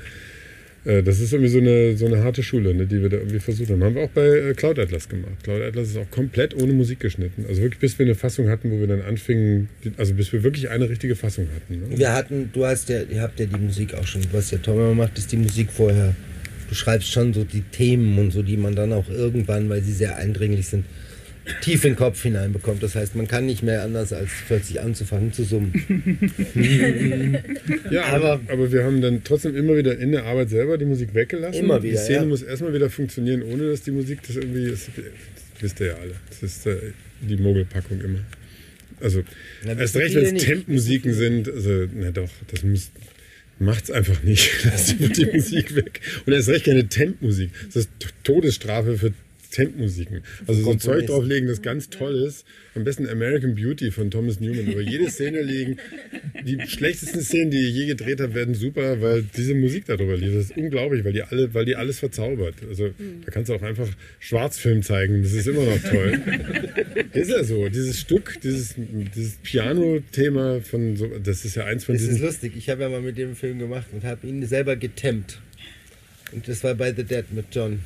das 0.85 1.19
ist 1.21 1.33
irgendwie 1.33 1.51
so 1.51 1.59
eine, 1.59 1.97
so 1.97 2.07
eine 2.07 2.23
harte 2.23 2.43
Schule, 2.43 2.75
ne, 2.75 2.87
die 2.87 3.01
wir 3.01 3.09
da 3.09 3.17
irgendwie 3.17 3.41
versucht 3.41 3.71
haben. 3.71 3.83
Haben 3.83 3.95
wir 3.95 4.03
auch 4.03 4.11
bei 4.11 4.27
äh, 4.27 4.55
Cloud 4.55 4.79
Atlas 4.79 5.09
gemacht. 5.09 5.33
Cloud 5.43 5.63
Atlas 5.63 5.89
ist 5.89 5.97
auch 5.97 6.11
komplett 6.11 6.55
ohne 6.55 6.75
Musik 6.75 7.01
geschnitten. 7.01 7.47
Also 7.49 7.63
wirklich, 7.63 7.81
bis 7.81 7.99
wir 7.99 8.05
eine 8.05 8.15
Fassung 8.15 8.49
hatten, 8.49 8.71
wo 8.71 8.79
wir 8.79 8.87
dann 8.87 9.01
anfingen, 9.01 9.69
also 9.97 10.13
bis 10.13 10.33
wir 10.33 10.43
wirklich 10.43 10.69
eine 10.69 10.89
richtige 10.91 11.17
Fassung 11.17 11.49
hatten. 11.55 11.81
Ne? 11.81 11.99
Wir 11.99 12.13
hatten, 12.13 12.51
du 12.53 12.67
hast 12.67 12.91
ja, 12.91 13.01
ihr 13.03 13.23
habt 13.23 13.41
ja 13.41 13.47
die 13.47 13.59
Musik 13.59 13.95
auch 13.95 14.07
schon, 14.07 14.23
was 14.33 14.51
ja 14.51 14.59
Tom 14.59 14.77
immer 14.77 14.95
macht, 14.95 15.17
ist 15.17 15.33
die 15.33 15.39
Musik 15.39 15.71
vorher. 15.71 16.15
Du 16.69 16.75
schreibst 16.75 17.11
schon 17.11 17.33
so 17.33 17.45
die 17.45 17.63
Themen 17.63 18.19
und 18.19 18.33
so, 18.33 18.43
die 18.43 18.57
man 18.59 18.75
dann 18.75 18.93
auch 18.93 19.09
irgendwann, 19.09 19.71
weil 19.71 19.83
sie 19.83 19.93
sehr 19.93 20.17
eindringlich 20.17 20.67
sind, 20.67 20.85
tief 21.61 21.85
in 21.85 21.91
den 21.93 21.97
Kopf 21.97 22.23
hineinbekommt. 22.23 22.83
Das 22.83 22.95
heißt, 22.95 23.15
man 23.17 23.29
kann 23.29 23.47
nicht 23.47 23.63
mehr 23.63 23.83
anders 23.83 24.13
als 24.13 24.31
plötzlich 24.47 24.81
anzufangen 24.81 25.33
zu 25.33 25.45
summen. 25.45 25.73
Ja, 27.91 28.05
aber, 28.07 28.41
Aber- 28.49 28.73
wir 28.73 28.85
haben 28.85 29.01
dann 29.01 29.23
trotzdem 29.25 29.57
immer 29.57 29.77
wieder 29.77 29.99
in 29.99 30.13
der 30.13 30.25
Arbeit 30.25 30.51
selber 30.51 30.79
die 30.79 30.85
Musik 30.85 31.15
weggelassen. 31.15 31.63
Immer 31.65 31.83
wieder, 31.83 31.93
Die 31.93 31.99
Szene 31.99 32.21
ja. 32.21 32.25
muss 32.27 32.43
erstmal 32.43 32.73
wieder 32.75 32.91
funktionieren, 32.91 33.43
ohne 33.43 33.69
dass 33.71 33.83
die 33.83 33.91
Musik 33.91 34.21
das 34.27 34.37
irgendwie. 34.37 34.71
Das 34.71 34.89
wisst 35.61 35.81
ihr 35.81 35.87
ja 35.89 35.95
alle. 35.95 36.15
Das 36.31 36.43
ist 36.43 36.67
äh, 36.67 36.77
die 37.21 37.37
Mogelpackung 37.37 38.01
immer. 38.01 38.21
Also, 39.01 39.23
Na, 39.65 39.73
erst 39.75 39.97
recht, 39.97 40.15
wenn 40.15 40.37
es. 40.37 40.45
Tempmusiken 40.45 41.13
sind, 41.15 41.49
also, 41.49 41.87
na 41.95 42.11
doch, 42.11 42.31
das 42.51 42.63
muss. 42.63 42.91
Macht's 43.61 43.89
einfach 43.91 44.21
nicht. 44.25 44.51
Lasst 44.65 44.97
die 44.99 45.27
Musik 45.27 45.77
weg. 45.77 46.01
Und 46.27 46.33
erst 46.33 46.49
recht 46.49 46.65
keine 46.65 46.89
Tempmusik. 46.89 47.51
Das 47.67 47.77
ist 47.77 47.91
Todesstrafe 48.25 48.99
für 48.99 49.13
Tempmusiken. 49.55 50.23
Also 50.49 50.63
so. 50.63 50.75
Zeug 50.75 51.07
drauflegen, 51.07 51.49
das 51.49 51.63
ganz 51.63 51.89
toll 51.89 52.17
ist. 52.27 52.45
Am 52.75 52.83
besten 52.83 53.09
American 53.09 53.55
Beauty 53.55 53.93
von 53.93 54.11
Thomas 54.11 54.41
Newman. 54.41 54.67
Über 54.67 54.81
jede 54.81 55.09
Szene 55.09 55.43
legen. 55.43 55.77
Die 56.45 56.61
schlechtesten 56.67 57.21
Szenen, 57.21 57.53
die 57.53 57.69
ich 57.69 57.75
je 57.75 57.87
gedreht 57.87 58.21
habe, 58.21 58.35
werden 58.35 58.55
super, 58.55 59.01
weil 59.01 59.23
diese 59.37 59.55
Musik 59.55 59.87
darüber 59.87 60.17
liegt. 60.17 60.35
Das 60.35 60.47
ist 60.47 60.57
unglaublich, 60.57 61.05
weil 61.05 61.13
die, 61.13 61.23
alle, 61.23 61.55
weil 61.55 61.65
die 61.65 61.77
alles 61.77 62.01
verzaubert. 62.01 62.57
Also 62.69 62.89
da 63.25 63.31
kannst 63.31 63.49
du 63.49 63.55
auch 63.55 63.63
einfach 63.63 63.89
Schwarzfilm 64.19 64.83
zeigen. 64.83 65.23
Das 65.23 65.33
ist 65.33 65.47
immer 65.47 65.65
noch 65.65 65.81
toll. 65.83 66.21
ist 67.13 67.31
ja 67.31 67.45
so. 67.45 67.69
Dieses 67.69 68.01
Stück, 68.01 68.41
dieses, 68.43 68.75
dieses 68.77 69.37
Piano-Thema 69.37 70.63
von 70.63 70.97
so, 70.97 71.07
das 71.23 71.45
ist 71.45 71.55
ja 71.55 71.65
eins 71.65 71.85
von 71.85 71.95
Das 71.95 72.03
ist 72.03 72.11
diesen. 72.11 72.27
lustig. 72.27 72.55
Ich 72.57 72.71
habe 72.71 72.83
ja 72.83 72.89
mal 72.89 73.03
mit 73.03 73.17
dem 73.19 73.37
Film 73.37 73.61
gemacht 73.61 73.87
und 73.93 74.03
habe 74.03 74.27
ihn 74.27 74.45
selber 74.45 74.75
getempt. 74.75 75.41
Und 76.33 76.49
das 76.49 76.65
war 76.65 76.75
bei 76.75 76.93
The 76.93 77.05
Dead 77.05 77.25
mit 77.33 77.47
John 77.53 77.79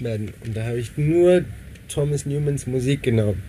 Madden. 0.00 0.32
Und 0.44 0.56
da 0.56 0.64
habe 0.64 0.78
ich 0.78 0.96
nur 0.96 1.44
Thomas 1.88 2.26
Newmans 2.26 2.66
Musik 2.66 3.02
genommen. 3.02 3.42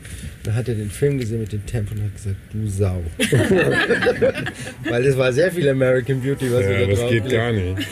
Da 0.43 0.53
hat 0.53 0.67
er 0.69 0.75
den 0.75 0.89
Film 0.89 1.17
gesehen 1.19 1.41
mit 1.41 1.51
dem 1.51 1.65
Temp 1.65 1.91
und 1.91 2.03
hat 2.03 2.15
gesagt, 2.15 2.35
du 2.53 2.67
Sau. 2.67 3.03
Weil 4.89 5.05
es 5.05 5.17
war 5.17 5.33
sehr 5.33 5.51
viel 5.51 5.67
American 5.69 6.21
Beauty, 6.21 6.51
was 6.51 6.61
wir 6.61 6.71
Ja, 6.71 6.79
da 6.81 6.87
das 6.87 6.99
drauf 6.99 7.09
geht 7.11 7.29
gar 7.29 7.51
nicht. 7.51 7.75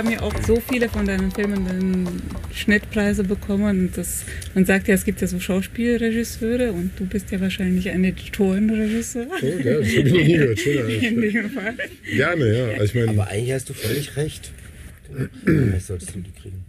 haben 0.00 0.10
ja 0.10 0.22
auch 0.22 0.34
so 0.46 0.58
viele 0.66 0.88
von 0.88 1.04
deinen 1.04 1.30
Filmen 1.30 1.66
dann 1.66 2.22
Schnittpreise 2.54 3.22
bekommen. 3.22 3.84
Und 3.88 3.98
das, 3.98 4.24
man 4.54 4.64
sagt 4.64 4.88
ja, 4.88 4.94
es 4.94 5.04
gibt 5.04 5.20
ja 5.20 5.26
so 5.26 5.38
Schauspielregisseure 5.38 6.72
und 6.72 6.92
du 6.98 7.04
bist 7.04 7.30
ja 7.30 7.40
wahrscheinlich 7.40 7.90
ein 7.90 8.02
Editorenregisseur. 8.04 9.26
Oh, 9.28 9.46
ja, 9.46 9.78
das 9.78 9.88
habe 9.96 10.00
ich 10.00 10.04
noch 10.04 10.12
nie 10.12 10.32
gehört. 10.32 10.58
Schön, 10.58 10.88
In 11.02 11.20
dem 11.20 11.50
Fall. 11.50 11.74
Gerne, 12.14 12.58
ja. 12.58 12.68
Also 12.78 12.84
ich 12.84 12.94
meine, 12.94 13.10
Aber 13.10 13.28
eigentlich 13.28 13.52
hast 13.52 13.68
du 13.68 13.74
völlig 13.74 14.16
recht. 14.16 14.52
Vielleicht 15.44 15.86
solltest 15.86 16.14
du 16.14 16.20
die 16.20 16.32
kriegen. 16.32 16.64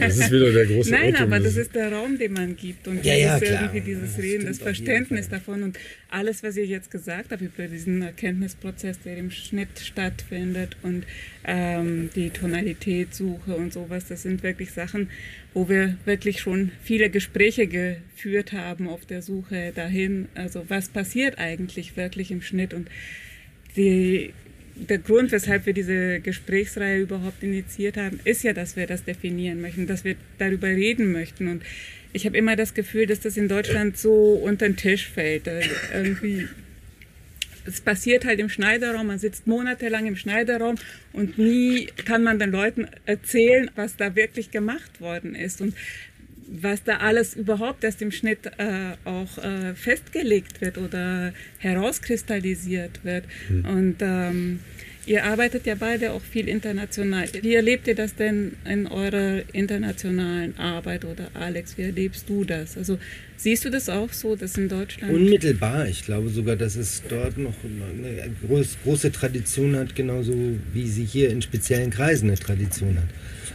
Das 0.00 0.18
ist 0.18 0.30
wieder 0.30 0.52
der 0.52 0.66
große 0.66 0.90
Nein, 0.90 1.10
Irrtum. 1.10 1.22
aber 1.24 1.36
das 1.40 1.54
Das 1.54 1.66
ist 1.66 1.74
der 1.74 1.92
Raum, 1.92 2.18
den 2.18 2.32
man 2.32 2.56
gibt 2.56 2.88
und 2.88 3.04
Ja, 3.04 3.14
ja, 3.14 3.38
irgendwie 3.40 3.80
dieses 3.80 4.14
Das 4.16 4.22
Reden, 4.22 4.46
das 4.46 4.58
jeden 4.58 4.64
Verständnis 4.64 5.28
davon 5.28 5.62
und 5.62 5.78
alles, 6.08 6.42
was 6.42 6.56
ihr 6.56 6.66
jetzt 6.66 6.90
gesagt 6.90 7.30
habt 7.32 7.42
über 7.42 7.66
diesen 7.66 8.02
Erkenntnisprozess, 8.02 9.00
der 9.00 9.16
im 9.16 9.30
Schnitt 9.30 9.78
stattfindet 9.82 10.76
und 10.82 11.04
ähm, 11.44 12.10
die 12.14 12.30
Tonalitätssuche 12.30 13.54
und 13.54 13.72
sowas, 13.72 14.06
das 14.06 14.22
sind 14.22 14.42
wirklich 14.42 14.72
Sachen, 14.72 15.10
wo 15.52 15.68
wir 15.68 15.96
wirklich 16.04 16.40
schon 16.40 16.72
viele 16.82 17.10
Gespräche 17.10 17.66
geführt 17.66 18.52
haben 18.52 18.88
auf 18.88 19.06
der 19.06 19.22
Suche 19.22 19.72
dahin. 19.74 20.28
Also 20.34 20.64
was 20.68 20.88
passiert 20.88 21.38
eigentlich 21.38 21.96
wirklich 21.96 22.30
im 22.30 22.42
Schnitt 22.42 22.74
und 22.74 22.88
die, 23.76 24.32
der 24.76 24.98
Grund, 24.98 25.32
weshalb 25.32 25.66
wir 25.66 25.72
diese 25.72 26.20
Gesprächsreihe 26.20 27.00
überhaupt 27.00 27.42
initiiert 27.42 27.96
haben, 27.96 28.20
ist 28.24 28.42
ja, 28.42 28.52
dass 28.52 28.76
wir 28.76 28.86
das 28.86 29.04
definieren 29.04 29.60
möchten, 29.60 29.86
dass 29.86 30.04
wir 30.04 30.16
darüber 30.38 30.68
reden 30.68 31.12
möchten. 31.12 31.48
Und 31.48 31.62
ich 32.12 32.26
habe 32.26 32.36
immer 32.36 32.56
das 32.56 32.74
Gefühl, 32.74 33.06
dass 33.06 33.20
das 33.20 33.36
in 33.36 33.48
Deutschland 33.48 33.96
so 33.96 34.34
unter 34.34 34.66
den 34.66 34.76
Tisch 34.76 35.08
fällt. 35.08 35.46
Äh, 35.46 35.62
Irgendwie 35.92 36.48
es 37.66 37.80
passiert 37.80 38.24
halt 38.24 38.40
im 38.40 38.48
Schneiderraum, 38.48 39.06
man 39.06 39.18
sitzt 39.18 39.46
monatelang 39.46 40.06
im 40.06 40.16
Schneiderraum 40.16 40.76
und 41.12 41.38
nie 41.38 41.86
kann 42.04 42.22
man 42.22 42.38
den 42.38 42.50
Leuten 42.50 42.88
erzählen, 43.06 43.70
was 43.74 43.96
da 43.96 44.14
wirklich 44.16 44.50
gemacht 44.50 45.00
worden 45.00 45.34
ist 45.34 45.60
und 45.60 45.74
was 46.46 46.82
da 46.84 46.98
alles 46.98 47.34
überhaupt 47.34 47.84
erst 47.84 48.02
im 48.02 48.10
Schnitt 48.10 48.46
äh, 48.58 48.96
auch 49.04 49.38
äh, 49.38 49.74
festgelegt 49.74 50.60
wird 50.60 50.78
oder 50.78 51.32
herauskristallisiert 51.58 53.04
wird. 53.04 53.24
Und 53.48 53.96
ähm, 54.00 54.60
ihr 55.06 55.24
arbeitet 55.24 55.66
ja 55.66 55.74
beide 55.74 56.12
auch 56.12 56.22
viel 56.22 56.48
international. 56.48 57.28
Wie 57.40 57.54
erlebt 57.54 57.86
ihr 57.88 57.94
das 57.94 58.14
denn 58.14 58.52
in 58.64 58.86
eurer 58.86 59.42
internationalen 59.52 60.56
Arbeit 60.58 61.04
oder 61.04 61.30
Alex, 61.34 61.76
wie 61.78 61.82
erlebst 61.82 62.28
du 62.28 62.44
das? 62.44 62.76
Also 62.76 62.98
siehst 63.36 63.64
du 63.64 63.70
das 63.70 63.88
auch 63.88 64.12
so, 64.12 64.36
dass 64.36 64.56
in 64.56 64.68
Deutschland... 64.68 65.12
Unmittelbar. 65.12 65.88
Ich 65.88 66.04
glaube 66.04 66.28
sogar, 66.30 66.56
dass 66.56 66.76
es 66.76 67.02
dort 67.08 67.36
noch 67.38 67.54
eine 67.64 68.30
groß, 68.46 68.78
große 68.84 69.12
Tradition 69.12 69.76
hat, 69.76 69.94
genauso 69.94 70.34
wie 70.72 70.88
sie 70.88 71.04
hier 71.04 71.30
in 71.30 71.42
speziellen 71.42 71.90
Kreisen 71.90 72.28
eine 72.28 72.38
Tradition 72.38 72.96
hat. 72.96 73.08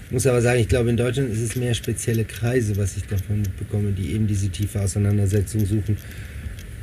Ich 0.10 0.14
muss 0.14 0.26
aber 0.26 0.42
sagen, 0.42 0.60
ich 0.60 0.68
glaube, 0.68 0.90
in 0.90 0.98
Deutschland 0.98 1.32
ist 1.32 1.40
es 1.40 1.56
mehr 1.56 1.76
spezielle 1.76 2.26
Kreise, 2.26 2.76
was 2.78 2.98
ich 2.98 3.04
davon 3.04 3.44
mitbekomme, 3.44 3.92
die 3.92 4.14
eben 4.14 4.26
diese 4.26 4.50
tiefe 4.50 4.82
Auseinandersetzung 4.82 5.68
suchen, 5.68 5.98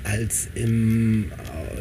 als 0.05 0.47
im, 0.55 1.33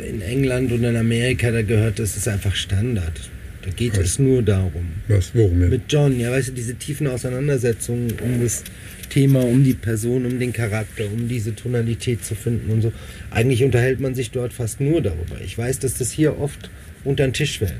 in 0.10 0.22
England 0.22 0.72
und 0.72 0.84
in 0.84 0.96
Amerika, 0.96 1.52
da 1.52 1.62
gehört 1.62 2.00
das 2.00 2.18
ist 2.18 2.28
einfach 2.28 2.56
Standard. 2.56 3.30
Da 3.62 3.70
geht 3.70 3.94
Was? 3.94 4.00
es 4.00 4.20
nur 4.20 4.42
darum. 4.42 4.88
Was, 5.08 5.36
worum 5.36 5.60
denn? 5.60 5.70
Mit 5.70 5.84
John, 5.88 6.20
ja, 6.20 6.32
weißt 6.32 6.48
du, 6.48 6.52
diese 6.54 6.74
tiefen 6.74 7.06
Auseinandersetzungen 7.06 8.14
um 8.24 8.42
das 8.42 8.64
Thema, 9.12 9.44
um 9.44 9.64
die 9.64 9.76
Person, 9.76 10.26
um 10.26 10.40
den 10.40 10.52
Charakter, 10.52 11.06
um 11.06 11.28
diese 11.28 11.54
Tonalität 11.54 12.26
zu 12.26 12.34
finden 12.34 12.72
und 12.72 12.82
so. 12.82 12.92
Eigentlich 13.30 13.64
unterhält 13.64 14.00
man 14.00 14.16
sich 14.16 14.32
dort 14.32 14.52
fast 14.52 14.82
nur 14.82 15.00
darüber. 15.00 15.40
Ich 15.46 15.56
weiß, 15.56 15.78
dass 15.78 15.94
das 15.94 16.10
hier 16.10 16.40
oft 16.40 16.72
unter 17.04 17.24
den 17.24 17.34
Tisch 17.34 17.60
fällt. 17.60 17.74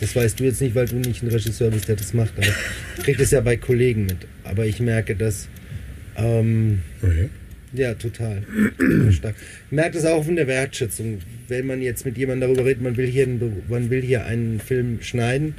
Das 0.00 0.14
weißt 0.14 0.38
du 0.38 0.44
jetzt 0.44 0.60
nicht, 0.60 0.74
weil 0.74 0.86
du 0.86 0.96
nicht 0.96 1.22
ein 1.22 1.28
Regisseur 1.28 1.70
bist, 1.70 1.88
der 1.88 1.96
das 1.96 2.12
macht, 2.12 2.34
aber 2.36 2.46
ich 2.98 3.04
krieg 3.04 3.16
das 3.18 3.30
ja 3.30 3.40
bei 3.40 3.56
Kollegen 3.56 4.06
mit. 4.06 4.18
Aber 4.44 4.66
ich 4.66 4.80
merke 4.80 5.16
das, 5.16 5.48
ähm, 6.16 6.80
Oh, 7.02 7.06
ja? 7.76 7.94
total. 7.94 8.42
Stark. 9.10 9.34
Ich 9.66 9.72
merke 9.72 9.94
das 9.94 10.04
auch 10.04 10.24
von 10.24 10.36
der 10.36 10.46
Wertschätzung. 10.46 11.18
Wenn 11.48 11.66
man 11.66 11.80
jetzt 11.82 12.04
mit 12.04 12.18
jemandem 12.18 12.48
darüber 12.48 12.68
redet, 12.68 12.82
man 12.82 12.96
will 12.96 13.06
hier 13.06 13.24
einen, 13.24 13.62
man 13.68 13.90
will 13.90 14.02
hier 14.02 14.26
einen 14.26 14.60
Film 14.60 14.98
schneiden, 15.02 15.54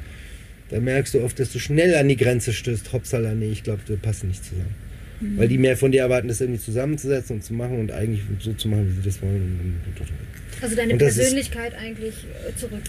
da 0.69 0.79
merkst 0.79 1.13
du 1.13 1.21
oft, 1.21 1.39
dass 1.39 1.51
du 1.53 1.59
schnell 1.59 1.95
an 1.95 2.07
die 2.07 2.17
Grenze 2.17 2.53
stößt. 2.53 2.91
Hopsala, 2.93 3.33
nee, 3.33 3.51
ich 3.51 3.63
glaube, 3.63 3.81
wir 3.87 3.97
passen 3.97 4.27
nicht 4.27 4.43
zusammen. 4.43 4.75
Weil 5.19 5.47
die 5.47 5.57
mehr 5.57 5.75
von 5.77 5.91
dir 5.91 6.01
erwarten, 6.01 6.27
das 6.27 6.41
irgendwie 6.41 6.59
zusammenzusetzen 6.59 7.37
und 7.37 7.41
zu 7.43 7.53
machen 7.55 7.79
und 7.79 7.91
eigentlich 7.91 8.21
so 8.39 8.53
zu 8.53 8.67
machen, 8.67 8.87
wie 8.87 8.95
sie 9.01 9.01
das 9.01 9.19
wollen. 9.21 9.77
Also 10.61 10.75
deine 10.75 10.97
das 10.97 11.09
ist- 11.09 11.17
Persönlichkeit 11.17 11.73
eigentlich 11.75 12.13
äh, 12.47 12.55
zurück. 12.55 12.81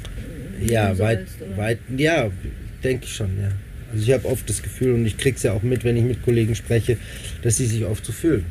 Ja, 0.60 0.98
weit, 0.98 1.26
sollst, 1.38 1.56
weit, 1.56 1.78
ja, 1.96 2.30
denke 2.82 3.04
ich 3.04 3.12
schon, 3.14 3.30
ja. 3.40 3.50
Also 3.92 4.04
ich 4.04 4.12
habe 4.12 4.26
oft 4.26 4.48
das 4.48 4.62
Gefühl, 4.62 4.92
und 4.94 5.06
ich 5.06 5.16
kriege 5.16 5.36
es 5.36 5.42
ja 5.42 5.52
auch 5.52 5.62
mit, 5.62 5.84
wenn 5.84 5.96
ich 5.96 6.04
mit 6.04 6.22
Kollegen 6.22 6.54
spreche, 6.54 6.96
dass 7.42 7.56
sie 7.56 7.66
sich 7.66 7.84
oft 7.84 8.04
so 8.04 8.12
fühlen. 8.12 8.44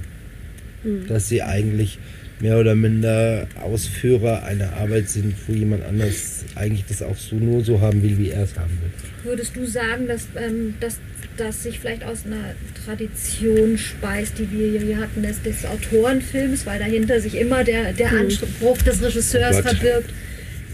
Mhm. 0.83 1.07
Dass 1.07 1.27
sie 1.29 1.41
eigentlich 1.43 1.99
mehr 2.39 2.57
oder 2.59 2.75
minder 2.75 3.47
Ausführer 3.61 4.43
einer 4.43 4.73
Arbeit 4.73 5.09
sind, 5.09 5.33
wo 5.47 5.53
jemand 5.53 5.83
anders 5.85 6.45
eigentlich 6.55 6.85
das 6.87 7.01
auch 7.01 7.17
so 7.17 7.35
nur 7.35 7.63
so 7.63 7.81
haben 7.81 8.01
will, 8.03 8.17
wie 8.17 8.29
er 8.29 8.43
es 8.43 8.55
haben 8.57 8.77
will. 8.81 8.91
Würdest 9.31 9.55
du 9.55 9.65
sagen, 9.65 10.07
dass, 10.07 10.27
ähm, 10.39 10.75
dass 10.79 10.99
das 11.37 11.63
sich 11.63 11.79
vielleicht 11.79 12.03
aus 12.03 12.25
einer 12.25 12.55
Tradition 12.85 13.77
speist, 13.77 14.39
die 14.39 14.49
wir 14.51 14.81
hier 14.81 14.97
hatten, 14.97 15.23
des, 15.23 15.41
des 15.41 15.65
Autorenfilms, 15.65 16.65
weil 16.65 16.79
dahinter 16.79 17.19
sich 17.21 17.35
immer 17.35 17.63
der, 17.63 17.93
der 17.93 18.11
mhm. 18.11 18.19
Anspruch 18.19 18.81
des 18.81 19.01
Regisseurs 19.01 19.57
oh 19.59 19.61
verbirgt? 19.61 20.09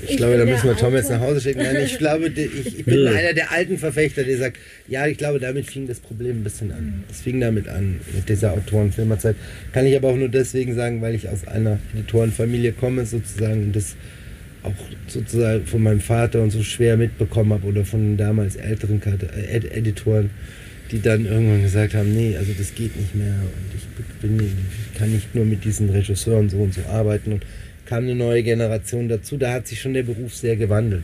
Ich, 0.03 0.11
ich 0.11 0.17
glaube, 0.17 0.37
da 0.37 0.45
müssen 0.45 0.67
wir 0.67 0.75
Tom 0.75 0.93
jetzt 0.95 1.09
nach 1.09 1.21
Hause 1.21 1.39
schicken. 1.39 1.61
Nein, 1.61 1.77
ich 1.85 1.97
glaube, 1.97 2.27
ich, 2.27 2.79
ich 2.79 2.85
bin 2.85 3.07
einer 3.07 3.33
der 3.33 3.51
alten 3.51 3.77
Verfechter, 3.77 4.23
der 4.23 4.37
sagt, 4.37 4.57
ja, 4.87 5.07
ich 5.07 5.17
glaube, 5.17 5.39
damit 5.39 5.65
fing 5.65 5.87
das 5.87 5.99
Problem 5.99 6.41
ein 6.41 6.43
bisschen 6.43 6.71
an. 6.71 7.03
Es 7.09 7.21
fing 7.21 7.39
damit 7.39 7.69
an, 7.69 8.01
mit 8.13 8.27
dieser 8.27 8.51
Autorenfilmerzeit. 8.51 9.35
Kann 9.71 9.85
ich 9.85 9.95
aber 9.95 10.09
auch 10.09 10.17
nur 10.17 10.27
deswegen 10.27 10.75
sagen, 10.75 11.01
weil 11.01 11.15
ich 11.15 11.29
aus 11.29 11.47
einer 11.47 11.79
Editorenfamilie 11.93 12.73
komme, 12.73 13.05
sozusagen, 13.05 13.63
und 13.63 13.75
das 13.75 13.95
auch 14.63 14.71
sozusagen 15.07 15.65
von 15.65 15.83
meinem 15.83 15.99
Vater 15.99 16.41
und 16.41 16.51
so 16.51 16.63
schwer 16.63 16.97
mitbekommen 16.97 17.53
habe 17.53 17.67
oder 17.67 17.85
von 17.85 18.01
den 18.01 18.17
damals 18.17 18.55
älteren 18.55 19.01
äh, 19.03 19.57
Editoren, 19.57 20.29
die 20.91 21.01
dann 21.01 21.25
irgendwann 21.25 21.61
gesagt 21.61 21.93
haben, 21.93 22.13
nee, 22.13 22.35
also 22.37 22.51
das 22.57 22.73
geht 22.73 22.95
nicht 22.95 23.15
mehr 23.15 23.33
und 23.33 23.75
ich, 23.75 24.21
bin, 24.21 24.39
ich 24.39 24.97
kann 24.97 25.11
nicht 25.11 25.35
nur 25.35 25.45
mit 25.45 25.63
diesen 25.63 25.89
Regisseuren 25.89 26.49
so 26.49 26.57
und 26.57 26.73
so 26.73 26.81
arbeiten 26.89 27.33
und 27.33 27.45
kam 27.85 28.05
eine 28.05 28.15
neue 28.15 28.43
Generation 28.43 29.09
dazu. 29.09 29.37
Da 29.37 29.53
hat 29.53 29.67
sich 29.67 29.81
schon 29.81 29.93
der 29.93 30.03
Beruf 30.03 30.35
sehr 30.35 30.55
gewandelt. 30.55 31.03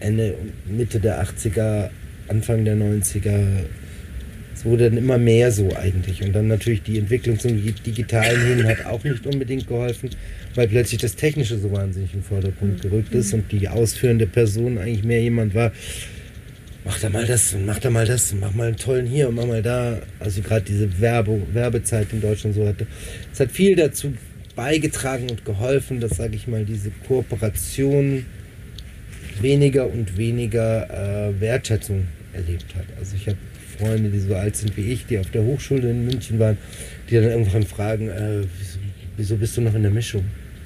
Ende, 0.00 0.34
Mitte 0.66 1.00
der 1.00 1.24
80er, 1.24 1.90
Anfang 2.28 2.64
der 2.64 2.76
90er. 2.76 3.64
Wurde 4.66 4.90
dann 4.90 4.98
immer 4.98 5.16
mehr 5.16 5.52
so 5.52 5.74
eigentlich. 5.76 6.22
Und 6.22 6.32
dann 6.32 6.48
natürlich 6.48 6.82
die 6.82 6.98
Entwicklung 6.98 7.38
zum 7.38 7.62
Digitalen 7.62 8.46
hin 8.46 8.66
hat 8.66 8.84
auch 8.86 9.02
nicht 9.04 9.26
unbedingt 9.26 9.68
geholfen, 9.68 10.10
weil 10.54 10.68
plötzlich 10.68 11.00
das 11.00 11.14
Technische 11.14 11.58
so 11.58 11.70
wahnsinnig 11.70 12.12
im 12.14 12.22
Vordergrund 12.22 12.78
mhm. 12.78 12.88
gerückt 12.88 13.14
ist 13.14 13.32
und 13.32 13.50
die 13.52 13.68
ausführende 13.68 14.26
Person 14.26 14.78
eigentlich 14.78 15.04
mehr 15.04 15.22
jemand 15.22 15.54
war, 15.54 15.72
mach 16.84 16.98
da 16.98 17.08
mal 17.08 17.26
das 17.26 17.54
und 17.54 17.64
mach 17.64 17.78
da 17.78 17.90
mal 17.90 18.06
das 18.06 18.32
und 18.32 18.40
mach 18.40 18.54
mal 18.54 18.68
einen 18.68 18.76
tollen 18.76 19.06
hier 19.06 19.28
und 19.28 19.36
mach 19.36 19.46
mal 19.46 19.62
da. 19.62 20.00
Also 20.18 20.42
gerade 20.42 20.64
diese 20.64 21.00
Werbe, 21.00 21.40
Werbezeit 21.52 22.08
in 22.12 22.20
Deutschland 22.20 22.56
so 22.56 22.66
hatte. 22.66 22.86
Es 23.32 23.40
hat 23.40 23.52
viel 23.52 23.76
dazu 23.76 24.14
beigetragen 24.56 25.30
und 25.30 25.44
geholfen, 25.44 26.00
dass, 26.00 26.16
sage 26.16 26.34
ich 26.34 26.48
mal, 26.48 26.64
diese 26.64 26.90
Kooperation 27.06 28.24
weniger 29.40 29.86
und 29.86 30.16
weniger 30.16 31.28
äh, 31.28 31.40
Wertschätzung 31.40 32.08
erlebt 32.32 32.74
hat. 32.74 32.86
Also 32.98 33.16
ich 33.16 33.28
habe 33.28 33.38
Freunde, 33.78 34.10
die 34.10 34.18
so 34.18 34.34
alt 34.34 34.56
sind 34.56 34.76
wie 34.76 34.92
ich, 34.92 35.06
die 35.06 35.18
auf 35.18 35.30
der 35.30 35.42
Hochschule 35.42 35.90
in 35.90 36.04
München 36.04 36.38
waren, 36.38 36.58
die 37.08 37.14
dann 37.14 37.24
irgendwann 37.24 37.64
fragen, 37.64 38.08
äh, 38.08 38.42
wieso, 39.16 39.36
bist 39.36 39.56
du 39.56 39.60
noch 39.60 39.74
in 39.74 39.82
der 39.82 39.90
Mischung? 39.90 40.24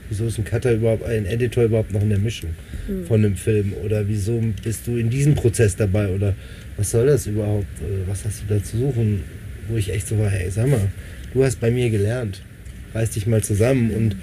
Wieso 0.09 0.27
ist 0.27 0.39
ein 0.39 0.45
Cutter 0.45 0.73
überhaupt, 0.73 1.05
ein 1.05 1.25
Editor 1.25 1.65
überhaupt 1.65 1.93
noch 1.93 2.03
in 2.03 2.11
der 2.11 2.19
Mischung 2.19 2.51
mhm. 2.89 3.05
von 3.07 3.25
einem 3.25 3.37
Film? 3.37 3.75
Oder 3.85 4.09
wieso 4.09 4.43
bist 4.63 4.87
du 4.87 4.97
in 4.97 5.09
diesem 5.09 5.35
Prozess 5.35 5.77
dabei? 5.77 6.09
Oder 6.09 6.35
was 6.77 6.91
soll 6.91 7.07
das 7.07 7.27
überhaupt? 7.27 7.67
Äh, 7.81 8.09
was 8.09 8.25
hast 8.25 8.43
du 8.43 8.55
da 8.55 8.63
zu 8.63 8.79
suchen? 8.79 9.23
Wo 9.69 9.77
ich 9.77 9.93
echt 9.93 10.09
so 10.09 10.19
war, 10.19 10.29
hey, 10.29 10.51
sag 10.51 10.69
mal, 10.69 10.89
du 11.33 11.45
hast 11.45 11.61
bei 11.61 11.71
mir 11.71 11.91
gelernt 11.91 12.43
reiß 12.95 13.11
dich 13.11 13.27
mal 13.27 13.43
zusammen 13.43 13.91
und 13.91 14.17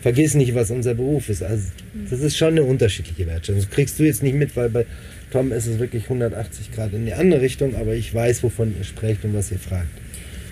vergiss 0.00 0.34
nicht, 0.34 0.54
was 0.54 0.70
unser 0.70 0.94
Beruf 0.94 1.28
ist. 1.28 1.42
Also 1.42 1.64
das 2.08 2.20
ist 2.20 2.36
schon 2.36 2.48
eine 2.48 2.62
unterschiedliche 2.62 3.26
Wertschätzung. 3.26 3.62
Das 3.62 3.70
kriegst 3.70 3.98
du 3.98 4.04
jetzt 4.04 4.22
nicht 4.22 4.34
mit, 4.34 4.56
weil 4.56 4.70
bei 4.70 4.86
Tom 5.30 5.52
ist 5.52 5.66
es 5.66 5.78
wirklich 5.78 6.04
180 6.04 6.72
Grad 6.72 6.92
in 6.92 7.06
die 7.06 7.12
andere 7.12 7.40
Richtung, 7.40 7.76
aber 7.76 7.94
ich 7.94 8.12
weiß, 8.12 8.42
wovon 8.42 8.74
ihr 8.76 8.84
sprecht 8.84 9.24
und 9.24 9.34
was 9.34 9.50
ihr 9.52 9.58
fragt. 9.58 9.88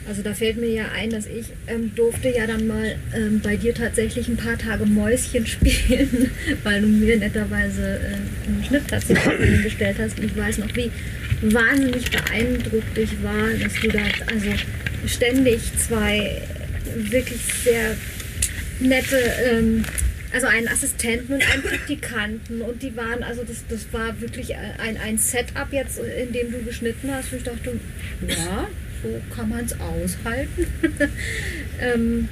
Also 0.09 0.23
da 0.23 0.33
fällt 0.33 0.57
mir 0.57 0.71
ja 0.71 0.87
ein, 0.97 1.11
dass 1.11 1.27
ich 1.27 1.49
ähm, 1.67 1.95
durfte 1.95 2.35
ja 2.35 2.47
dann 2.47 2.67
mal 2.67 2.97
ähm, 3.15 3.41
bei 3.43 3.57
dir 3.57 3.75
tatsächlich 3.75 4.27
ein 4.27 4.39
paar 4.39 4.57
Tage 4.57 4.87
Mäuschen 4.87 5.47
spielen, 5.47 6.31
weil 6.63 6.81
du 6.81 6.87
mir 6.87 7.19
netterweise 7.19 8.01
äh, 8.01 8.49
einen 8.49 8.65
Schnittplatz 8.67 9.07
gestellt 9.63 9.97
hast. 9.99 10.19
Und 10.19 10.25
ich 10.25 10.37
weiß 10.37 10.59
noch, 10.59 10.75
wie 10.75 10.91
wahnsinnig 11.43 12.11
beeindruckt 12.11 12.97
ich 12.97 13.23
war, 13.23 13.49
dass 13.63 13.75
du 13.75 13.89
da 13.89 14.01
also 14.33 14.51
ständig 15.07 15.61
zwei 15.77 16.41
wirklich 16.97 17.41
sehr 17.63 17.95
nette, 18.81 19.19
ähm, 19.51 19.85
also 20.33 20.47
einen 20.47 20.69
Assistenten 20.69 21.35
und 21.35 21.53
einen 21.53 21.63
Praktikanten 21.63 22.61
und 22.63 22.83
die 22.83 22.95
waren, 22.97 23.23
also 23.23 23.43
das, 23.45 23.65
das 23.69 23.87
war 23.93 24.21
wirklich 24.21 24.55
ein, 24.55 24.97
ein 24.97 25.19
Setup 25.19 25.73
jetzt, 25.73 25.99
in 25.99 26.33
dem 26.33 26.53
du 26.53 26.63
geschnitten 26.63 27.11
hast, 27.11 27.33
wo 27.33 27.37
ich 27.37 27.43
dachte, 27.43 27.79
ja, 28.27 28.69
so 29.03 29.35
kann 29.35 29.49
man 29.49 29.65
es 29.65 29.75
aushalten. 29.81 30.67
ähm, 31.81 32.29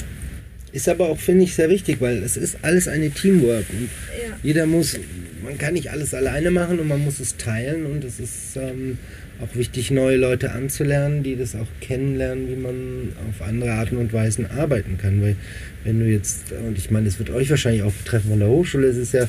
ist 0.72 0.88
aber 0.88 1.08
auch, 1.08 1.18
finde 1.18 1.44
ich, 1.44 1.54
sehr 1.54 1.70
wichtig, 1.70 2.00
weil 2.00 2.22
es 2.22 2.36
ist 2.36 2.58
alles 2.62 2.86
eine 2.86 3.10
Teamwork. 3.10 3.64
Und 3.70 3.88
ja. 4.20 4.36
Jeder 4.42 4.66
muss, 4.66 4.98
man 5.42 5.56
kann 5.56 5.74
nicht 5.74 5.90
alles 5.90 6.12
alleine 6.12 6.50
machen 6.50 6.78
und 6.78 6.88
man 6.88 7.02
muss 7.02 7.18
es 7.20 7.36
teilen 7.36 7.86
und 7.86 8.04
es 8.04 8.20
ist 8.20 8.56
ähm, 8.56 8.98
auch 9.42 9.54
wichtig, 9.54 9.90
neue 9.90 10.16
Leute 10.16 10.52
anzulernen, 10.52 11.22
die 11.22 11.36
das 11.36 11.54
auch 11.54 11.66
kennenlernen, 11.80 12.48
wie 12.48 12.56
man 12.56 13.12
auf 13.28 13.46
andere 13.46 13.72
Arten 13.72 13.96
und 13.96 14.12
Weisen 14.12 14.50
arbeiten 14.50 14.98
kann. 14.98 15.20
Weil 15.22 15.36
wenn 15.84 16.00
du 16.00 16.06
jetzt, 16.06 16.52
und 16.52 16.78
ich 16.78 16.90
meine, 16.90 17.06
das 17.06 17.18
wird 17.18 17.30
euch 17.30 17.50
wahrscheinlich 17.50 17.82
auch 17.82 17.92
betreffen 17.92 18.30
von 18.30 18.38
der 18.38 18.48
Hochschule, 18.48 18.86
es 18.86 18.96
ist 18.96 19.12
ja 19.12 19.28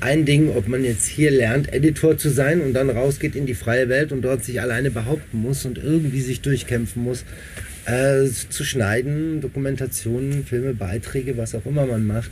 ein 0.00 0.24
Ding, 0.24 0.50
ob 0.50 0.68
man 0.68 0.84
jetzt 0.84 1.06
hier 1.06 1.30
lernt, 1.30 1.72
Editor 1.72 2.16
zu 2.18 2.30
sein 2.30 2.60
und 2.60 2.74
dann 2.74 2.90
rausgeht 2.90 3.36
in 3.36 3.46
die 3.46 3.54
freie 3.54 3.88
Welt 3.88 4.12
und 4.12 4.22
dort 4.22 4.44
sich 4.44 4.60
alleine 4.60 4.90
behaupten 4.90 5.38
muss 5.38 5.64
und 5.64 5.78
irgendwie 5.78 6.20
sich 6.20 6.40
durchkämpfen 6.40 7.02
muss, 7.02 7.24
äh, 7.86 8.26
zu 8.26 8.64
schneiden, 8.64 9.40
Dokumentationen, 9.40 10.44
Filme, 10.44 10.74
Beiträge, 10.74 11.36
was 11.36 11.54
auch 11.54 11.66
immer 11.66 11.86
man 11.86 12.06
macht 12.06 12.30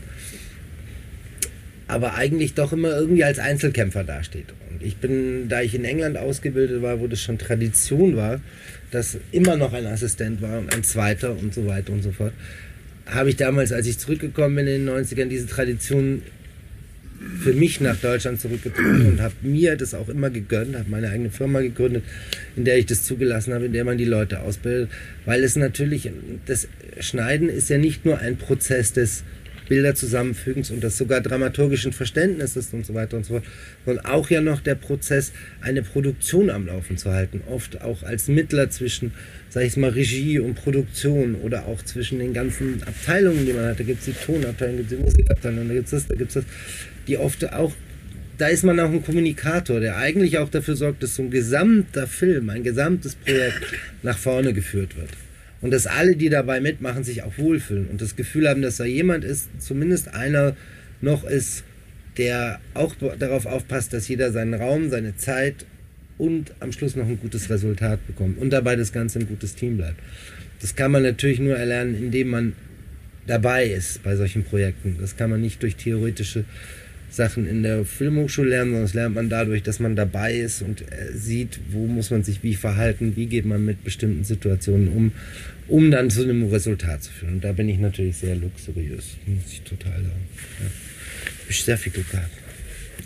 aber 1.93 2.15
eigentlich 2.15 2.55
doch 2.55 2.73
immer 2.73 2.89
irgendwie 2.89 3.23
als 3.23 3.39
Einzelkämpfer 3.39 4.03
dasteht. 4.03 4.47
Und 4.71 4.83
ich 4.83 4.97
bin, 4.97 5.49
da 5.51 5.61
ich 5.61 5.75
in 5.75 5.85
England 5.85 6.17
ausgebildet 6.17 6.81
war, 6.81 7.01
wo 7.01 7.07
das 7.07 7.21
schon 7.21 7.37
Tradition 7.37 8.17
war, 8.17 8.41
dass 8.91 9.19
immer 9.31 9.57
noch 9.57 9.75
ein 9.75 9.87
Assistent 9.87 10.41
war 10.41 10.59
und 10.59 10.75
ein 10.75 10.85
zweiter 10.85 11.37
und 11.37 11.53
so 11.53 11.67
weiter 11.67 11.93
und 11.93 12.03
so 12.03 12.11
fort, 12.11 12.33
habe 13.05 13.29
ich 13.29 13.37
damals, 13.37 13.73
als 13.73 13.87
ich 13.87 13.99
zurückgekommen 13.99 14.57
bin 14.57 14.67
in 14.67 14.87
den 14.87 15.05
90ern, 15.05 15.27
diese 15.27 15.47
Tradition 15.47 16.23
für 17.41 17.53
mich 17.53 17.81
nach 17.83 17.97
Deutschland 17.97 18.41
zurückgezogen 18.41 19.07
und 19.07 19.21
habe 19.21 19.35
mir 19.43 19.77
das 19.77 19.93
auch 19.93 20.09
immer 20.09 20.31
gegönnt, 20.31 20.75
habe 20.75 20.89
meine 20.91 21.11
eigene 21.11 21.31
Firma 21.31 21.61
gegründet, 21.61 22.05
in 22.57 22.65
der 22.65 22.79
ich 22.79 22.87
das 22.87 23.05
zugelassen 23.05 23.53
habe, 23.53 23.67
in 23.67 23.73
der 23.75 23.85
man 23.85 23.99
die 23.99 24.07
Leute 24.07 24.41
ausbildet, 24.41 24.89
weil 25.27 25.45
es 25.45 25.57
natürlich, 25.57 26.11
das 26.47 26.69
Schneiden 27.01 27.51
ist 27.51 27.69
ja 27.69 27.77
nicht 27.77 28.07
nur 28.07 28.19
ein 28.19 28.39
Prozess 28.39 28.95
des 28.95 29.25
Bilder 29.69 29.95
zusammenfügens 29.95 30.71
und 30.71 30.83
des 30.83 30.99
sogar 30.99 31.21
dramaturgischen 31.21 31.93
Verständnisses 31.93 32.73
und 32.73 32.87
so 32.87 32.95
weiter 32.95 33.17
und 33.17 33.25
so 33.25 33.35
fort, 33.35 33.45
sondern 33.85 34.05
auch 34.07 34.31
ja 34.31 34.41
noch 34.41 34.61
der 34.61 34.75
Prozess, 34.75 35.33
eine 35.61 35.83
Produktion 35.83 36.51
am 36.51 36.67
Laufen 36.67 36.97
zu 36.97 37.13
halten, 37.13 37.43
oft 37.49 37.81
auch 37.81 38.03
als 38.03 38.29
Mittler 38.29 38.71
zwischen, 38.71 39.13
sag 39.49 39.65
ich 39.65 39.77
mal, 39.77 39.91
Regie 39.91 40.39
und 40.39 40.55
Produktion 40.55 41.37
oder 41.37 41.67
auch 41.67 41.83
zwischen 41.83 42.19
den 42.19 42.33
ganzen 42.33 42.83
Abteilungen, 42.83 43.47
die 43.47 43.53
man 43.53 43.67
hat. 43.67 43.81
Da 43.81 43.85
gibt 43.85 44.01
es 44.01 44.07
die 44.07 44.13
Tonabteilung, 44.13 44.77
gibt 44.79 44.93
es 44.93 44.99
die 44.99 45.03
Musikabteilung, 45.03 45.69
da 45.69 45.75
gibt 45.75 45.87
es 45.87 45.91
das, 45.91 46.07
da 46.09 46.15
gibt 46.15 46.29
es 46.29 46.35
das, 46.35 46.45
die 47.07 47.17
oft 47.17 47.53
auch 47.53 47.73
da 48.39 48.49
ist 48.49 48.65
man 48.65 48.81
auch 48.81 48.91
ein 48.91 49.05
Kommunikator, 49.05 49.79
der 49.79 49.99
eigentlich 49.99 50.39
auch 50.39 50.49
dafür 50.49 50.75
sorgt, 50.75 51.03
dass 51.03 51.15
so 51.15 51.23
ein 51.23 51.31
gesamter 51.31 52.09
Film, 52.09 52.51
ein 52.51 52.65
gesamtes 52.65 53.15
Projekt 53.15 53.63
nach 54.03 54.19
vorne 54.19 54.53
geführt 54.53 54.97
wird 54.97 55.11
und 55.63 55.71
dass 55.71 55.87
alle, 55.87 56.17
die 56.17 56.29
dabei 56.29 56.61
mitmachen, 56.61 57.05
sich 57.05 57.23
auch 57.23 57.39
wohlfühlen 57.39 57.89
und 57.89 58.03
das 58.03 58.17
Gefühl 58.17 58.49
haben, 58.49 58.61
dass 58.61 58.77
da 58.77 58.85
jemand 58.85 59.25
ist, 59.25 59.49
zumindest 59.59 60.15
einer 60.15 60.55
noch 61.01 61.25
ist, 61.25 61.65
der 62.19 62.61
auch 62.75 62.95
darauf 63.19 63.47
aufpasst, 63.47 63.93
dass 63.93 64.09
jeder 64.09 64.33
seinen 64.33 64.55
Raum, 64.55 64.91
seine 64.91 65.17
Zeit 65.17 65.65
und 66.19 66.53
am 66.61 66.73
Schluss 66.73 66.95
noch 66.95 67.07
ein 67.07 67.19
gutes 67.19 67.49
Resultat 67.49 68.07
bekommt 68.07 68.39
und 68.39 68.51
dabei 68.51 68.77
das 68.77 68.93
Ganze 68.93 69.21
ein 69.21 69.29
gutes 69.29 69.55
Team 69.55 69.79
bleibt. 69.79 69.99
Das 70.61 70.77
kann 70.77 70.93
man 70.93 71.03
natürlich 71.03 71.39
nur 71.39 71.57
erlernen, 71.57 71.95
indem 71.95 72.29
man 72.29 72.53
dabei 73.27 73.67
ist 73.67 74.03
bei 74.03 74.17
solchen 74.17 74.45
Projekten. 74.45 74.99
Das 75.01 75.17
kann 75.17 75.31
man 75.31 75.41
nicht 75.41 75.63
durch 75.63 75.77
theoretische 75.77 76.45
Sachen 77.13 77.47
in 77.47 77.63
der 77.63 77.85
Filmhochschule 77.85 78.49
lernen, 78.49 78.71
sondern 78.71 78.85
das 78.85 78.95
lernt 78.95 79.15
man 79.15 79.29
dadurch, 79.29 79.63
dass 79.63 79.81
man 79.81 79.97
dabei 79.97 80.35
ist 80.35 80.63
und 80.63 80.81
äh, 80.81 81.13
sieht, 81.13 81.61
wo 81.71 81.87
muss 81.87 82.11
man 82.11 82.25
sich 82.25 82.43
wie 82.43 82.55
verhalten, 82.55 83.17
wie 83.17 83.27
geht 83.27 83.45
man 83.45 83.65
mit 83.65 83.85
bestimmten 83.85 84.25
Situationen 84.25 84.89
um, 84.89 85.13
um 85.69 85.91
dann 85.91 86.09
zu 86.09 86.23
einem 86.23 86.49
Resultat 86.49 87.03
zu 87.03 87.13
führen. 87.13 87.35
Und 87.35 87.45
da 87.45 87.53
bin 87.53 87.69
ich 87.69 87.79
natürlich 87.79 88.17
sehr 88.17 88.35
luxuriös, 88.35 89.17
muss 89.27 89.53
ich 89.53 89.61
total 89.61 89.93
sagen. 89.93 90.29
Ja. 90.61 90.67
Ich 91.49 91.63
sehr 91.63 91.77
viel 91.77 91.93
Glück 91.93 92.11
gehabt. 92.11 92.31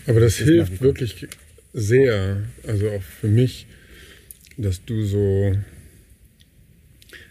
Aber 0.06 0.20
das, 0.20 0.38
das 0.38 0.46
hilft 0.46 0.80
wirklich 0.80 1.26
sehr, 1.74 2.44
also 2.66 2.90
auch 2.90 3.02
für 3.02 3.28
mich, 3.28 3.66
dass 4.56 4.84
du 4.84 5.04
so 5.04 5.56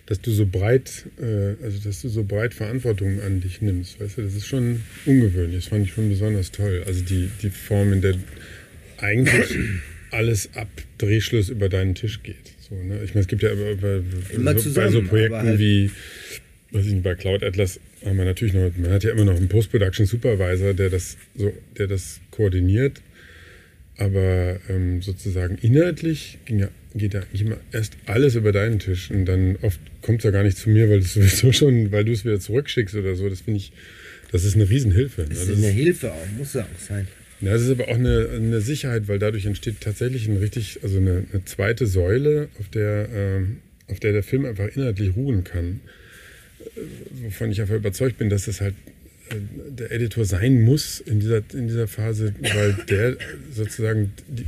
dass 0.07 0.21
du 0.21 0.31
so 0.31 0.45
breit, 0.45 1.05
äh, 1.19 1.55
also 1.63 1.79
dass 1.83 2.01
du 2.01 2.09
so 2.09 2.23
breit 2.23 2.53
Verantwortung 2.53 3.21
an 3.21 3.41
dich 3.41 3.61
nimmst. 3.61 3.99
Weißt 3.99 4.17
du, 4.17 4.21
das 4.21 4.35
ist 4.35 4.45
schon 4.47 4.81
ungewöhnlich. 5.05 5.63
Das 5.63 5.67
fand 5.69 5.85
ich 5.87 5.93
schon 5.93 6.09
besonders 6.09 6.51
toll. 6.51 6.83
Also 6.85 7.03
die, 7.03 7.29
die 7.41 7.49
Form, 7.49 7.91
in 7.93 8.01
der 8.01 8.15
eigentlich 8.97 9.57
alles 10.11 10.49
ab 10.55 10.67
Drehschluss 10.97 11.49
über 11.49 11.69
deinen 11.69 11.95
Tisch 11.95 12.21
geht. 12.23 12.53
So, 12.69 12.75
ne? 12.75 13.01
Ich 13.03 13.11
meine, 13.13 13.21
es 13.21 13.27
gibt 13.27 13.43
ja 13.43 13.49
bei, 13.53 14.01
Immer 14.33 14.57
so, 14.57 14.69
bei 14.73 14.87
so 14.87 14.99
zusammen, 14.99 15.07
Projekten 15.07 15.35
halt- 15.37 15.59
wie, 15.59 15.91
weiß 16.71 16.85
ich 16.85 16.93
nicht, 16.93 17.03
bei 17.03 17.15
Cloud 17.15 17.43
Atlas 17.43 17.79
haben 18.05 18.17
wir 18.17 18.25
natürlich 18.25 18.53
noch, 18.53 18.69
man 18.77 18.91
hat 18.91 19.03
ja 19.03 19.11
immer 19.11 19.25
noch 19.25 19.35
einen 19.35 19.49
Post-Production 19.49 20.05
Supervisor, 20.05 20.73
der 20.73 20.89
das 20.89 21.17
so, 21.35 21.51
der 21.77 21.87
das 21.87 22.19
koordiniert. 22.31 23.01
Aber 23.97 24.59
ähm, 24.69 25.01
sozusagen 25.01 25.57
inhaltlich 25.61 26.37
ging 26.45 26.59
ja, 26.59 26.67
geht 26.95 27.13
ja 27.13 27.21
eigentlich 27.21 27.41
immer 27.41 27.57
erst 27.71 27.97
alles 28.05 28.35
über 28.35 28.51
deinen 28.51 28.79
Tisch 28.79 29.11
und 29.11 29.25
dann 29.25 29.57
oft 29.61 29.79
kommt 30.01 30.19
es 30.19 30.23
ja 30.23 30.31
gar 30.31 30.43
nicht 30.43 30.57
zu 30.57 30.69
mir, 30.69 30.89
weil 30.89 30.99
du 30.99 31.05
es 31.05 31.13
sowieso 31.15 31.51
schon, 31.51 31.91
weil 31.91 32.05
du 32.05 32.11
es 32.11 32.25
wieder 32.25 32.39
zurückschickst 32.39 32.95
oder 32.95 33.15
so. 33.15 33.29
Das 33.29 33.41
finde 33.41 33.57
ich, 33.59 33.71
das 34.31 34.43
ist 34.45 34.55
eine 34.55 34.69
Riesenhilfe. 34.69 35.21
ne? 35.21 35.27
Das 35.29 35.47
ist 35.47 35.57
eine 35.57 35.67
Hilfe 35.67 36.11
auch, 36.11 36.27
muss 36.37 36.53
ja 36.53 36.63
auch 36.63 36.79
sein. 36.79 37.07
ja, 37.41 37.53
es 37.53 37.63
ist 37.63 37.69
aber 37.69 37.89
auch 37.89 37.95
eine, 37.95 38.29
eine 38.33 38.61
Sicherheit, 38.61 39.07
weil 39.07 39.19
dadurch 39.19 39.45
entsteht 39.45 39.81
tatsächlich 39.81 40.27
ein 40.27 40.37
richtig, 40.37 40.79
also 40.83 40.97
eine, 40.97 41.25
eine 41.31 41.45
zweite 41.45 41.85
Säule, 41.85 42.49
auf 42.59 42.69
der, 42.69 43.09
ähm, 43.13 43.57
auf 43.87 43.99
der 43.99 44.13
der 44.13 44.23
Film 44.23 44.45
einfach 44.45 44.67
inhaltlich 44.75 45.15
ruhen 45.15 45.43
kann. 45.43 45.81
Äh, 46.59 46.79
Wovon 47.25 47.51
ich 47.51 47.61
einfach 47.61 47.75
überzeugt 47.75 48.17
bin, 48.17 48.29
dass 48.29 48.45
das 48.45 48.61
halt 48.61 48.73
äh, 49.29 49.35
der 49.69 49.91
Editor 49.91 50.23
sein 50.23 50.61
muss 50.61 51.01
in 51.01 51.19
dieser, 51.19 51.41
in 51.53 51.67
dieser 51.67 51.87
Phase, 51.87 52.33
weil 52.41 52.73
der 52.89 53.17
sozusagen 53.51 54.13
die, 54.27 54.45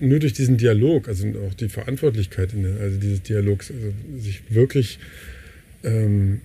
nur 0.00 0.18
durch 0.18 0.32
diesen 0.32 0.56
Dialog, 0.56 1.08
also 1.08 1.26
auch 1.46 1.54
die 1.54 1.68
Verantwortlichkeit, 1.68 2.52
in 2.52 2.62
der, 2.62 2.80
also 2.80 2.98
dieses 2.98 3.22
Dialogs, 3.22 3.70
also 3.70 3.92
sich 4.18 4.42
wirklich 4.50 4.98
ähm, 5.82 6.40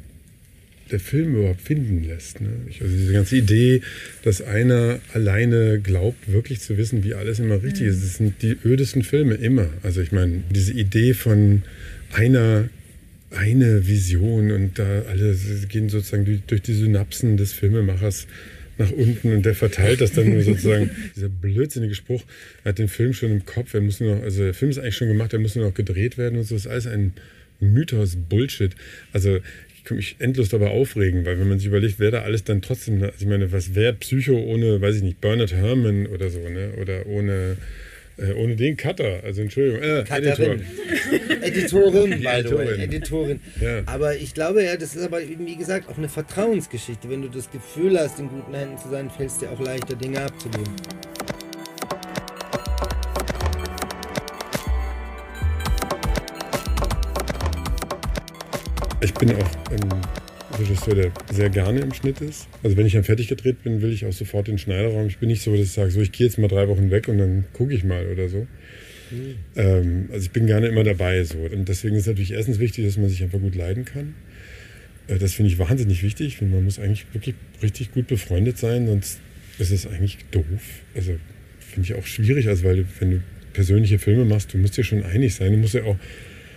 der 0.91 0.99
Film 0.99 1.35
überhaupt 1.35 1.61
finden 1.61 2.03
lässt. 2.03 2.41
Ne? 2.41 2.49
Also 2.79 2.95
diese 2.95 3.13
ganze 3.13 3.37
Idee, 3.37 3.81
dass 4.23 4.41
einer 4.41 4.99
alleine 5.13 5.79
glaubt, 5.79 6.31
wirklich 6.31 6.61
zu 6.61 6.77
wissen, 6.77 7.03
wie 7.03 7.13
alles 7.13 7.39
immer 7.39 7.61
richtig 7.61 7.87
ist, 7.87 8.03
das 8.03 8.17
sind 8.17 8.41
die 8.41 8.57
ödesten 8.65 9.03
Filme 9.03 9.35
immer. 9.35 9.69
Also 9.83 10.01
ich 10.01 10.11
meine, 10.11 10.43
diese 10.49 10.73
Idee 10.73 11.13
von 11.13 11.63
einer 12.11 12.69
eine 13.31 13.87
Vision 13.87 14.51
und 14.51 14.79
da 14.79 15.03
alle 15.07 15.35
gehen 15.67 15.89
sozusagen 15.89 16.41
durch 16.47 16.61
die 16.63 16.73
Synapsen 16.73 17.37
des 17.37 17.53
Filmemachers 17.53 18.25
nach 18.79 18.91
unten 18.91 19.33
und 19.33 19.45
der 19.45 19.53
verteilt 19.53 20.01
das 20.01 20.13
dann 20.13 20.29
nur 20.29 20.41
sozusagen. 20.41 20.89
Dieser 21.15 21.29
blödsinnige 21.29 21.93
Spruch, 21.93 22.23
er 22.63 22.69
hat 22.69 22.79
den 22.79 22.87
Film 22.87 23.13
schon 23.13 23.31
im 23.31 23.45
Kopf, 23.45 23.73
er 23.73 23.81
muss 23.81 23.99
nur 23.99 24.15
noch, 24.15 24.23
also 24.23 24.43
der 24.43 24.53
Film 24.53 24.71
ist 24.71 24.79
eigentlich 24.79 24.95
schon 24.95 25.09
gemacht, 25.09 25.33
er 25.33 25.39
muss 25.39 25.55
nur 25.55 25.65
noch 25.65 25.73
gedreht 25.73 26.17
werden 26.17 26.39
und 26.39 26.45
so, 26.45 26.55
das 26.55 26.65
ist 26.65 26.71
alles 26.71 26.87
ein 26.87 27.13
Mythos, 27.59 28.15
Bullshit. 28.15 28.75
Also 29.11 29.39
ich 29.75 29.83
kann 29.83 29.97
mich 29.97 30.15
endlos 30.19 30.49
darüber 30.49 30.71
aufregen, 30.71 31.25
weil 31.25 31.39
wenn 31.39 31.49
man 31.49 31.59
sich 31.59 31.67
überlegt, 31.67 31.99
wer 31.99 32.11
da 32.11 32.21
alles 32.21 32.45
dann 32.45 32.61
trotzdem, 32.61 33.03
also 33.03 33.13
ich 33.19 33.27
meine, 33.27 33.51
was 33.51 33.75
wäre 33.75 33.93
Psycho 33.93 34.37
ohne, 34.37 34.81
weiß 34.81 34.95
ich 34.95 35.03
nicht, 35.03 35.21
Bernard 35.21 35.53
Herrmann 35.53 36.07
oder 36.07 36.29
so, 36.29 36.47
ne? 36.47 36.73
Oder 36.79 37.05
ohne, 37.05 37.57
äh, 38.19 38.33
ohne 38.33 38.55
den 38.55 38.77
Cutter, 38.77 39.21
also 39.23 39.41
Entschuldigung, 39.41 39.81
äh, 39.81 40.03
Cutterin. 40.03 40.63
Editor. 41.41 41.41
Editorin, 41.41 42.09
by 42.21 42.27
Editorin. 42.27 42.79
Editorin. 42.79 43.39
Ja. 43.61 43.81
Aber 43.85 44.15
ich 44.15 44.33
glaube 44.33 44.63
ja, 44.63 44.75
das 44.77 44.95
ist 44.95 45.03
aber 45.03 45.21
eben, 45.21 45.45
wie 45.45 45.55
gesagt, 45.55 45.89
auch 45.89 45.97
eine 45.97 46.09
Vertrauensgeschichte. 46.09 47.09
Wenn 47.09 47.21
du 47.21 47.29
das 47.29 47.49
Gefühl 47.49 47.99
hast, 47.99 48.19
in 48.19 48.29
guten 48.29 48.53
Händen 48.53 48.77
zu 48.77 48.89
sein, 48.89 49.09
fällt 49.09 49.29
es 49.29 49.37
dir 49.37 49.49
auch 49.51 49.59
leichter, 49.59 49.95
Dinge 49.95 50.21
abzugeben. 50.21 50.73
Ich 59.01 59.13
bin 59.13 59.31
auch 59.31 59.71
ein 59.71 60.28
Regisseur, 60.59 60.95
der 60.95 61.11
sehr 61.31 61.49
gerne 61.49 61.79
im 61.79 61.93
Schnitt 61.93 62.21
ist. 62.21 62.47
Also 62.63 62.77
wenn 62.77 62.85
ich 62.85 62.93
dann 62.93 63.03
fertig 63.03 63.27
gedreht 63.27 63.63
bin, 63.63 63.81
will 63.81 63.91
ich 63.91 64.05
auch 64.05 64.13
sofort 64.13 64.47
den 64.47 64.57
Schneiderraum. 64.57 65.07
Ich 65.07 65.17
bin 65.17 65.29
nicht 65.29 65.41
so, 65.41 65.51
dass 65.51 65.61
ich 65.61 65.71
sage, 65.71 65.91
so 65.91 66.01
ich 66.01 66.11
gehe 66.11 66.27
jetzt 66.27 66.37
mal 66.37 66.47
drei 66.47 66.67
Wochen 66.67 66.91
weg 66.91 67.07
und 67.07 67.17
dann 67.17 67.45
gucke 67.53 67.73
ich 67.73 67.83
mal 67.83 68.07
oder 68.07 68.29
so. 68.29 68.47
Ähm, 69.55 70.09
also 70.11 70.25
ich 70.25 70.31
bin 70.31 70.45
gerne 70.45 70.67
immer 70.67 70.83
dabei 70.83 71.23
so. 71.23 71.39
Und 71.39 71.67
deswegen 71.67 71.95
ist 71.95 72.07
natürlich 72.07 72.31
erstens 72.31 72.59
wichtig, 72.59 72.85
dass 72.85 72.97
man 72.97 73.09
sich 73.09 73.23
einfach 73.23 73.39
gut 73.39 73.55
leiden 73.55 73.85
kann. 73.85 74.13
Äh, 75.07 75.17
das 75.17 75.33
finde 75.33 75.51
ich 75.51 75.59
wahnsinnig 75.59 76.03
wichtig. 76.03 76.27
Ich 76.27 76.37
finde, 76.37 76.55
man 76.55 76.65
muss 76.65 76.79
eigentlich 76.79 77.05
wirklich 77.13 77.35
richtig 77.61 77.91
gut 77.91 78.07
befreundet 78.07 78.57
sein, 78.57 78.87
sonst 78.87 79.19
ist 79.57 79.71
es 79.71 79.87
eigentlich 79.87 80.17
doof. 80.31 80.45
Also 80.95 81.15
finde 81.59 81.87
ich 81.87 81.93
auch 81.95 82.05
schwierig, 82.05 82.47
also 82.47 82.63
weil 82.63 82.85
wenn 82.99 83.11
du 83.11 83.23
persönliche 83.53 83.99
Filme 83.99 84.25
machst, 84.25 84.53
du 84.53 84.57
musst 84.57 84.77
dir 84.77 84.83
schon 84.83 85.03
einig 85.03 85.35
sein. 85.35 85.51
Du 85.51 85.57
musst 85.57 85.73
ja 85.73 85.83
auch 85.83 85.97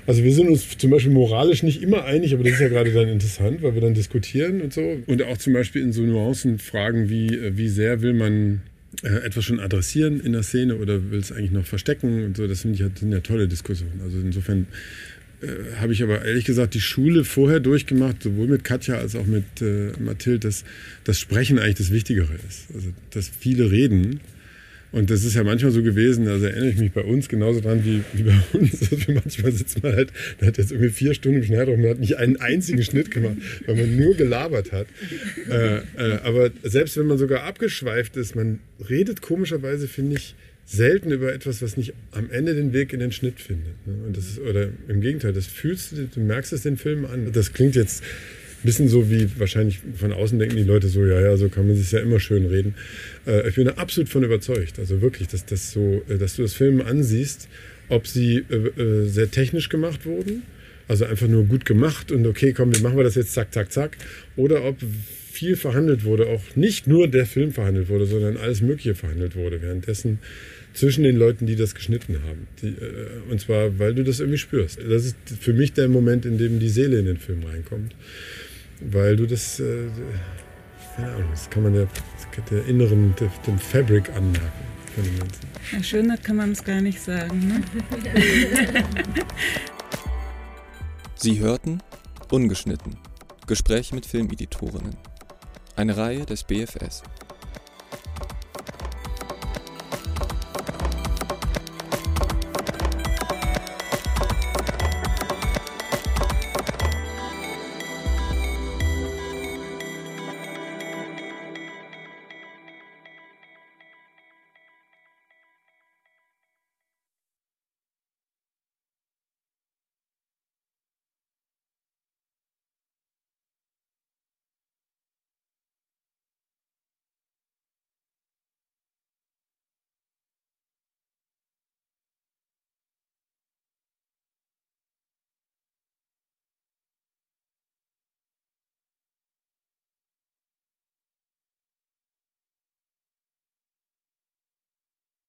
also 0.07 0.25
wir 0.25 0.33
sind 0.35 0.49
uns 0.49 0.77
zum 0.77 0.91
Beispiel 0.91 1.13
moralisch 1.13 1.63
nicht 1.63 1.83
immer 1.83 2.05
einig, 2.05 2.35
aber 2.35 2.43
das 2.43 2.55
ist 2.55 2.61
ja 2.61 2.69
gerade 2.69 2.93
dann 2.93 3.09
interessant, 3.09 3.63
weil 3.63 3.75
wir 3.75 3.81
dann 3.81 3.95
diskutieren 3.95 4.61
und 4.61 4.73
so. 4.73 4.99
Und 5.07 5.23
auch 5.23 5.39
zum 5.39 5.53
Beispiel 5.53 5.83
in 5.83 5.93
so 5.93 6.03
Nuancen 6.03 6.59
fragen, 6.59 7.09
wie, 7.09 7.57
wie 7.57 7.69
sehr 7.69 8.03
will 8.03 8.13
man 8.13 8.63
äh, 9.03 9.25
etwas 9.25 9.45
schon 9.45 9.61
adressieren 9.61 10.21
in 10.21 10.33
der 10.33 10.43
Szene 10.43 10.77
oder 10.77 11.11
will 11.11 11.21
es 11.21 11.33
eigentlich 11.33 11.51
noch 11.51 11.67
verstecken 11.67 12.25
und 12.25 12.37
so. 12.37 12.47
Das 12.47 12.63
finde 12.63 12.77
ich 12.77 12.83
halt, 12.83 12.99
sind 12.99 13.13
ja 13.13 13.21
tolle 13.21 13.49
Diskussionen. 13.49 14.01
Also 14.03 14.19
insofern 14.19 14.67
äh, 15.41 15.77
habe 15.81 15.93
ich 15.93 16.03
aber 16.03 16.25
ehrlich 16.25 16.45
gesagt 16.45 16.75
die 16.75 16.81
Schule 16.81 17.25
vorher 17.25 17.61
durchgemacht, 17.61 18.23
sowohl 18.23 18.49
mit 18.49 18.65
Katja 18.65 18.97
als 18.97 19.17
auch 19.17 19.27
mit 19.27 19.45
äh, 19.61 19.93
Mathilde, 19.99 20.41
dass 20.41 20.65
das 21.05 21.19
Sprechen 21.19 21.59
eigentlich 21.59 21.77
das 21.77 21.91
Wichtigere 21.91 22.35
ist. 22.49 22.67
Also 22.75 22.89
dass 23.11 23.29
viele 23.29 23.71
reden. 23.71 24.21
Und 24.93 25.11
das 25.11 25.25
ist 25.25 25.35
ja 25.35 25.43
manchmal 25.43 25.73
so 25.73 25.83
gewesen, 25.83 26.29
also 26.29 26.47
erinnere 26.47 26.71
ich 26.71 26.79
mich 26.79 26.93
bei 26.93 27.03
uns 27.03 27.29
genauso 27.29 27.61
dran 27.61 27.83
wie, 27.85 28.03
wie 28.13 28.25
bei 28.25 28.37
uns. 28.53 28.81
dass 28.81 28.91
wir 29.09 29.15
manchmal 29.15 29.53
sitzt 29.53 29.83
man 29.83 29.95
halt, 29.95 30.13
da 30.39 30.47
hat 30.47 30.59
jetzt 30.59 30.71
irgendwie 30.71 30.91
vier 30.91 31.15
Stunden 31.15 31.39
im 31.39 31.45
Schneider 31.45 31.73
und 31.73 31.81
man 31.81 31.91
hat 31.91 31.99
nicht 31.99 32.19
einen 32.19 32.37
einzigen 32.37 32.83
Schnitt 32.83 33.11
gemacht, 33.11 33.37
weil 33.67 33.77
man 33.77 33.97
nur 33.97 34.15
gelabert 34.15 34.71
hat. 34.71 34.87
Äh, 35.51 35.77
äh, 35.77 35.83
aber 36.23 36.51
selbst 36.63 36.97
wenn 36.99 37.07
man 37.07 37.19
sogar 37.19 37.45
abgeschweift 37.45 38.17
ist, 38.17 38.37
man 38.37 38.61
redet 38.89 39.23
komischerweise, 39.23 39.89
finde 39.89 40.17
ich, 40.17 40.35
selten 40.67 41.11
über 41.11 41.33
etwas, 41.33 41.63
was 41.63 41.77
nicht 41.77 41.95
am 42.13 42.31
Ende 42.31 42.55
den 42.55 42.73
Weg 42.73 42.93
in 42.93 43.01
den 43.01 43.13
Schnitt 43.13 43.41
findet. 43.41 43.87
Ne? 43.87 43.95
Und 44.07 44.17
das 44.17 44.27
ist, 44.27 44.39
oder 44.41 44.69
im 44.89 45.01
Gegenteil, 45.01 45.33
das 45.33 45.47
fühlst 45.47 45.93
du, 45.93 46.07
du 46.07 46.21
merkst 46.21 46.53
es 46.53 46.63
den 46.63 46.77
Film 46.77 47.05
an. 47.05 47.33
Das 47.33 47.53
klingt 47.53 47.75
jetzt 47.75 48.03
bisschen 48.65 48.89
so 48.89 49.11
wie 49.11 49.29
wahrscheinlich 49.39 49.81
von 49.97 50.13
außen 50.13 50.39
denken 50.39 50.57
die 50.57 50.63
Leute 50.63 50.89
so, 50.89 51.05
ja, 51.05 51.21
ja, 51.21 51.37
so 51.37 51.49
kann 51.49 51.67
man 51.67 51.77
sich 51.77 51.91
ja 51.93 52.01
immer 52.01 52.21
schön 52.21 52.47
reden. 52.47 52.75
Äh, 53.27 53.49
ich 53.49 53.55
bin 53.57 53.67
da 53.67 53.73
absolut 53.73 54.09
von 54.09 54.23
überzeugt. 54.23 54.79
Also 54.79 55.01
wirklich, 55.01 55.29
dass, 55.29 55.45
das 55.45 55.73
so, 55.73 56.03
äh, 56.09 56.19
dass 56.19 56.37
du 56.37 56.43
das 56.43 56.55
Film 56.55 56.81
ansiehst, 56.81 57.49
ob 57.89 58.07
sie 58.07 58.45
äh, 58.51 58.55
äh, 58.55 59.07
sehr 59.09 59.31
technisch 59.31 59.69
gemacht 59.69 60.07
wurden, 60.07 60.43
also 60.89 61.05
einfach 61.05 61.29
nur 61.29 61.45
gut 61.45 61.65
gemacht 61.65 62.13
und 62.13 62.27
okay, 62.27 62.53
komm, 62.53 62.77
wie 62.77 62.81
machen 62.81 62.97
wir 62.97 63.05
das 63.05 63.15
jetzt, 63.15 63.33
zack, 63.33 63.53
zack, 63.53 63.73
zack, 63.73 63.97
oder 64.37 64.65
ob 64.65 64.77
viel 65.33 65.57
verhandelt 65.57 66.05
wurde, 66.05 66.27
auch 66.29 66.43
nicht 66.57 66.87
nur 66.87 67.09
der 67.09 67.27
Film 67.27 67.53
verhandelt 67.53 67.89
wurde, 67.89 68.07
sondern 68.07 68.37
alles 68.37 68.61
Mögliche 68.61 68.95
verhandelt 68.95 69.35
wurde 69.35 69.63
währenddessen 69.63 70.19
zwischen 70.75 71.05
den 71.05 71.17
Leuten, 71.17 71.47
die 71.47 71.57
das 71.57 71.75
geschnitten 71.75 72.19
haben. 72.27 72.47
Die, 72.61 72.69
äh, 72.69 73.31
und 73.31 73.41
zwar, 73.41 73.79
weil 73.79 73.95
du 73.95 74.05
das 74.05 74.21
irgendwie 74.21 74.39
spürst. 74.39 74.79
Das 74.79 75.05
ist 75.05 75.17
für 75.41 75.53
mich 75.53 75.73
der 75.73 75.89
Moment, 75.89 76.25
in 76.27 76.39
dem 76.39 76.61
die 76.61 76.69
Seele 76.69 76.99
in 76.99 77.07
den 77.07 77.19
Film 77.19 77.43
reinkommt. 77.45 77.95
Weil 78.91 79.17
du 79.17 79.27
das, 79.27 79.61
äh, 79.61 79.89
keine 80.97 81.13
Ahnung, 81.13 81.31
das 81.31 81.49
kann 81.49 81.63
man 81.63 81.75
der, 81.75 81.89
der 82.51 82.67
inneren, 82.67 83.15
der, 83.19 83.31
dem 83.47 83.59
Fabric 83.59 84.11
anmerken 84.11 84.73
von. 84.95 85.05
Ja, 85.73 85.83
schöner 85.83 86.17
kann 86.17 86.37
man 86.37 86.53
es 86.53 86.65
gar 86.65 86.81
nicht 86.81 87.01
sagen. 87.01 87.49
Ne? 87.49 87.63
Sie 91.17 91.39
hörten 91.39 91.81
Ungeschnitten. 92.31 92.97
Gespräche 93.47 93.95
mit 93.95 94.07
Filmeditorinnen. 94.07 94.97
Eine 95.77 95.97
Reihe 95.97 96.27
des 96.27 96.45
BFS. 96.45 97.03